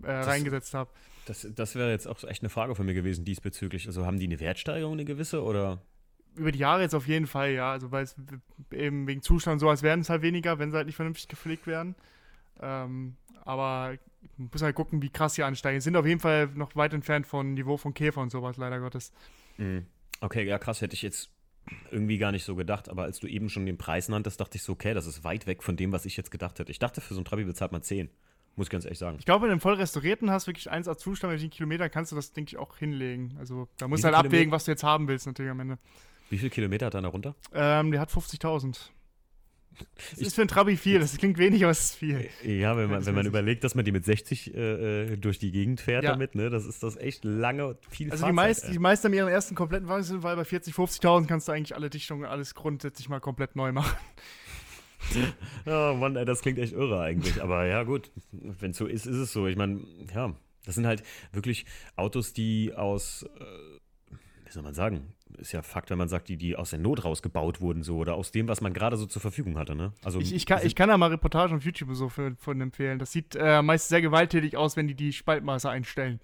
äh, 0.04 0.12
reingesetzt 0.12 0.72
habe. 0.72 0.90
Das, 1.26 1.46
das 1.52 1.74
wäre 1.74 1.90
jetzt 1.90 2.06
auch 2.06 2.22
echt 2.24 2.42
eine 2.42 2.48
Frage 2.48 2.76
von 2.76 2.86
mir 2.86 2.94
gewesen 2.94 3.24
diesbezüglich. 3.24 3.88
Also 3.88 4.06
haben 4.06 4.18
die 4.20 4.26
eine 4.26 4.38
Wertsteigerung, 4.38 4.92
eine 4.92 5.04
gewisse, 5.04 5.42
oder? 5.42 5.82
Über 6.36 6.52
die 6.52 6.58
Jahre 6.58 6.82
jetzt 6.82 6.94
auf 6.94 7.06
jeden 7.06 7.26
Fall, 7.26 7.52
ja. 7.52 7.72
Also 7.72 7.90
weil 7.90 8.04
es 8.04 8.16
eben 8.70 9.06
wegen 9.06 9.22
Zustand 9.22 9.54
und 9.54 9.58
sowas 9.60 9.82
werden 9.82 10.00
es 10.00 10.10
halt 10.10 10.22
weniger, 10.22 10.58
wenn 10.58 10.70
sie 10.70 10.76
halt 10.76 10.86
nicht 10.86 10.96
vernünftig 10.96 11.28
gepflegt 11.28 11.66
werden. 11.66 11.94
Ähm, 12.60 13.16
aber 13.44 13.96
man 14.36 14.50
muss 14.52 14.62
halt 14.62 14.74
gucken, 14.74 15.02
wie 15.02 15.10
krass 15.10 15.34
die 15.34 15.42
ansteigen. 15.42 15.80
Sind 15.80 15.96
auf 15.96 16.06
jeden 16.06 16.20
Fall 16.20 16.48
noch 16.54 16.74
weit 16.76 16.94
entfernt 16.94 17.26
von 17.26 17.54
Niveau 17.54 17.76
von 17.76 17.94
Käfer 17.94 18.20
und 18.20 18.30
sowas, 18.30 18.56
leider 18.56 18.80
Gottes. 18.80 19.12
Mhm. 19.58 19.86
Okay, 20.20 20.44
ja 20.44 20.58
krass, 20.58 20.80
hätte 20.80 20.94
ich 20.94 21.02
jetzt 21.02 21.30
irgendwie 21.90 22.18
gar 22.18 22.32
nicht 22.32 22.44
so 22.44 22.54
gedacht, 22.56 22.88
aber 22.88 23.04
als 23.04 23.20
du 23.20 23.26
eben 23.26 23.48
schon 23.48 23.66
den 23.66 23.78
Preis 23.78 24.08
nanntest, 24.08 24.40
dachte 24.40 24.56
ich 24.56 24.62
so, 24.62 24.72
okay, 24.72 24.94
das 24.94 25.06
ist 25.06 25.24
weit 25.24 25.46
weg 25.46 25.62
von 25.62 25.76
dem, 25.76 25.92
was 25.92 26.06
ich 26.06 26.16
jetzt 26.16 26.30
gedacht 26.30 26.58
hätte. 26.58 26.70
Ich 26.70 26.78
dachte, 26.78 27.00
für 27.00 27.14
so 27.14 27.20
ein 27.20 27.24
Trabi 27.24 27.44
bezahlt 27.44 27.72
man 27.72 27.82
10. 27.82 28.10
Muss 28.54 28.66
ich 28.66 28.70
ganz 28.70 28.84
ehrlich 28.84 28.98
sagen. 28.98 29.16
Ich 29.18 29.24
glaube, 29.24 29.42
wenn 29.42 29.48
du 29.48 29.52
einen 29.52 29.60
voll 29.60 29.74
restaurierten 29.74 30.30
hast, 30.30 30.46
wirklich 30.46 30.70
1A 30.70 30.98
Zustand 30.98 31.32
mit 31.32 31.42
den 31.42 31.48
Kilometern, 31.50 31.90
kannst 31.90 32.12
du 32.12 32.16
das, 32.16 32.32
denke 32.32 32.50
ich, 32.50 32.58
auch 32.58 32.76
hinlegen. 32.76 33.34
Also 33.38 33.66
da 33.78 33.88
musst 33.88 34.04
du 34.04 34.06
halt 34.06 34.14
abwägen, 34.14 34.30
Kilometer? 34.30 34.52
was 34.52 34.64
du 34.64 34.70
jetzt 34.72 34.84
haben 34.84 35.08
willst, 35.08 35.26
natürlich 35.26 35.50
am 35.50 35.60
Ende. 35.60 35.78
Wie 36.32 36.38
viele 36.38 36.50
Kilometer 36.50 36.86
hat 36.86 36.94
er 36.94 37.02
da 37.02 37.08
runter? 37.08 37.34
Ähm, 37.52 37.90
der 37.92 38.00
hat 38.00 38.10
50.000. 38.10 38.90
Das 39.96 40.12
Ich- 40.20 40.26
ist 40.28 40.34
für 40.34 40.42
ein 40.42 40.48
Trabi 40.48 40.76
viel, 40.76 40.98
das 41.00 41.16
klingt 41.16 41.38
wenig, 41.38 41.62
aber 41.64 41.70
es 41.72 41.80
ist 41.84 41.94
viel. 41.96 42.28
Ja, 42.44 42.76
wenn 42.76 42.90
man, 42.90 43.04
wenn 43.06 43.14
man 43.14 43.26
überlegt, 43.26 43.64
dass 43.64 43.74
man 43.74 43.84
die 43.84 43.92
mit 43.92 44.04
60 44.04 44.54
äh, 44.54 45.12
äh, 45.12 45.16
durch 45.16 45.38
die 45.38 45.50
Gegend 45.50 45.80
fährt 45.80 46.04
Ja. 46.04 46.10
damit, 46.12 46.34
ne, 46.34 46.50
das 46.50 46.66
ist 46.66 46.82
das 46.82 46.96
echt 46.96 47.24
lange, 47.24 47.76
viel 47.90 48.10
Also 48.10 48.24
die, 48.26 48.32
Fahrzeit, 48.32 48.34
meist, 48.34 48.64
ey. 48.64 48.70
die 48.72 48.78
meisten 48.78 49.06
haben 49.08 49.14
ihren 49.14 49.28
ersten 49.28 49.54
kompletten 49.54 49.88
Wagen 49.88 50.02
sind, 50.04 50.22
weil 50.22 50.36
bei 50.36 50.44
40, 50.44 50.74
50.000 50.74 51.26
kannst 51.26 51.48
du 51.48 51.52
eigentlich 51.52 51.74
alle 51.74 51.88
Dichtungen, 51.90 52.24
alles 52.26 52.54
grundsätzlich 52.54 53.08
mal 53.08 53.20
komplett 53.20 53.56
neu 53.56 53.72
machen. 53.72 53.96
Oh 55.66 55.94
Mann, 55.98 56.16
ey, 56.16 56.24
das 56.24 56.42
klingt 56.42 56.58
echt 56.58 56.72
irre 56.74 57.00
eigentlich. 57.00 57.42
Aber 57.42 57.66
ja, 57.66 57.82
gut, 57.82 58.10
wenn 58.30 58.70
es 58.70 58.76
so 58.76 58.86
ist, 58.86 59.04
ist 59.06 59.16
es 59.16 59.32
so. 59.32 59.46
Ich 59.48 59.56
meine, 59.56 59.80
ja, 60.14 60.34
das 60.64 60.76
sind 60.76 60.86
halt 60.86 61.02
wirklich 61.32 61.66
Autos, 61.96 62.32
die 62.32 62.72
aus, 62.74 63.24
äh, 63.38 64.14
wie 64.46 64.50
soll 64.52 64.62
man 64.62 64.74
sagen, 64.74 65.12
ist 65.38 65.52
ja 65.52 65.62
Fakt, 65.62 65.90
wenn 65.90 65.98
man 65.98 66.08
sagt, 66.08 66.28
die, 66.28 66.36
die 66.36 66.56
aus 66.56 66.70
der 66.70 66.78
Not 66.78 67.04
rausgebaut 67.04 67.60
wurden, 67.60 67.82
so 67.82 67.96
oder 67.98 68.14
aus 68.14 68.30
dem, 68.32 68.48
was 68.48 68.60
man 68.60 68.72
gerade 68.72 68.96
so 68.96 69.06
zur 69.06 69.20
Verfügung 69.22 69.58
hatte, 69.58 69.74
ne? 69.74 69.92
Also 70.04 70.20
Ich, 70.20 70.34
ich, 70.34 70.46
kann, 70.46 70.60
ich 70.64 70.74
kann 70.74 70.88
da 70.88 70.96
mal 70.98 71.10
Reportagen 71.10 71.56
auf 71.56 71.64
YouTube 71.64 71.88
so 71.94 72.08
für, 72.08 72.34
von 72.38 72.60
empfehlen. 72.60 72.98
Das 72.98 73.12
sieht 73.12 73.34
äh, 73.36 73.62
meist 73.62 73.88
sehr 73.88 74.00
gewalttätig 74.02 74.56
aus, 74.56 74.76
wenn 74.76 74.86
die 74.88 74.94
die 74.94 75.12
Spaltmaße 75.12 75.68
einstellen. 75.70 76.20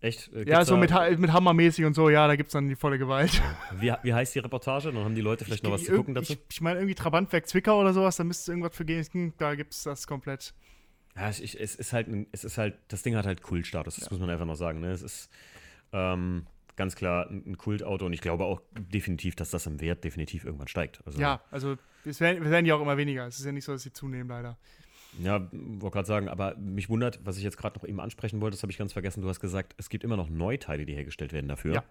echt. 0.00 0.32
Äh, 0.32 0.48
Ja, 0.48 0.64
so 0.64 0.76
mit, 0.76 0.92
Ha- 0.92 1.10
mit 1.16 1.32
Hammermäßig 1.32 1.84
und 1.84 1.94
so, 1.94 2.08
ja, 2.10 2.26
da 2.26 2.36
gibt 2.36 2.48
es 2.48 2.52
dann 2.52 2.68
die 2.68 2.76
volle 2.76 2.98
Gewalt. 2.98 3.42
Wie, 3.78 3.92
wie 4.02 4.14
heißt 4.14 4.34
die 4.34 4.38
Reportage? 4.40 4.92
Dann 4.92 5.04
haben 5.04 5.14
die 5.14 5.20
Leute 5.20 5.44
vielleicht 5.44 5.64
noch 5.64 5.72
was 5.72 5.82
Ich- 5.82 5.88
zu 5.88 5.94
gucken 5.96 6.14
dazu. 6.14 6.32
Ich, 6.34 6.38
ich 6.50 6.60
meine, 6.60 6.78
irgendwie 6.80 6.94
Trabantwerk 6.94 7.46
Zwickau 7.48 7.80
oder 7.80 7.92
sowas, 7.92 8.16
da 8.16 8.24
müsste 8.24 8.52
irgendwas 8.52 8.74
für 8.76 8.84
gehen. 8.84 9.34
Da 9.38 9.54
gibt 9.54 9.72
es 9.74 9.82
das 9.82 10.06
komplett. 10.06 10.54
Ja, 11.16 11.28
ich, 11.28 11.42
ich, 11.42 11.60
es 11.60 11.74
ist 11.74 11.92
halt, 11.92 12.06
es 12.32 12.44
ist 12.44 12.56
halt, 12.56 12.78
das 12.88 13.02
Ding 13.02 13.16
hat 13.16 13.26
halt 13.26 13.42
Kultstatus, 13.42 13.96
das 13.96 14.10
muss 14.10 14.20
man 14.20 14.30
einfach 14.30 14.46
noch 14.46 14.54
sagen. 14.54 14.80
Ne? 14.80 14.92
Es 14.92 15.02
ist 15.02 15.28
ähm, 15.92 16.46
ganz 16.80 16.96
klar 16.96 17.28
ein, 17.30 17.58
Kultauto 17.58 18.06
und 18.06 18.14
ich 18.14 18.22
glaube 18.22 18.44
auch 18.44 18.62
definitiv, 18.74 19.36
dass 19.36 19.50
das 19.50 19.66
im 19.66 19.82
Wert 19.82 20.02
definitiv 20.02 20.46
irgendwann 20.46 20.66
steigt. 20.66 21.02
Also, 21.04 21.20
Ja, 21.20 21.42
also 21.50 21.76
es 22.06 22.20
werden, 22.20 22.42
es 22.42 22.50
werden 22.50 22.64
ja 22.64 22.74
auch 22.74 22.80
immer 22.80 22.96
weniger. 22.96 23.26
Es 23.26 23.38
ist 23.38 23.44
ja 23.44 23.52
nicht 23.52 23.66
so, 23.66 23.72
dass 23.72 23.82
sie 23.82 23.92
zunehmen, 23.92 24.28
leider. 24.28 24.56
Ja, 25.22 25.46
wollte 25.52 25.92
gerade 25.92 26.06
sagen, 26.06 26.28
aber 26.30 26.56
mich 26.56 26.88
wundert, 26.88 27.20
was 27.22 27.36
ich 27.36 27.42
jetzt 27.44 27.58
gerade 27.58 27.78
noch 27.78 27.86
eben 27.86 28.00
ansprechen 28.00 28.40
wollte, 28.40 28.54
das 28.54 28.62
habe 28.62 28.72
ich 28.72 28.78
ganz 28.78 28.94
vergessen. 28.94 29.20
Du 29.20 29.28
hast 29.28 29.40
gesagt, 29.40 29.74
es 29.76 29.90
gibt 29.90 30.04
immer 30.04 30.16
noch 30.16 30.30
Neuteile, 30.30 30.86
die 30.86 30.94
hergestellt 30.94 31.34
werden 31.34 31.48
dafür. 31.48 31.74
Ja. 31.74 31.84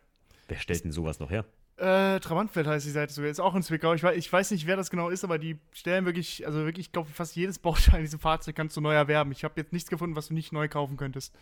Wer 0.48 0.58
stellt 0.58 0.84
denn 0.84 0.92
sowas 0.92 1.20
noch 1.20 1.30
her? 1.30 1.46
Äh, 1.78 2.20
Trabantfeld 2.20 2.66
heißt 2.66 2.88
die 2.88 2.92
Seite 2.92 3.14
sogar. 3.14 3.30
Ist 3.30 3.40
auch 3.40 3.54
in 3.54 3.62
Zwickau. 3.62 3.94
Ich 3.94 4.02
weiß, 4.02 4.18
ich 4.18 4.34
weiß 4.34 4.50
nicht, 4.50 4.66
wer 4.66 4.76
das 4.76 4.90
genau 4.90 5.10
ist, 5.10 5.24
aber 5.24 5.38
die 5.38 5.60
stellen 5.72 6.06
wirklich, 6.06 6.48
also 6.48 6.66
wirklich, 6.66 6.88
ich 6.88 6.92
glaube, 6.92 7.10
fast 7.10 7.36
jedes 7.36 7.60
Bauteil 7.60 7.98
in 8.00 8.06
diesem 8.06 8.20
Fahrzeug 8.20 8.56
kannst 8.56 8.76
du 8.76 8.82
neu 8.82 8.96
erwerben. 8.96 9.32
Ich 9.32 9.44
habe 9.44 9.54
jetzt 9.58 9.72
nichts 9.72 9.92
gefunden, 9.92 10.16
was 10.16 10.30
du 10.30 10.34
nicht 10.34 10.52
neu 10.52 10.68
kaufen 10.68 10.98
könntest. 10.98 11.36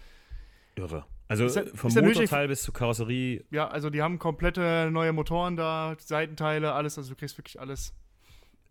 Irre. 0.77 1.05
Also 1.27 1.45
Ist 1.45 1.59
vom 1.75 1.89
ist 1.89 2.01
Motorteil 2.01 2.47
bis 2.47 2.63
zur 2.63 2.73
Karosserie. 2.73 3.43
Ja, 3.51 3.67
also 3.67 3.89
die 3.89 4.01
haben 4.01 4.17
komplette 4.17 4.89
neue 4.91 5.11
Motoren 5.11 5.57
da, 5.57 5.95
Seitenteile, 5.99 6.73
alles, 6.73 6.97
also 6.97 7.09
du 7.09 7.15
kriegst 7.15 7.37
wirklich 7.37 7.59
alles. 7.59 7.93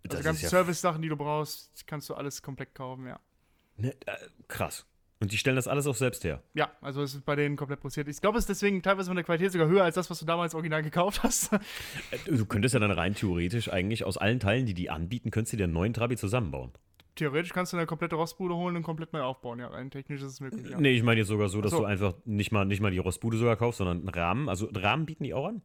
Also 0.05 0.17
Das 0.17 0.25
ganze 0.25 0.39
ist 0.47 0.53
ja 0.53 0.59
Service-Sachen, 0.59 1.03
die 1.03 1.09
du 1.09 1.17
brauchst, 1.17 1.87
kannst 1.87 2.09
du 2.09 2.15
alles 2.15 2.43
komplett 2.43 2.75
kaufen, 2.75 3.07
ja. 3.07 3.21
ne, 3.77 3.93
äh, 4.07 4.17
krass. 4.49 4.87
Und 5.19 5.33
die 5.33 5.39
stellen 5.39 5.57
das 5.57 5.67
alles 5.67 5.87
auch 5.87 5.95
selbst 5.95 6.25
her. 6.25 6.43
Ja, 6.53 6.71
also 6.83 7.03
es 7.03 7.15
ist 7.15 7.25
bei 7.25 7.37
denen 7.37 7.57
komplett 7.57 7.81
passiert. 7.81 8.07
Ich 8.07 8.21
glaube, 8.21 8.37
es 8.37 8.43
ist 8.43 8.49
deswegen 8.49 8.83
teilweise 8.83 9.09
von 9.09 9.17
der 9.17 9.25
Qualität 9.25 9.51
sogar 9.51 9.67
höher 9.67 9.83
als 9.83 9.95
das, 9.95 10.11
was 10.11 10.19
du 10.19 10.27
damals 10.27 10.55
original 10.55 10.83
gekauft 10.83 11.23
hast. 11.23 11.53
Äh, 11.53 11.59
Du 12.27 12.45
könntest 12.45 12.75
ja 12.75 12.81
dann 12.81 12.91
rein 12.91 13.15
theoretisch 13.15 13.73
eigentlich 13.73 14.05
aus 14.05 14.19
allen 14.19 14.41
Teilen, 14.41 14.67
die 14.67 14.75
die 14.75 14.91
anbieten, 14.91 15.31
könntest 15.31 15.55
du 15.55 15.57
dir 15.57 15.65
einen 15.65 15.73
neuen 15.73 15.95
Trabi 15.95 16.17
zusammenbauen. 16.17 16.73
Theoretisch 17.17 17.53
kannst 17.53 17.73
du 17.73 17.77
eine 17.77 17.87
komplette 17.87 18.15
Rostbude 18.15 18.55
holen 18.55 18.77
und 18.77 18.83
komplett 18.83 19.13
neu 19.13 19.23
aufbauen. 19.23 19.59
Ja, 19.59 19.69
rein 19.69 19.91
technisch 19.91 20.21
ist 20.23 20.33
es 20.33 20.41
möglich. 20.41 20.69
Ja. 20.71 20.79
Nee, 20.79 20.93
ich 20.93 21.03
meine 21.03 21.19
jetzt 21.21 21.29
sogar 21.29 21.49
so, 21.49 21.61
dass 21.61 21.73
so. 21.73 21.79
du 21.81 21.85
einfach 21.85 22.15
nicht 22.25 22.53
mal, 22.53 22.65
nicht 22.65 22.81
mal 22.81 22.91
die 22.93 22.99
Rostbude 22.99 23.37
sogar 23.39 23.57
kaufst, 23.57 23.79
sondern 23.79 23.99
einen 23.99 24.09
Rahmen. 24.09 24.49
Also 24.49 24.69
Rahmen 24.75 25.07
bieten 25.07 25.25
die 25.25 25.35
auch 25.35 25.49
an? 25.49 25.63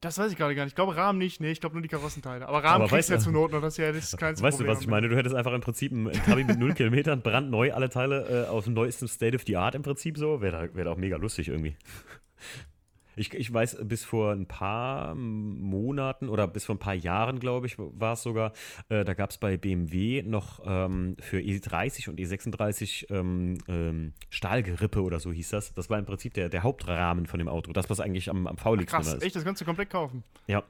Das 0.00 0.18
weiß 0.18 0.30
ich 0.30 0.36
gerade 0.36 0.54
gar 0.54 0.64
nicht. 0.64 0.72
Ich 0.72 0.76
glaube, 0.76 0.94
Rahmen 0.94 1.18
nicht. 1.18 1.40
Nee, 1.40 1.50
ich 1.50 1.60
glaube 1.60 1.74
nur 1.74 1.82
die 1.82 1.88
Karossenteile. 1.88 2.46
Aber 2.46 2.62
Rahmen 2.62 2.82
Aber 2.82 2.88
kriegst 2.88 3.08
du 3.08 3.14
ja 3.14 3.16
weißt 3.16 3.24
zu 3.24 3.32
du- 3.32 3.38
Not 3.38 3.52
noch. 3.52 3.62
Das 3.62 3.74
ist 3.74 3.78
ja 3.78 3.90
das 3.92 4.16
kleinste 4.16 4.44
weißt 4.44 4.58
Problem. 4.58 4.72
du, 4.72 4.76
was 4.76 4.82
ich 4.82 4.88
meine? 4.88 5.08
Du 5.08 5.16
hättest 5.16 5.34
einfach 5.34 5.54
im 5.54 5.62
Prinzip 5.62 5.90
einen 5.90 6.12
Trabi 6.12 6.44
mit 6.44 6.58
0 6.58 6.74
Kilometern, 6.74 7.22
brandneu 7.22 7.72
alle 7.72 7.88
Teile 7.88 8.44
äh, 8.44 8.48
aus 8.48 8.64
dem 8.64 8.74
neuesten 8.74 9.08
State 9.08 9.34
of 9.34 9.42
the 9.46 9.56
Art 9.56 9.74
im 9.74 9.82
Prinzip 9.82 10.18
so. 10.18 10.40
Wäre 10.42 10.70
wär 10.74 10.84
da 10.84 10.92
auch 10.92 10.98
mega 10.98 11.16
lustig 11.16 11.48
irgendwie. 11.48 11.76
Ich, 13.16 13.32
ich 13.32 13.52
weiß, 13.52 13.78
bis 13.82 14.04
vor 14.04 14.32
ein 14.32 14.46
paar 14.46 15.14
Monaten 15.14 16.28
oder 16.28 16.46
bis 16.46 16.66
vor 16.66 16.74
ein 16.74 16.78
paar 16.78 16.94
Jahren, 16.94 17.40
glaube 17.40 17.66
ich, 17.66 17.76
war 17.78 18.12
es 18.12 18.22
sogar, 18.22 18.52
äh, 18.90 19.04
da 19.04 19.14
gab 19.14 19.30
es 19.30 19.38
bei 19.38 19.56
BMW 19.56 20.22
noch 20.22 20.60
ähm, 20.64 21.16
für 21.20 21.38
E30 21.38 22.10
und 22.10 22.20
E36 22.20 23.10
ähm, 23.10 23.58
ähm, 23.68 24.12
Stahlgerippe 24.28 25.02
oder 25.02 25.18
so 25.18 25.32
hieß 25.32 25.48
das. 25.48 25.72
Das 25.72 25.88
war 25.88 25.98
im 25.98 26.04
Prinzip 26.04 26.34
der, 26.34 26.50
der 26.50 26.62
Hauptrahmen 26.62 27.26
von 27.26 27.38
dem 27.38 27.48
Auto. 27.48 27.72
Das, 27.72 27.88
was 27.88 28.00
eigentlich 28.00 28.28
am, 28.28 28.46
am 28.46 28.58
V-Licht 28.58 28.90
Krass, 28.90 29.06
drin 29.06 29.18
ist. 29.18 29.24
echt, 29.24 29.36
das 29.36 29.44
kannst 29.44 29.62
du 29.62 29.64
komplett 29.64 29.90
kaufen. 29.90 30.22
Ja. 30.46 30.62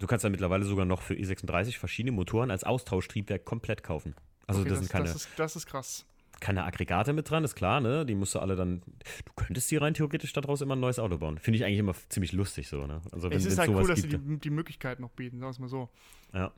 Du 0.00 0.06
kannst 0.06 0.24
ja 0.24 0.30
mittlerweile 0.30 0.64
sogar 0.64 0.84
noch 0.84 1.02
für 1.02 1.14
E36 1.14 1.78
verschiedene 1.78 2.12
Motoren 2.12 2.50
als 2.50 2.64
Austauschtriebwerk 2.64 3.44
komplett 3.44 3.82
kaufen. 3.82 4.14
Also 4.46 4.60
Okay, 4.60 4.70
das, 4.70 4.78
sind 4.80 4.90
keine, 4.90 5.04
das, 5.04 5.16
ist, 5.16 5.28
das 5.36 5.56
ist 5.56 5.66
krass. 5.66 6.04
Keine 6.44 6.64
Aggregate 6.64 7.14
mit 7.14 7.30
dran, 7.30 7.42
ist 7.42 7.54
klar, 7.54 7.80
ne? 7.80 8.04
Die 8.04 8.14
musst 8.14 8.34
du 8.34 8.38
alle 8.38 8.54
dann. 8.54 8.82
Du 9.24 9.32
könntest 9.34 9.70
dir 9.70 9.80
rein 9.80 9.94
theoretisch 9.94 10.34
daraus 10.34 10.60
immer 10.60 10.76
ein 10.76 10.80
neues 10.80 10.98
Auto 10.98 11.16
bauen. 11.16 11.38
Finde 11.38 11.56
ich 11.56 11.64
eigentlich 11.64 11.78
immer 11.78 11.94
ziemlich 12.10 12.32
lustig 12.32 12.68
so, 12.68 12.86
ne? 12.86 13.00
Also 13.12 13.30
wenn 13.30 13.38
es 13.38 13.46
ist 13.46 13.58
halt 13.58 13.70
cool, 13.70 13.88
dass 13.88 14.02
sie 14.02 14.08
die, 14.08 14.38
die 14.38 14.50
Möglichkeit 14.50 15.00
noch 15.00 15.10
bieten, 15.10 15.38
sagen 15.38 15.48
wir 15.48 15.50
es 15.52 15.58
mal 15.58 15.68
so. 15.68 15.88
Ja. 16.34 16.52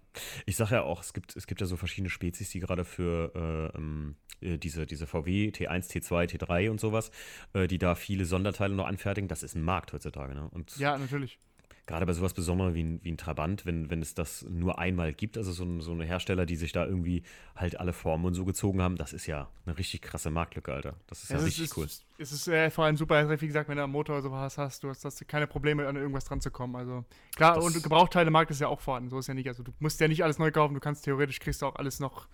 Ich 0.45 0.57
sage 0.57 0.75
ja 0.75 0.83
auch, 0.83 1.03
es 1.03 1.13
gibt, 1.13 1.37
es 1.37 1.47
gibt 1.47 1.61
ja 1.61 1.69
so 1.69 1.77
verschiedene 1.77 2.11
Spezies, 2.11 2.51
die 2.51 2.59
gerade 2.59 2.85
für 2.85 3.33
äh, 3.75 3.79
ähm, 3.79 4.17
äh, 4.41 4.59
diese, 4.59 4.87
diese 4.87 5.07
VW 5.07 5.51
T1, 5.51 5.89
T2, 5.89 6.37
T3 6.37 6.69
und 6.69 6.81
sowas, 6.81 7.13
äh, 7.53 7.69
die 7.69 7.79
da 7.79 7.95
viele 7.95 8.25
Sonderteile 8.25 8.75
noch 8.75 8.87
anfertigen. 8.87 9.29
Das 9.29 9.45
ist 9.45 9.55
ein 9.55 9.63
Markt 9.63 9.93
heutzutage, 9.93 10.35
ne? 10.35 10.49
Und 10.51 10.77
Ja, 10.79 10.99
natürlich. 10.99 11.39
Gerade 11.87 12.05
bei 12.05 12.13
sowas 12.13 12.35
Besonderem 12.35 12.75
wie 12.75 12.83
ein, 12.83 13.01
wie 13.03 13.13
ein 13.13 13.17
Trabant, 13.17 13.65
wenn, 13.65 13.91
wenn 13.91 14.03
es 14.03 14.15
das 14.15 14.45
nur 14.49 14.79
einmal 14.79 15.13
gibt, 15.13 15.39
also 15.39 15.53
so, 15.53 15.65
ein, 15.65 15.81
so 15.81 15.93
eine 15.93 16.05
Hersteller, 16.05 16.45
die 16.45 16.57
sich 16.57 16.73
da 16.73 16.85
irgendwie 16.85 17.23
halt 17.55 17.79
alle 17.79 17.93
Formen 17.93 18.25
und 18.25 18.35
so 18.35 18.45
gezogen 18.45 18.83
haben, 18.83 18.97
das 18.97 19.13
ist 19.13 19.27
ja 19.27 19.49
eine 19.65 19.79
richtig 19.79 20.03
krasse 20.03 20.31
Marktlücke, 20.31 20.73
Alter. 20.73 20.95
Das 21.07 21.23
ist 21.23 21.31
ja, 21.31 21.37
es 21.37 21.45
richtig 21.45 21.65
ist, 21.65 21.77
cool. 21.77 21.87
Es 22.19 22.33
ist 22.33 22.49
äh, 22.49 22.71
vor 22.71 22.85
allem 22.85 22.97
super, 22.97 23.41
wie 23.41 23.47
gesagt, 23.47 23.69
wenn 23.69 23.77
du 23.77 23.85
am 23.85 23.93
Motor 23.93 24.21
sowas 24.21 24.59
hast, 24.59 24.83
du 24.83 24.89
hast, 24.89 25.05
hast 25.05 25.27
keine 25.29 25.47
Probleme, 25.47 25.87
an 25.87 25.97
irgendwas 25.97 26.25
dran 26.25 26.41
zu 26.41 26.51
kommen. 26.51 26.75
Also 26.75 27.05
klar, 27.37 27.55
Das- 27.55 27.65
und 27.65 27.83
Gebrauchteilemarkt 27.83 28.51
ist 28.51 28.61
ja 28.61 28.69
auch 28.69 28.81
vorhanden, 28.81 29.09
so 29.09 29.19
ist 29.19 29.29
ja 29.29 29.35
nicht. 29.35 29.49
Also 29.49 29.63
du 29.63 29.73
musst 29.79 30.01
ja 30.01 30.09
nicht 30.09 30.25
alles 30.25 30.39
neu 30.39 30.51
kaufen, 30.51 30.75
du 30.75 30.81
kannst 30.81 31.05
theoretisch 31.05 31.39
kriegst 31.39 31.63
du 31.63 31.67
auch 31.67 31.77
alles 31.77 32.01
noch. 32.01 32.27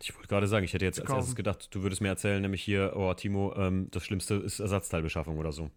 Ich 0.00 0.14
wollte 0.14 0.28
gerade 0.28 0.46
sagen, 0.46 0.64
ich 0.64 0.72
hätte 0.72 0.84
jetzt 0.84 1.00
als 1.00 1.10
erstes 1.10 1.34
gedacht, 1.34 1.68
du 1.74 1.82
würdest 1.82 2.00
mir 2.00 2.08
erzählen, 2.08 2.40
nämlich 2.40 2.62
hier, 2.62 2.92
oh 2.94 3.12
Timo, 3.14 3.54
ähm, 3.56 3.88
das 3.90 4.04
Schlimmste 4.04 4.34
ist 4.34 4.60
Ersatzteilbeschaffung 4.60 5.38
oder 5.38 5.52
so. 5.52 5.70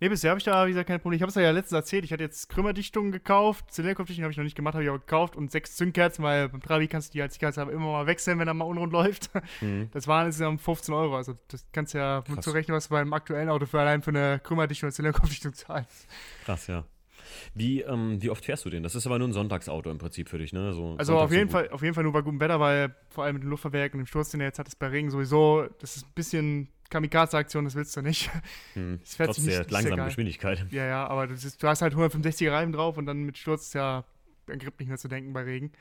Nee, 0.00 0.08
bisher 0.08 0.30
habe 0.30 0.38
ich 0.38 0.44
da, 0.44 0.66
wie 0.66 0.70
gesagt, 0.70 0.88
kein 0.88 1.00
Problem. 1.00 1.16
Ich 1.16 1.22
habe 1.22 1.30
es 1.30 1.36
ja 1.36 1.50
letztens 1.50 1.76
erzählt, 1.76 2.04
ich 2.04 2.12
hatte 2.12 2.22
jetzt 2.22 2.48
Krümmerdichtungen 2.48 3.12
gekauft, 3.12 3.72
Zylinderkopfdichtung 3.72 4.24
habe 4.24 4.32
ich 4.32 4.36
noch 4.36 4.44
nicht 4.44 4.56
gemacht, 4.56 4.74
habe 4.74 4.82
ich 4.82 4.90
aber 4.90 4.98
gekauft 4.98 5.36
und 5.36 5.50
sechs 5.50 5.76
Zündkerzen, 5.76 6.24
weil 6.24 6.48
beim 6.48 6.60
Trabi 6.60 6.88
kannst 6.88 7.10
du 7.10 7.12
die 7.12 7.22
als 7.22 7.34
Sicherheitshalber 7.34 7.72
immer 7.72 7.86
mal 7.92 8.06
wechseln, 8.06 8.38
wenn 8.38 8.48
er 8.48 8.54
mal 8.54 8.64
unrund 8.64 8.92
läuft. 8.92 9.30
Mhm. 9.60 9.88
Das 9.94 10.08
waren 10.08 10.26
insgesamt 10.26 10.60
15 10.60 10.94
Euro, 10.94 11.16
also 11.16 11.34
das 11.48 11.64
kannst 11.72 11.94
du 11.94 11.98
ja 11.98 12.22
Krass. 12.22 12.44
zu 12.44 12.50
rechnen, 12.50 12.76
was 12.76 12.88
du 12.88 12.94
beim 12.94 13.12
aktuellen 13.12 13.48
Auto 13.48 13.66
für 13.66 13.80
allein 13.80 14.02
für 14.02 14.10
eine 14.10 14.40
Krümmerdichtung 14.42 14.88
oder 14.88 14.94
Zylinderkopfdichtung 14.94 15.52
zahlst. 15.54 16.08
Krass, 16.44 16.66
ja. 16.66 16.84
Wie, 17.54 17.80
ähm, 17.82 18.20
wie 18.20 18.30
oft 18.30 18.44
fährst 18.44 18.64
du 18.64 18.70
den? 18.70 18.82
Das 18.82 18.94
ist 18.94 19.06
aber 19.06 19.18
nur 19.18 19.28
ein 19.28 19.32
Sonntagsauto 19.32 19.90
im 19.90 19.98
Prinzip 19.98 20.28
für 20.28 20.38
dich, 20.38 20.52
ne? 20.52 20.72
So 20.74 20.96
Also 20.98 21.18
auf 21.18 21.32
jeden 21.32 21.50
Fall, 21.50 21.68
auf 21.70 21.82
jeden 21.82 21.94
Fall 21.94 22.04
nur 22.04 22.12
bei 22.12 22.22
gutem 22.22 22.40
Wetter, 22.40 22.60
weil 22.60 22.94
vor 23.08 23.24
allem 23.24 23.34
mit 23.34 23.42
dem 23.42 23.50
Luftverwerk 23.50 23.94
und 23.94 23.98
dem 23.98 24.06
Sturz, 24.06 24.30
den 24.30 24.40
er 24.40 24.48
jetzt 24.48 24.58
hat, 24.58 24.68
ist 24.68 24.78
bei 24.78 24.88
Regen 24.88 25.10
sowieso, 25.10 25.66
das 25.80 25.96
ist 25.96 26.06
ein 26.06 26.12
bisschen 26.14 26.68
Kamikaze-Aktion, 26.94 27.64
das 27.64 27.74
willst 27.74 27.96
du 27.96 28.02
nicht. 28.02 28.30
Hm. 28.74 28.98
Das 29.00 29.16
fährt 29.16 29.26
Trotz 29.28 29.36
sich 29.36 29.46
nicht- 29.46 29.58
der 29.58 29.70
langsamen. 29.70 30.04
Geschwindigkeit. 30.06 30.66
Ja, 30.70 30.84
ja, 30.86 31.06
aber 31.06 31.28
ist, 31.30 31.62
du 31.62 31.66
hast 31.68 31.82
halt 31.82 31.94
165er 31.94 32.52
Reifen 32.52 32.72
drauf 32.72 32.96
und 32.96 33.06
dann 33.06 33.24
mit 33.24 33.36
Sturz 33.36 33.66
ist 33.66 33.74
ja 33.74 34.04
an 34.48 34.58
Grip 34.58 34.78
nicht 34.78 34.88
mehr 34.88 34.98
zu 34.98 35.08
denken 35.08 35.32
bei 35.32 35.42
Regen. 35.42 35.72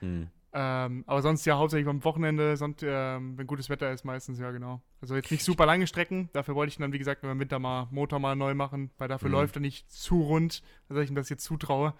Hm. 0.00 0.28
Ähm, 0.52 1.04
aber 1.06 1.22
sonst 1.22 1.44
ja 1.44 1.56
hauptsächlich 1.58 1.88
am 1.88 2.02
Wochenende, 2.04 2.56
sonst, 2.56 2.82
ähm, 2.84 3.38
wenn 3.38 3.46
gutes 3.46 3.68
Wetter 3.68 3.92
ist, 3.92 4.04
meistens, 4.04 4.38
ja 4.40 4.50
genau. 4.50 4.80
Also 5.00 5.14
jetzt 5.14 5.30
nicht 5.30 5.44
super 5.44 5.64
lange 5.66 5.86
Strecken, 5.86 6.28
dafür 6.32 6.54
wollte 6.56 6.70
ich 6.70 6.78
dann, 6.78 6.92
wie 6.92 6.98
gesagt, 6.98 7.22
im 7.22 7.38
Winter 7.38 7.58
mal 7.60 7.86
Motor 7.92 8.18
mal 8.18 8.34
neu 8.34 8.54
machen, 8.54 8.90
weil 8.98 9.06
dafür 9.08 9.28
Mhm. 9.28 9.34
läuft 9.34 9.56
er 9.56 9.60
nicht 9.60 9.90
zu 9.92 10.20
rund, 10.22 10.62
dass 10.88 10.98
ich 10.98 11.08
ihm 11.08 11.14
das 11.14 11.28
jetzt 11.28 11.44
zutraue, 11.44 11.94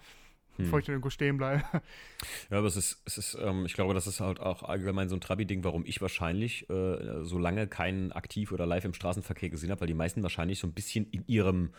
Hm. 0.57 0.65
bevor 0.65 0.79
ich 0.79 0.85
dann 0.85 0.93
irgendwo 0.93 1.09
stehen 1.09 1.37
bleibe. 1.37 1.63
Ja, 2.49 2.57
aber 2.57 2.67
es 2.67 2.75
ist, 2.75 3.01
es 3.05 3.17
ist 3.17 3.37
ähm, 3.41 3.65
ich 3.65 3.73
glaube, 3.73 3.93
das 3.93 4.05
ist 4.05 4.19
halt 4.19 4.39
auch 4.39 4.63
allgemein 4.63 5.09
so 5.09 5.15
ein 5.15 5.21
Trabi-Ding, 5.21 5.63
warum 5.63 5.85
ich 5.85 6.01
wahrscheinlich 6.01 6.69
äh, 6.69 7.23
so 7.23 7.39
lange 7.39 7.67
keinen 7.67 8.11
aktiv 8.11 8.51
oder 8.51 8.65
live 8.65 8.85
im 8.85 8.93
Straßenverkehr 8.93 9.49
gesehen 9.49 9.71
habe, 9.71 9.81
weil 9.81 9.87
die 9.87 9.93
meisten 9.93 10.21
wahrscheinlich 10.21 10.59
so 10.59 10.67
ein 10.67 10.73
bisschen 10.73 11.05
in 11.11 11.23
ihrem, 11.27 11.71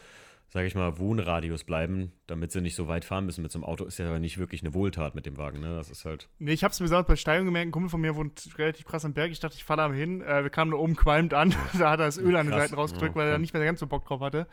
sage 0.52 0.66
ich 0.66 0.74
mal, 0.74 0.98
Wohnradius 0.98 1.64
bleiben, 1.64 2.12
damit 2.26 2.52
sie 2.52 2.60
nicht 2.60 2.74
so 2.74 2.86
weit 2.86 3.06
fahren 3.06 3.24
müssen 3.24 3.40
mit 3.40 3.50
so 3.50 3.58
einem 3.58 3.64
Auto. 3.64 3.86
Ist 3.86 3.98
ja 3.98 4.06
aber 4.06 4.18
nicht 4.18 4.36
wirklich 4.36 4.60
eine 4.60 4.74
Wohltat 4.74 5.14
mit 5.14 5.24
dem 5.24 5.38
Wagen, 5.38 5.60
ne? 5.60 5.76
Das 5.76 5.88
ist 5.88 6.04
halt. 6.04 6.28
Nee, 6.38 6.52
ich 6.52 6.62
hab's 6.62 6.78
mir 6.78 6.84
besonders 6.84 7.06
bei 7.06 7.16
Steigung 7.16 7.46
gemerkt, 7.46 7.68
ein 7.68 7.72
Kumpel 7.72 7.88
von 7.88 8.02
mir 8.02 8.14
wohnt 8.16 8.50
relativ 8.58 8.84
krass 8.84 9.06
am 9.06 9.14
Berg, 9.14 9.30
ich 9.32 9.40
dachte, 9.40 9.56
ich 9.56 9.64
da 9.64 9.76
mal 9.76 9.94
hin, 9.96 10.20
äh, 10.20 10.42
wir 10.42 10.50
kamen 10.50 10.72
da 10.72 10.76
oben 10.76 10.94
qualmt 10.94 11.32
an, 11.32 11.54
da 11.78 11.92
hat 11.92 12.00
er 12.00 12.04
das 12.04 12.18
Öl 12.18 12.36
an 12.36 12.48
den. 12.48 12.52
Seiten 12.52 12.74
rausgedrückt, 12.74 13.16
Ja, 13.16 13.22
weil 13.22 13.28
er 13.30 13.38
nicht 13.38 13.54
mehr 13.54 13.64
ganz 13.64 13.80
so 13.80 13.86
Bock 13.86 14.04
drauf 14.04 14.20
hatte. 14.20 14.46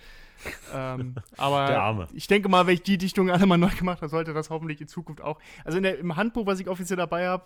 ähm, 0.74 1.16
aber 1.38 1.68
Der 1.68 1.82
Arme. 1.82 2.08
ich 2.14 2.28
denke 2.28 2.48
mal, 2.48 2.66
wenn 2.66 2.76
ich 2.76 2.84
die 2.84 2.98
Dichtungen 2.98 3.30
alle 3.30 3.46
mal 3.46 3.58
neu 3.58 3.76
gemacht 3.78 4.02
habe, 4.02 4.08
sollte 4.08 4.34
das 4.34 4.50
hoffentlich 4.50 4.80
in 4.80 4.88
Zukunft 4.88 5.22
auch. 5.22 5.38
Also 5.66 5.80
in 5.80 5.84
der, 5.84 6.00
im 6.00 6.16
Handbuch, 6.16 6.46
was 6.46 6.62
ich 6.62 6.70
offiziell 6.70 6.96
dabei 6.96 7.28
habe, 7.28 7.44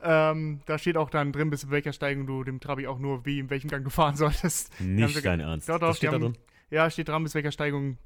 ähm, 0.00 0.60
da 0.66 0.78
steht 0.78 0.96
auch 0.96 1.10
dann 1.10 1.32
drin, 1.32 1.50
bis 1.50 1.64
in 1.64 1.72
welcher 1.72 1.92
Steigung 1.92 2.28
du 2.28 2.44
dem 2.44 2.60
Trabi 2.60 2.86
auch 2.86 3.00
nur 3.00 3.26
wie 3.26 3.40
in 3.40 3.50
welchem 3.50 3.68
Gang 3.68 3.82
du 3.82 3.90
fahren 3.90 4.14
solltest. 4.14 4.80
Nicht 4.80 5.24
dein 5.24 5.40
Ernst. 5.40 5.68
Doch, 5.68 5.80
doch, 5.80 5.88
das 5.88 5.96
steht 5.96 6.12
da 6.12 6.18
drin. 6.18 6.36
Ja, 6.70 6.90
steht 6.90 7.08
dran, 7.08 7.22
bis 7.22 7.34
welcher 7.34 7.52
Steigung 7.52 7.98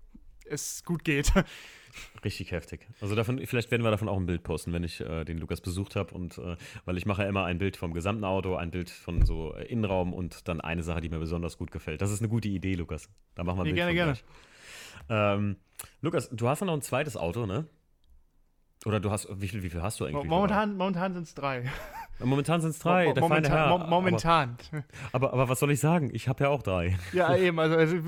es 0.45 0.85
gut 0.85 1.05
geht. 1.05 1.33
Richtig 2.25 2.53
heftig. 2.53 2.87
Also 3.01 3.17
davon, 3.17 3.45
vielleicht 3.47 3.71
werden 3.71 3.83
wir 3.83 3.91
davon 3.91 4.09
auch 4.09 4.17
ein 4.17 4.27
Bild 4.27 4.43
posten, 4.45 4.73
wenn 4.73 4.85
ich 4.85 5.01
äh, 5.01 5.25
den 5.25 5.39
Lukas 5.39 5.61
besucht 5.61 5.97
habe 5.97 6.15
und 6.15 6.39
äh, 6.39 6.57
weil 6.85 6.97
ich 6.97 7.05
mache 7.07 7.23
ja 7.23 7.29
immer 7.29 7.45
ein 7.45 7.59
Bild 7.59 7.77
vom 7.77 7.93
gesamten 7.93 8.25
Auto, 8.25 8.55
ein 8.55 8.71
Bild 8.71 8.91
von 8.91 9.25
so 9.25 9.55
äh, 9.55 9.65
Innenraum 9.65 10.13
und 10.13 10.47
dann 10.47 10.61
eine 10.61 10.83
Sache, 10.85 11.01
die 11.01 11.09
mir 11.09 11.19
besonders 11.19 11.59
gut 11.59 11.73
gefällt. 11.73 12.01
Das 12.01 12.13
ist 12.13 12.21
eine 12.21 12.29
gute 12.29 12.49
Idee, 12.49 12.75
Lukas. 12.75 13.09
Da 13.35 13.43
machen 13.43 13.59
wir 13.59 13.63
ein 13.63 13.75
Nee, 13.75 13.83
Bild 13.83 13.95
gerne, 13.95 14.15
gerne. 15.09 15.43
Ähm, 15.43 15.57
Lukas, 16.01 16.31
du 16.31 16.49
hast 16.49 16.61
noch 16.61 16.73
ein 16.73 16.83
zweites 16.83 17.17
Auto, 17.17 17.47
ne? 17.47 17.67
Oder 18.85 19.01
du 19.01 19.11
hast, 19.11 19.29
wie 19.41 19.49
viel, 19.49 19.63
wie 19.63 19.71
viel 19.71 19.83
hast 19.83 19.99
du 20.01 20.05
eigentlich? 20.05 20.29
Momentan, 20.29 20.77
momentan 20.77 21.15
sind 21.15 21.25
es 21.25 21.35
drei. 21.35 21.71
Momentan 22.23 22.61
sind 22.61 22.71
es 22.71 22.79
drei, 22.79 23.07
Mo- 23.07 23.13
der 23.15 23.23
momentan, 23.23 23.53
Herr. 23.53 23.79
mo- 23.79 23.87
momentan. 23.87 24.57
Aber, 25.13 25.29
aber, 25.29 25.33
aber 25.33 25.49
was 25.49 25.59
soll 25.61 25.71
ich 25.71 25.81
sagen? 25.81 26.11
Ich 26.13 26.29
habe 26.29 26.45
ja 26.45 26.51
auch 26.51 26.63
drei. 26.63 26.99
Ja, 27.13 27.35
eben, 27.37 27.59
also, 27.59 27.77
also 27.77 27.97
du 27.97 28.03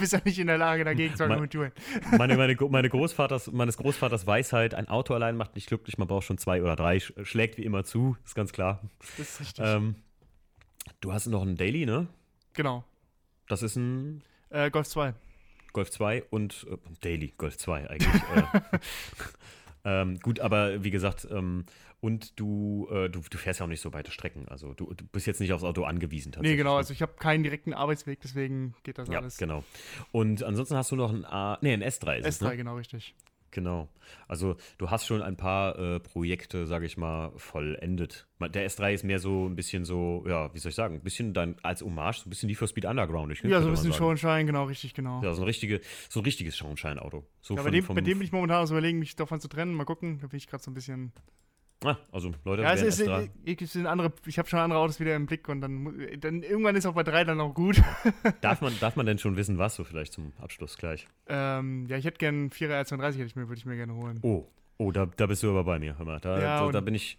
bist 0.00 0.12
ja 0.12 0.20
nicht 0.24 0.38
in 0.38 0.46
der 0.46 0.58
Lage, 0.58 0.84
dagegen 0.84 1.14
zu 1.14 1.24
argumentieren. 1.24 1.72
Meine, 2.16 2.36
meine, 2.36 2.56
meine 2.70 2.88
Großvaters, 2.88 3.52
meines 3.52 3.76
Großvaters 3.76 4.26
Weisheit, 4.26 4.74
ein 4.74 4.88
Auto 4.88 5.14
allein 5.14 5.36
macht 5.36 5.54
nicht 5.54 5.66
glücklich, 5.68 5.98
man 5.98 6.08
braucht 6.08 6.24
schon 6.24 6.38
zwei 6.38 6.62
oder 6.62 6.76
drei, 6.76 6.96
sch- 6.96 7.24
schlägt 7.24 7.58
wie 7.58 7.64
immer 7.64 7.84
zu, 7.84 8.16
ist 8.24 8.34
ganz 8.34 8.52
klar. 8.52 8.80
Das 9.18 9.28
ist 9.28 9.40
richtig. 9.40 9.64
Ähm, 9.66 9.94
du 11.00 11.12
hast 11.12 11.26
noch 11.26 11.42
einen 11.42 11.56
Daily, 11.56 11.86
ne? 11.86 12.06
genau. 12.54 12.84
Das 13.48 13.62
ist 13.62 13.76
ein 13.76 14.22
Äh, 14.50 14.70
Golf 14.70 14.88
2. 14.88 15.12
Golf 15.72 15.90
2 15.90 16.24
und 16.30 16.66
äh, 16.70 16.76
Daily, 17.00 17.32
Golf 17.36 17.56
2 17.58 17.88
eigentlich. 17.90 18.22
äh. 18.34 18.78
Ähm, 19.84 20.18
gut, 20.20 20.40
aber 20.40 20.82
wie 20.84 20.90
gesagt, 20.90 21.26
ähm, 21.30 21.64
und 22.00 22.38
du, 22.40 22.88
äh, 22.90 23.10
du, 23.10 23.20
du 23.28 23.36
fährst 23.38 23.60
ja 23.60 23.66
auch 23.66 23.68
nicht 23.70 23.82
so 23.82 23.92
weite 23.92 24.10
Strecken. 24.10 24.48
Also 24.48 24.72
du, 24.72 24.92
du 24.94 25.04
bist 25.12 25.26
jetzt 25.26 25.38
nicht 25.40 25.52
aufs 25.52 25.64
Auto 25.64 25.84
angewiesen 25.84 26.30
Nee, 26.30 26.34
tatsächlich. 26.36 26.58
genau, 26.58 26.72
ne? 26.72 26.76
also 26.78 26.92
ich 26.94 27.02
habe 27.02 27.12
keinen 27.18 27.42
direkten 27.42 27.74
Arbeitsweg, 27.74 28.20
deswegen 28.22 28.74
geht 28.84 28.96
das 28.98 29.08
Ja, 29.08 29.18
alles. 29.18 29.36
genau. 29.36 29.64
Und 30.10 30.42
ansonsten 30.42 30.76
hast 30.76 30.90
du 30.92 30.96
noch 30.96 31.12
ein 31.12 31.24
A, 31.26 31.58
nee, 31.60 31.72
ein 31.74 31.82
S3 31.82 32.16
ist 32.18 32.26
es, 32.26 32.40
S3, 32.40 32.48
ne? 32.50 32.56
genau, 32.56 32.76
richtig. 32.76 33.14
Genau. 33.52 33.88
Also 34.28 34.56
du 34.78 34.90
hast 34.90 35.06
schon 35.06 35.22
ein 35.22 35.36
paar 35.36 35.78
äh, 35.78 36.00
Projekte, 36.00 36.66
sage 36.66 36.86
ich 36.86 36.96
mal, 36.96 37.32
vollendet. 37.36 38.26
Der 38.40 38.68
S3 38.68 38.92
ist 38.94 39.04
mehr 39.04 39.18
so 39.18 39.46
ein 39.48 39.56
bisschen 39.56 39.84
so, 39.84 40.24
ja, 40.26 40.52
wie 40.54 40.58
soll 40.58 40.70
ich 40.70 40.76
sagen, 40.76 40.94
ein 40.96 41.02
bisschen 41.02 41.34
dann 41.34 41.56
als 41.62 41.82
Hommage, 41.82 42.18
so 42.20 42.26
ein 42.26 42.30
bisschen 42.30 42.48
die 42.48 42.54
für 42.54 42.66
Speed 42.68 42.84
Underground. 42.84 43.32
Ich, 43.32 43.42
Ja, 43.42 43.60
so 43.60 43.66
ein 43.68 43.72
bisschen. 43.72 43.92
Schonschein, 43.92 44.46
genau, 44.46 44.64
richtig, 44.64 44.94
genau. 44.94 45.22
Ja, 45.22 45.34
so 45.34 45.42
ein, 45.42 45.46
richtige, 45.46 45.80
so 46.08 46.20
ein 46.20 46.24
richtiges 46.24 46.56
Schornstein-Auto. 46.56 47.24
So 47.40 47.54
Ja, 47.54 47.62
bei, 47.62 47.64
von- 47.64 47.72
dem, 47.72 47.84
vom- 47.84 47.94
bei 47.96 48.00
dem 48.02 48.18
bin 48.18 48.24
ich 48.26 48.32
momentan 48.32 48.62
aus 48.62 48.70
überlegen, 48.70 48.98
mich 48.98 49.16
davon 49.16 49.40
zu 49.40 49.48
trennen. 49.48 49.74
Mal 49.74 49.84
gucken, 49.84 50.18
da 50.20 50.26
bin 50.28 50.36
ich 50.38 50.46
gerade 50.46 50.62
so 50.62 50.70
ein 50.70 50.74
bisschen 50.74 51.12
Ah, 51.82 51.96
also 52.12 52.30
Leute, 52.44 52.62
Ja, 52.62 52.74
es 52.74 52.82
ist, 52.82 53.00
S3 53.00 53.30
ich, 53.44 53.60
ich, 53.62 53.86
andere, 53.86 54.12
ich 54.26 54.38
habe 54.38 54.46
schon 54.48 54.58
andere 54.58 54.78
Autos 54.80 55.00
wieder 55.00 55.16
im 55.16 55.24
Blick 55.24 55.48
und 55.48 55.62
dann, 55.62 55.94
dann 56.18 56.42
irgendwann 56.42 56.76
ist 56.76 56.84
auch 56.84 56.92
bei 56.94 57.02
3 57.02 57.24
dann 57.24 57.40
auch 57.40 57.54
gut. 57.54 57.80
darf, 58.42 58.60
man, 58.60 58.78
darf 58.80 58.96
man 58.96 59.06
denn 59.06 59.18
schon 59.18 59.36
wissen, 59.36 59.56
was 59.56 59.76
so 59.76 59.84
vielleicht 59.84 60.12
zum 60.12 60.32
Abschluss 60.40 60.76
gleich? 60.76 61.06
ähm, 61.26 61.86
ja, 61.86 61.96
ich 61.96 62.04
hätte 62.04 62.18
gern 62.18 62.34
einen 62.34 62.50
4er 62.50 62.82
R32, 62.82 63.04
hätte 63.12 63.22
ich 63.24 63.36
mir, 63.36 63.48
würde 63.48 63.58
ich 63.58 63.64
mir 63.64 63.76
gerne 63.76 63.94
holen. 63.94 64.18
Oh, 64.22 64.46
oh, 64.76 64.92
da, 64.92 65.06
da 65.06 65.26
bist 65.26 65.42
du 65.42 65.48
aber 65.50 65.64
bei 65.64 65.78
mir. 65.78 65.96
Hör 65.96 66.04
mal, 66.04 66.20
da, 66.20 66.38
Ja, 66.38 66.60
da, 66.66 66.70
da 66.72 66.80
bin 66.80 66.94
ich. 66.94 67.18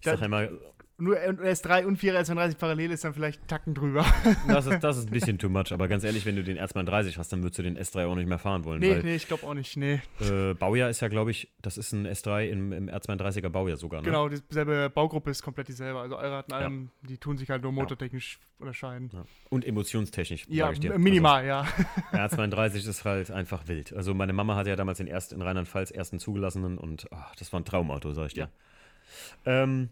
Ich 0.00 0.04
Da- 0.04 0.16
sag 0.16 0.22
einmal, 0.22 0.58
Nur 1.00 1.16
S3 1.16 1.84
und 1.84 1.96
4er 2.00 2.24
R32 2.24 2.56
parallel 2.58 2.90
ist 2.90 3.04
dann 3.04 3.14
vielleicht 3.14 3.46
Tacken 3.46 3.72
drüber. 3.72 4.04
das 4.48 4.66
ist, 4.66 4.80
das 4.80 4.98
ist 4.98 5.06
ein 5.06 5.12
bisschen 5.12 5.38
too 5.38 5.48
much, 5.48 5.70
aber 5.72 5.86
ganz 5.86 6.02
ehrlich, 6.02 6.26
wenn 6.26 6.34
du 6.34 6.42
den 6.42 6.58
R32 6.58 7.16
hast, 7.18 7.32
dann 7.32 7.42
würdest 7.42 7.58
du 7.60 7.62
den 7.62 7.78
S3 7.78 8.06
auch 8.06 8.16
nicht 8.16 8.28
mehr 8.28 8.40
fahren 8.40 8.64
wollen. 8.64 8.80
nee, 8.80 8.90
weil 8.90 9.02
nee, 9.04 9.14
ich 9.14 9.28
glaube 9.28 9.46
auch 9.46 9.54
nicht. 9.54 9.76
Nee. 9.76 10.00
Äh, 10.20 10.54
Baujahr 10.54 10.90
ist 10.90 10.98
ja, 11.00 11.06
glaube 11.06 11.30
ich, 11.30 11.52
das 11.62 11.78
ist 11.78 11.92
ein 11.92 12.04
S3 12.04 12.48
im, 12.48 12.72
im 12.72 12.88
R32er 12.90 13.48
Baujahr 13.48 13.76
sogar, 13.76 14.00
ne? 14.00 14.06
Genau, 14.06 14.28
dieselbe 14.28 14.90
Baugruppe 14.90 15.30
ist 15.30 15.42
komplett 15.42 15.68
dieselbe. 15.68 16.00
Also 16.00 16.16
Allrad 16.16 16.46
und 16.46 16.54
allem, 16.54 16.90
die 17.02 17.16
tun 17.18 17.38
sich 17.38 17.48
halt 17.48 17.62
nur 17.62 17.70
motortechnisch 17.70 18.40
unterscheiden. 18.58 19.10
Ja. 19.12 19.24
Und 19.50 19.64
emotionstechnisch, 19.64 20.46
Ja, 20.48 20.66
sag 20.66 20.72
ich 20.72 20.80
dir. 20.80 20.98
minimal, 20.98 21.46
ja. 21.46 21.64
Also, 22.10 22.36
R32 22.42 22.88
ist 22.88 23.04
halt 23.04 23.30
einfach 23.30 23.68
wild. 23.68 23.92
Also 23.92 24.14
meine 24.14 24.32
Mama 24.32 24.56
hatte 24.56 24.70
ja 24.70 24.76
damals 24.76 24.98
den 24.98 25.06
erst 25.06 25.32
in 25.32 25.42
Rheinland-Pfalz 25.42 25.92
ersten 25.92 26.18
zugelassenen 26.18 26.76
und 26.76 27.06
ach, 27.12 27.36
das 27.36 27.52
war 27.52 27.60
ein 27.60 27.64
Traumauto, 27.64 28.12
sag 28.14 28.26
ich 28.26 28.34
dir. 28.34 28.50
Ähm, 29.46 29.90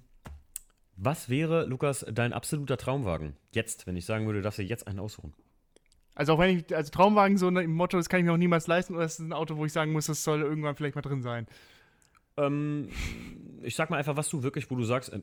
was 0.96 1.28
wäre, 1.28 1.66
Lukas, 1.66 2.04
dein 2.10 2.32
absoluter 2.32 2.76
Traumwagen? 2.76 3.36
Jetzt, 3.52 3.86
wenn 3.86 3.96
ich 3.96 4.06
sagen 4.06 4.26
würde, 4.26 4.40
du 4.40 4.42
darfst 4.42 4.58
dir 4.58 4.64
jetzt 4.64 4.86
einen 4.86 4.98
aussuchen. 4.98 5.34
Also 6.14 6.32
auch 6.32 6.38
wenn 6.38 6.58
ich, 6.58 6.74
also 6.74 6.90
Traumwagen 6.90 7.36
so 7.36 7.48
im 7.48 7.74
Motto, 7.74 7.98
das 7.98 8.08
kann 8.08 8.20
ich 8.20 8.26
mir 8.26 8.32
auch 8.32 8.38
niemals 8.38 8.66
leisten, 8.66 8.94
oder 8.94 9.02
das 9.02 9.14
ist 9.14 9.20
ein 9.20 9.34
Auto, 9.34 9.56
wo 9.58 9.66
ich 9.66 9.72
sagen 9.72 9.92
muss, 9.92 10.06
das 10.06 10.24
soll 10.24 10.40
irgendwann 10.40 10.74
vielleicht 10.74 10.94
mal 10.94 11.02
drin 11.02 11.22
sein. 11.22 11.46
Ähm, 12.38 12.88
ich 13.62 13.76
sag 13.76 13.90
mal 13.90 13.98
einfach, 13.98 14.16
was 14.16 14.30
du 14.30 14.42
wirklich, 14.42 14.70
wo 14.70 14.76
du 14.76 14.84
sagst, 14.84 15.12
äh, 15.12 15.20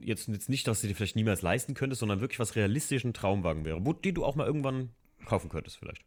jetzt, 0.00 0.28
jetzt 0.28 0.48
nicht, 0.48 0.66
dass 0.66 0.80
du 0.80 0.88
dir 0.88 0.94
vielleicht 0.94 1.16
niemals 1.16 1.42
leisten 1.42 1.74
könntest, 1.74 2.00
sondern 2.00 2.20
wirklich 2.20 2.38
was 2.38 2.56
realistischen 2.56 3.12
Traumwagen 3.12 3.66
wäre, 3.66 3.84
wo, 3.84 3.92
den 3.92 4.14
du 4.14 4.24
auch 4.24 4.34
mal 4.34 4.46
irgendwann 4.46 4.90
kaufen 5.26 5.50
könntest 5.50 5.76
vielleicht. 5.76 6.02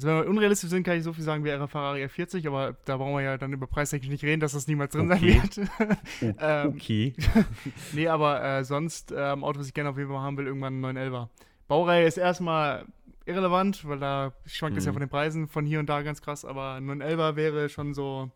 Also 0.00 0.08
wenn 0.08 0.16
wir 0.24 0.28
unrealistisch 0.30 0.70
sind, 0.70 0.82
kann 0.82 0.96
ich 0.96 1.04
so 1.04 1.12
viel 1.12 1.24
sagen, 1.24 1.44
wäre 1.44 1.68
Ferrari 1.68 2.02
F40, 2.04 2.46
aber 2.46 2.74
da 2.86 2.96
brauchen 2.96 3.12
wir 3.16 3.20
ja 3.22 3.36
dann 3.36 3.52
über 3.52 3.66
preistechnisch 3.66 4.08
nicht 4.10 4.24
reden, 4.24 4.40
dass 4.40 4.52
das 4.52 4.66
niemals 4.66 4.92
drin 4.94 5.12
Okay. 5.12 5.42
sein 5.52 5.68
wird. 5.78 5.98
ähm, 6.40 6.68
Okay. 6.74 7.14
nee, 7.92 8.08
aber 8.08 8.42
äh, 8.42 8.64
sonst, 8.64 9.12
ähm, 9.14 9.44
Auto, 9.44 9.60
was 9.60 9.66
ich 9.66 9.74
gerne 9.74 9.90
auf 9.90 9.98
jeden 9.98 10.08
Fall 10.10 10.20
haben 10.20 10.38
will, 10.38 10.46
irgendwann 10.46 10.82
ein 10.82 10.96
911er. 10.96 11.28
Baureihe 11.68 12.06
ist 12.06 12.16
erstmal 12.16 12.86
irrelevant, 13.26 13.86
weil 13.86 13.98
da 13.98 14.32
schwankt 14.46 14.78
es 14.78 14.86
ja 14.86 14.92
Mhm. 14.92 14.94
von 14.94 15.00
den 15.00 15.10
Preisen 15.10 15.48
von 15.48 15.66
hier 15.66 15.80
und 15.80 15.86
da 15.90 16.00
ganz 16.00 16.22
krass, 16.22 16.46
aber 16.46 16.72
ein 16.76 16.86
911er 16.90 17.36
wäre 17.36 17.68
schon 17.68 17.92
so 17.92 18.30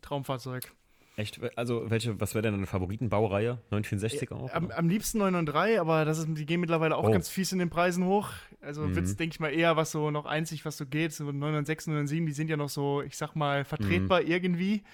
Traumfahrzeug. 0.00 0.72
Echt? 1.18 1.40
Also, 1.58 1.90
welche, 1.90 2.20
was 2.20 2.34
wäre 2.34 2.42
denn 2.42 2.54
deine 2.54 2.66
Favoritenbaureihe? 2.66 3.58
964 3.70 4.30
auch? 4.30 4.52
Am, 4.54 4.70
am 4.70 4.88
liebsten 4.88 5.18
993, 5.18 5.80
aber 5.80 6.04
das 6.04 6.18
ist, 6.18 6.28
die 6.30 6.46
gehen 6.46 6.60
mittlerweile 6.60 6.96
auch 6.96 7.08
Oh. 7.08 7.10
ganz 7.10 7.28
fies 7.28 7.50
in 7.50 7.58
den 7.58 7.70
Preisen 7.70 8.04
hoch. 8.04 8.30
Also 8.60 8.82
Mhm. 8.82 8.94
wird's, 8.94 9.16
denke 9.16 9.34
ich 9.34 9.40
mal, 9.40 9.48
eher 9.52 9.76
was 9.76 9.90
so 9.90 10.12
noch 10.12 10.26
einzig, 10.26 10.64
was 10.64 10.76
so 10.76 10.86
geht. 10.86 11.12
So 11.12 11.24
996, 11.24 11.88
997, 11.88 12.26
die 12.26 12.32
sind 12.32 12.48
ja 12.48 12.56
noch 12.56 12.68
so, 12.68 13.02
ich 13.02 13.16
sag 13.16 13.34
mal, 13.34 13.64
vertretbar 13.64 14.22
irgendwie. 14.22 14.84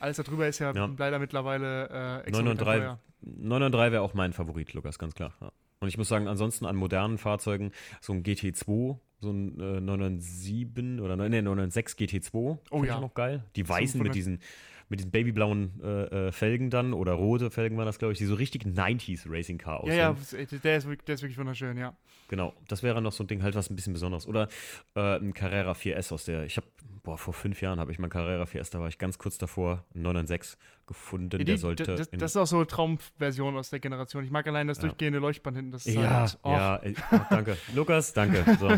Alles 0.00 0.16
darüber 0.16 0.48
ist 0.48 0.60
ja, 0.60 0.70
Mhm. 0.70 0.76
Ja. 0.76 0.90
leider 0.96 1.18
mittlerweile 1.18 1.88
äh, 1.90 2.28
exorbitant 2.28 2.60
993 2.60 2.64
teuer. 2.64 2.98
993 3.22 3.92
wäre 3.92 4.02
auch 4.02 4.14
mein 4.14 4.32
Favorit, 4.32 4.72
Lukas, 4.72 4.98
ganz 4.98 5.14
klar. 5.14 5.34
Ja. 5.42 5.52
Und 5.80 5.88
ich 5.88 5.98
muss 5.98 6.08
sagen, 6.08 6.26
ansonsten 6.26 6.64
an 6.64 6.76
modernen 6.76 7.18
Fahrzeugen, 7.18 7.70
so 8.00 8.14
ein 8.14 8.22
GT2, 8.22 8.98
so 9.20 9.30
ein 9.30 9.60
äh, 9.60 9.80
997 9.80 11.00
oder 11.02 11.16
nee, 11.16 11.42
996 11.42 11.98
GT2, 12.32 12.58
Oh 12.70 12.84
ja. 12.84 12.96
auch 12.96 13.00
noch 13.02 13.12
geil. 13.14 13.44
Die 13.56 13.68
weißen 13.68 14.02
mit 14.02 14.14
diesen, 14.14 14.40
mit 14.88 15.00
diesen 15.00 15.10
babyblauen 15.10 15.80
äh, 15.82 16.28
äh, 16.28 16.32
Felgen 16.32 16.70
dann 16.70 16.92
oder 16.92 17.12
rote 17.12 17.50
Felgen 17.50 17.76
waren 17.78 17.86
das, 17.86 17.98
glaube 17.98 18.12
ich, 18.12 18.18
die 18.18 18.26
so 18.26 18.34
richtig 18.34 18.64
90s 18.64 19.24
Racing 19.28 19.58
Car 19.58 19.84
Ja, 19.86 20.10
aussehen. 20.10 20.40
ja, 20.50 20.58
der 20.58 20.76
ist, 20.76 20.86
wirklich- 20.86 21.04
der 21.06 21.14
ist 21.14 21.22
wirklich 21.22 21.38
wunderschön, 21.38 21.76
ja. 21.76 21.96
Genau, 22.28 22.54
das 22.68 22.82
wäre 22.82 23.02
noch 23.02 23.12
so 23.12 23.22
ein 23.22 23.26
Ding 23.26 23.42
halt 23.42 23.54
was 23.54 23.68
ein 23.70 23.76
bisschen 23.76 23.92
Besonderes. 23.92 24.26
Oder 24.26 24.48
äh, 24.94 25.16
ein 25.18 25.34
Carrera 25.34 25.72
4S 25.72 26.12
aus 26.12 26.24
der, 26.24 26.44
ich 26.44 26.56
habe, 26.56 26.66
boah, 27.04 27.16
vor 27.18 27.32
fünf 27.34 27.60
Jahren 27.60 27.78
habe 27.78 27.92
ich 27.92 27.98
mal 27.98 28.06
einen 28.06 28.10
Carrera 28.12 28.44
4S, 28.44 28.72
da 28.72 28.80
war 28.80 28.88
ich 28.88 28.98
ganz 28.98 29.18
kurz 29.18 29.38
davor, 29.38 29.84
einen 29.94 30.02
996 30.04 30.58
gefunden, 30.86 31.30
Ja, 31.32 31.38
der 31.44 31.54
die, 31.54 31.56
sollte 31.60 31.84
das, 31.84 32.10
das 32.10 32.32
ist 32.32 32.36
auch 32.36 32.46
so 32.46 32.56
eine 32.56 32.66
Traumversion 32.66 33.56
aus 33.56 33.70
der 33.70 33.78
Generation. 33.80 34.24
Ich 34.24 34.30
mag 34.30 34.46
allein 34.46 34.66
das 34.66 34.78
Ja. 34.78 34.82
durchgehende 34.82 35.18
Leuchtband 35.18 35.56
hinten. 35.56 35.72
Das 35.72 35.86
ist 35.86 35.94
Ja, 35.94 36.10
halt, 36.20 36.38
oh. 36.42 36.50
ja, 36.50 36.76
ey, 36.76 36.94
oh, 37.12 37.20
danke. 37.30 37.56
Lukas, 37.74 38.12
danke. 38.12 38.44
So. 38.58 38.68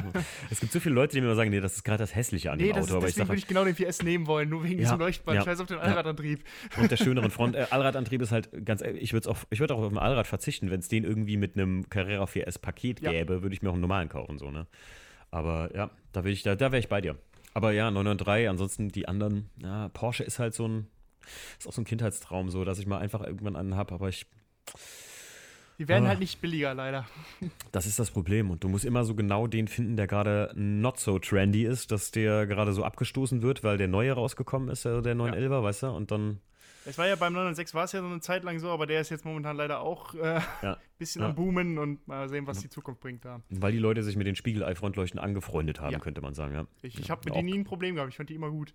Es 0.51 0.61
gibt 0.61 0.73
so 0.73 0.79
viele 0.81 0.95
Leute, 0.95 1.15
die 1.15 1.21
mir 1.21 1.27
immer 1.29 1.35
sagen, 1.37 1.51
nee, 1.51 1.61
das 1.61 1.75
ist 1.77 1.85
gerade 1.85 1.99
das 1.99 2.15
Hässliche 2.15 2.51
an 2.53 2.59
Nee, 2.59 2.67
dem 2.67 2.73
Auto. 2.77 2.85
ist, 2.85 2.91
aber 2.93 2.99
ich 3.09 3.15
deswegen 3.15 3.19
sage, 3.19 3.29
würde 3.31 3.39
ich 3.39 3.47
genau 3.47 3.65
den 3.65 3.75
4S 3.75 4.05
nehmen 4.05 4.27
wollen, 4.27 4.49
nur 4.51 4.63
wegen 4.65 4.75
Ja, 4.75 4.81
diesem 4.81 4.99
Leuchtband. 4.99 5.43
Scheiß 5.45 5.61
auf 5.61 5.67
den. 5.67 5.79
Allradantrieb. 5.79 6.45
und 6.77 6.91
der 6.91 6.97
schöneren 6.97 7.31
Front. 7.31 7.57
Äh, 7.57 7.67
Allradantrieb 7.71 8.21
ist 8.23 8.33
halt 8.33 8.51
ganz, 8.67 8.83
ehrlich, 8.83 9.03
ich 9.03 9.13
würde 9.13 9.31
auch, 9.31 9.39
ich 9.51 9.61
würde 9.61 9.75
auch 9.75 9.83
auf 9.83 9.91
ein 9.93 9.99
Allrad 9.99 10.27
verzichten, 10.27 10.71
wenn 10.71 10.81
es 10.81 10.89
den 10.89 11.05
irgendwie 11.05 11.37
mit 11.37 11.57
einem 11.57 11.89
Carrera 11.89 12.25
4S 12.25 12.61
Paket 12.61 13.01
gäbe, 13.01 13.43
würde 13.43 13.55
ich 13.55 13.63
mir 13.63 13.69
auch 13.71 13.75
einen 13.75 13.81
normalen 13.83 14.09
kaufen, 14.09 14.37
so, 14.39 14.51
ne? 14.51 14.67
Aber 15.31 15.71
ja, 15.75 15.91
da 16.13 16.25
will 16.25 16.33
ich, 16.33 16.43
da, 16.43 16.55
da 16.55 16.71
wäre 16.73 16.79
ich 16.81 16.89
bei 16.89 17.01
dir. 17.01 17.17
Aber 17.57 17.73
ja, 17.73 17.91
993, 17.91 18.49
ansonsten 18.51 18.89
die 18.91 19.09
anderen, 19.09 19.49
ja, 19.63 19.89
Porsche 19.89 20.25
ist 20.25 20.39
halt 20.39 20.53
so 20.53 20.69
ein, 20.69 20.87
ist 21.59 21.67
auch 21.67 21.73
so 21.73 21.81
ein 21.81 21.87
Kindheitstraum, 21.87 22.51
so, 22.51 22.65
dass 22.65 22.79
ich 22.79 22.87
mal 22.87 22.99
einfach 22.99 23.23
irgendwann 23.23 23.57
einen 23.57 23.77
habe, 23.77 23.95
aber 23.95 24.09
ich, 24.11 24.27
Die 25.79 25.89
werden 25.89 26.05
Ah. 26.05 26.09
halt 26.09 26.21
nicht 26.21 26.41
billiger, 26.41 26.75
leider. 26.75 27.07
Das 27.73 27.87
ist 27.87 27.99
das 27.99 28.11
Problem. 28.11 28.51
Und 28.51 28.63
du 28.65 28.69
musst 28.69 28.85
immer 28.85 29.05
so 29.05 29.15
genau 29.15 29.47
den 29.47 29.69
finden, 29.69 29.97
der 29.97 30.07
gerade 30.07 30.51
not 30.55 30.99
so 30.99 31.19
trendy 31.19 31.65
ist, 31.65 31.93
dass 31.93 32.11
der 32.11 32.47
gerade 32.47 32.73
so 32.75 32.85
abgestoßen 32.85 33.41
wird, 33.43 33.63
weil 33.65 33.77
der 33.79 33.89
neue 33.89 34.13
rausgekommen 34.13 34.69
ist, 34.69 34.85
der 34.85 35.03
911er, 35.03 35.63
weißt 35.63 35.83
du? 35.85 35.87
Und 35.89 36.11
dann, 36.11 36.41
Es 36.87 36.97
war 36.99 37.07
ja 37.07 37.17
beim 37.17 37.33
906 37.33 37.75
war 37.75 37.85
es 37.85 37.93
ja 37.93 38.01
so 38.01 38.07
eine 38.07 38.21
Zeit 38.21 38.45
lang 38.45 38.59
so, 38.59 38.71
aber 38.71 38.87
der 38.87 39.01
ist 39.01 39.11
jetzt 39.11 39.25
momentan 39.25 39.57
leider 39.57 39.81
auch 39.81 40.15
ein 40.15 40.21
äh, 40.21 40.41
Ja. 40.63 40.77
bisschen 40.99 41.23
Ja. 41.23 41.29
am 41.29 41.35
Boomen 41.35 41.79
und 41.79 42.07
mal 42.09 42.29
sehen, 42.29 42.47
was 42.47 42.61
die 42.61 42.69
Zukunft 42.69 43.01
bringt 43.01 43.25
da. 43.25 43.43
weil 43.51 43.73
die 43.73 43.79
Leute 43.79 44.03
sich 44.03 44.17
mit 44.17 44.27
den 44.27 44.37
Spiegelei-Frontleuchten 44.37 45.19
angefreundet 45.21 45.81
haben, 45.81 45.99
könnte 46.01 46.21
man 46.21 46.35
sagen, 46.35 46.55
ja. 46.55 46.67
Ich, 46.83 46.99
ich 46.99 47.11
habe 47.11 47.23
mit 47.25 47.35
denen 47.35 47.47
nie 47.47 47.59
ein 47.59 47.65
Problem 47.65 47.95
gehabt. 47.97 48.11
Ich 48.11 48.17
fand 48.17 48.31
die 48.31 48.35
immer 48.35 48.51
gut. 48.51 48.73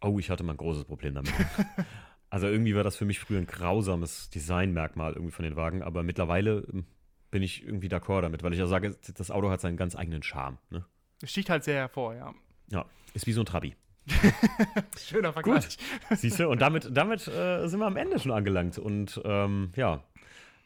Oh, 0.00 0.18
ich 0.18 0.30
hatte 0.30 0.44
mal 0.44 0.52
ein 0.52 0.56
großes 0.58 0.84
Problem 0.84 1.14
damit. 1.14 1.32
also 2.30 2.46
irgendwie 2.46 2.74
war 2.74 2.84
das 2.84 2.96
für 2.96 3.04
mich 3.04 3.18
früher 3.18 3.38
ein 3.38 3.46
grausames 3.46 4.30
Designmerkmal 4.30 5.14
irgendwie 5.14 5.32
von 5.32 5.44
den 5.44 5.56
Wagen, 5.56 5.82
aber 5.82 6.02
mittlerweile 6.02 6.66
ähm, 6.72 6.84
bin 7.30 7.42
ich 7.42 7.64
irgendwie 7.64 7.88
d'accord 7.88 8.22
damit, 8.22 8.42
weil 8.42 8.52
ich 8.52 8.58
ja 8.58 8.66
sage, 8.66 8.96
das 9.14 9.30
Auto 9.30 9.50
hat 9.50 9.60
seinen 9.60 9.76
ganz 9.76 9.96
eigenen 9.96 10.22
Charme. 10.22 10.58
Ne? 10.70 10.84
Es 11.22 11.30
sticht 11.30 11.50
halt 11.50 11.64
sehr 11.64 11.76
hervor, 11.76 12.14
ja. 12.14 12.34
Ja, 12.70 12.84
ist 13.14 13.26
wie 13.26 13.32
so 13.32 13.40
ein 13.42 13.46
Trabi. 13.46 13.74
Schöner 14.98 15.32
Vergleich. 15.32 15.78
Siehst 16.10 16.38
du, 16.38 16.48
und 16.48 16.60
damit, 16.60 16.88
damit 16.90 17.26
äh, 17.28 17.66
sind 17.68 17.80
wir 17.80 17.86
am 17.86 17.96
Ende 17.96 18.18
schon 18.18 18.32
angelangt. 18.32 18.78
Und 18.78 19.20
ähm, 19.24 19.70
ja, 19.76 20.02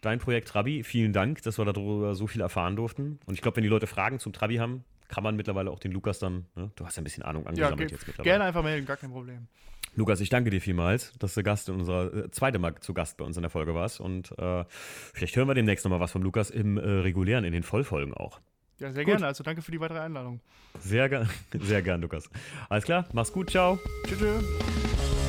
dein 0.01 0.19
Projekt 0.19 0.49
Trabi, 0.49 0.83
vielen 0.85 1.13
Dank, 1.13 1.43
dass 1.43 1.59
wir 1.59 1.65
darüber 1.65 2.15
so 2.15 2.27
viel 2.27 2.41
erfahren 2.41 2.77
durften. 2.77 3.19
Und 3.27 3.35
ich 3.35 3.41
glaube, 3.41 3.57
wenn 3.57 3.65
die 3.65 3.69
Leute 3.71 3.87
Fragen 3.87 4.19
zum 4.19 4.33
Trabi 4.33 4.57
haben, 4.57 4.85
kann 5.09 5.23
man 5.23 5.37
mittlerweile 5.37 5.71
auch 5.71 5.79
den 5.79 5.93
Lukas 5.93 6.19
dann, 6.19 6.47
ne? 6.55 6.71
du 6.75 6.87
hast 6.87 6.97
ja 6.97 7.03
ein 7.03 7.05
bisschen 7.05 7.23
Ahnung 7.23 7.43
Ja, 7.43 7.51
angesammelt 7.51 7.79
ge 7.79 7.89
jetzt 7.91 8.07
mittlerweile. 8.07 8.31
gerne 8.31 8.45
einfach 8.45 8.63
melden, 8.63 8.87
gar 8.87 8.97
kein 8.97 9.11
Problem. 9.11 9.47
Lukas, 9.95 10.21
ich 10.21 10.31
danke 10.31 10.49
dir 10.49 10.61
vielmals, 10.63 11.13
dass 11.19 11.35
du 11.35 11.43
Gast 11.43 11.69
in 11.69 11.75
unserer, 11.75 12.15
äh, 12.15 12.31
zweite 12.31 12.59
Mal 12.59 12.77
zu 12.81 12.95
Gast 12.95 13.19
bei 13.19 13.27
uns 13.27 13.37
in 13.37 13.43
der 13.43 13.51
Folge 13.51 13.75
warst. 13.75 14.01
Und 14.01 14.33
äh, 14.39 14.65
vielleicht 15.13 15.37
hören 15.37 15.49
wir 15.49 15.55
demnächst 15.55 15.85
nochmal 15.85 16.01
was 16.01 16.13
vom 16.13 16.23
Lukas 16.23 16.49
im 16.49 16.79
äh, 16.79 16.81
regulären, 16.81 17.45
in 17.45 17.53
den 17.53 17.63
Vollfolgen 17.63 18.15
auch. 18.15 18.41
Ja, 18.83 18.91
sehr 18.91 19.05
Gut. 19.05 19.13
gerne. 19.13 19.27
Also 19.29 19.45
danke 19.45 19.63
für 19.63 19.71
die 19.71 19.81
weitere 19.81 20.01
Einladung. 20.01 20.41
Sehr, 20.81 21.09
sehr 21.61 21.83
gern, 21.83 22.01
Lukas. 22.01 22.29
Alles 22.69 22.85
klar, 22.85 23.07
mach's 23.13 23.33
gut, 23.33 23.51
ciao. 23.51 23.79
Tschüss. 24.09 24.19
tschüss. 24.19 25.22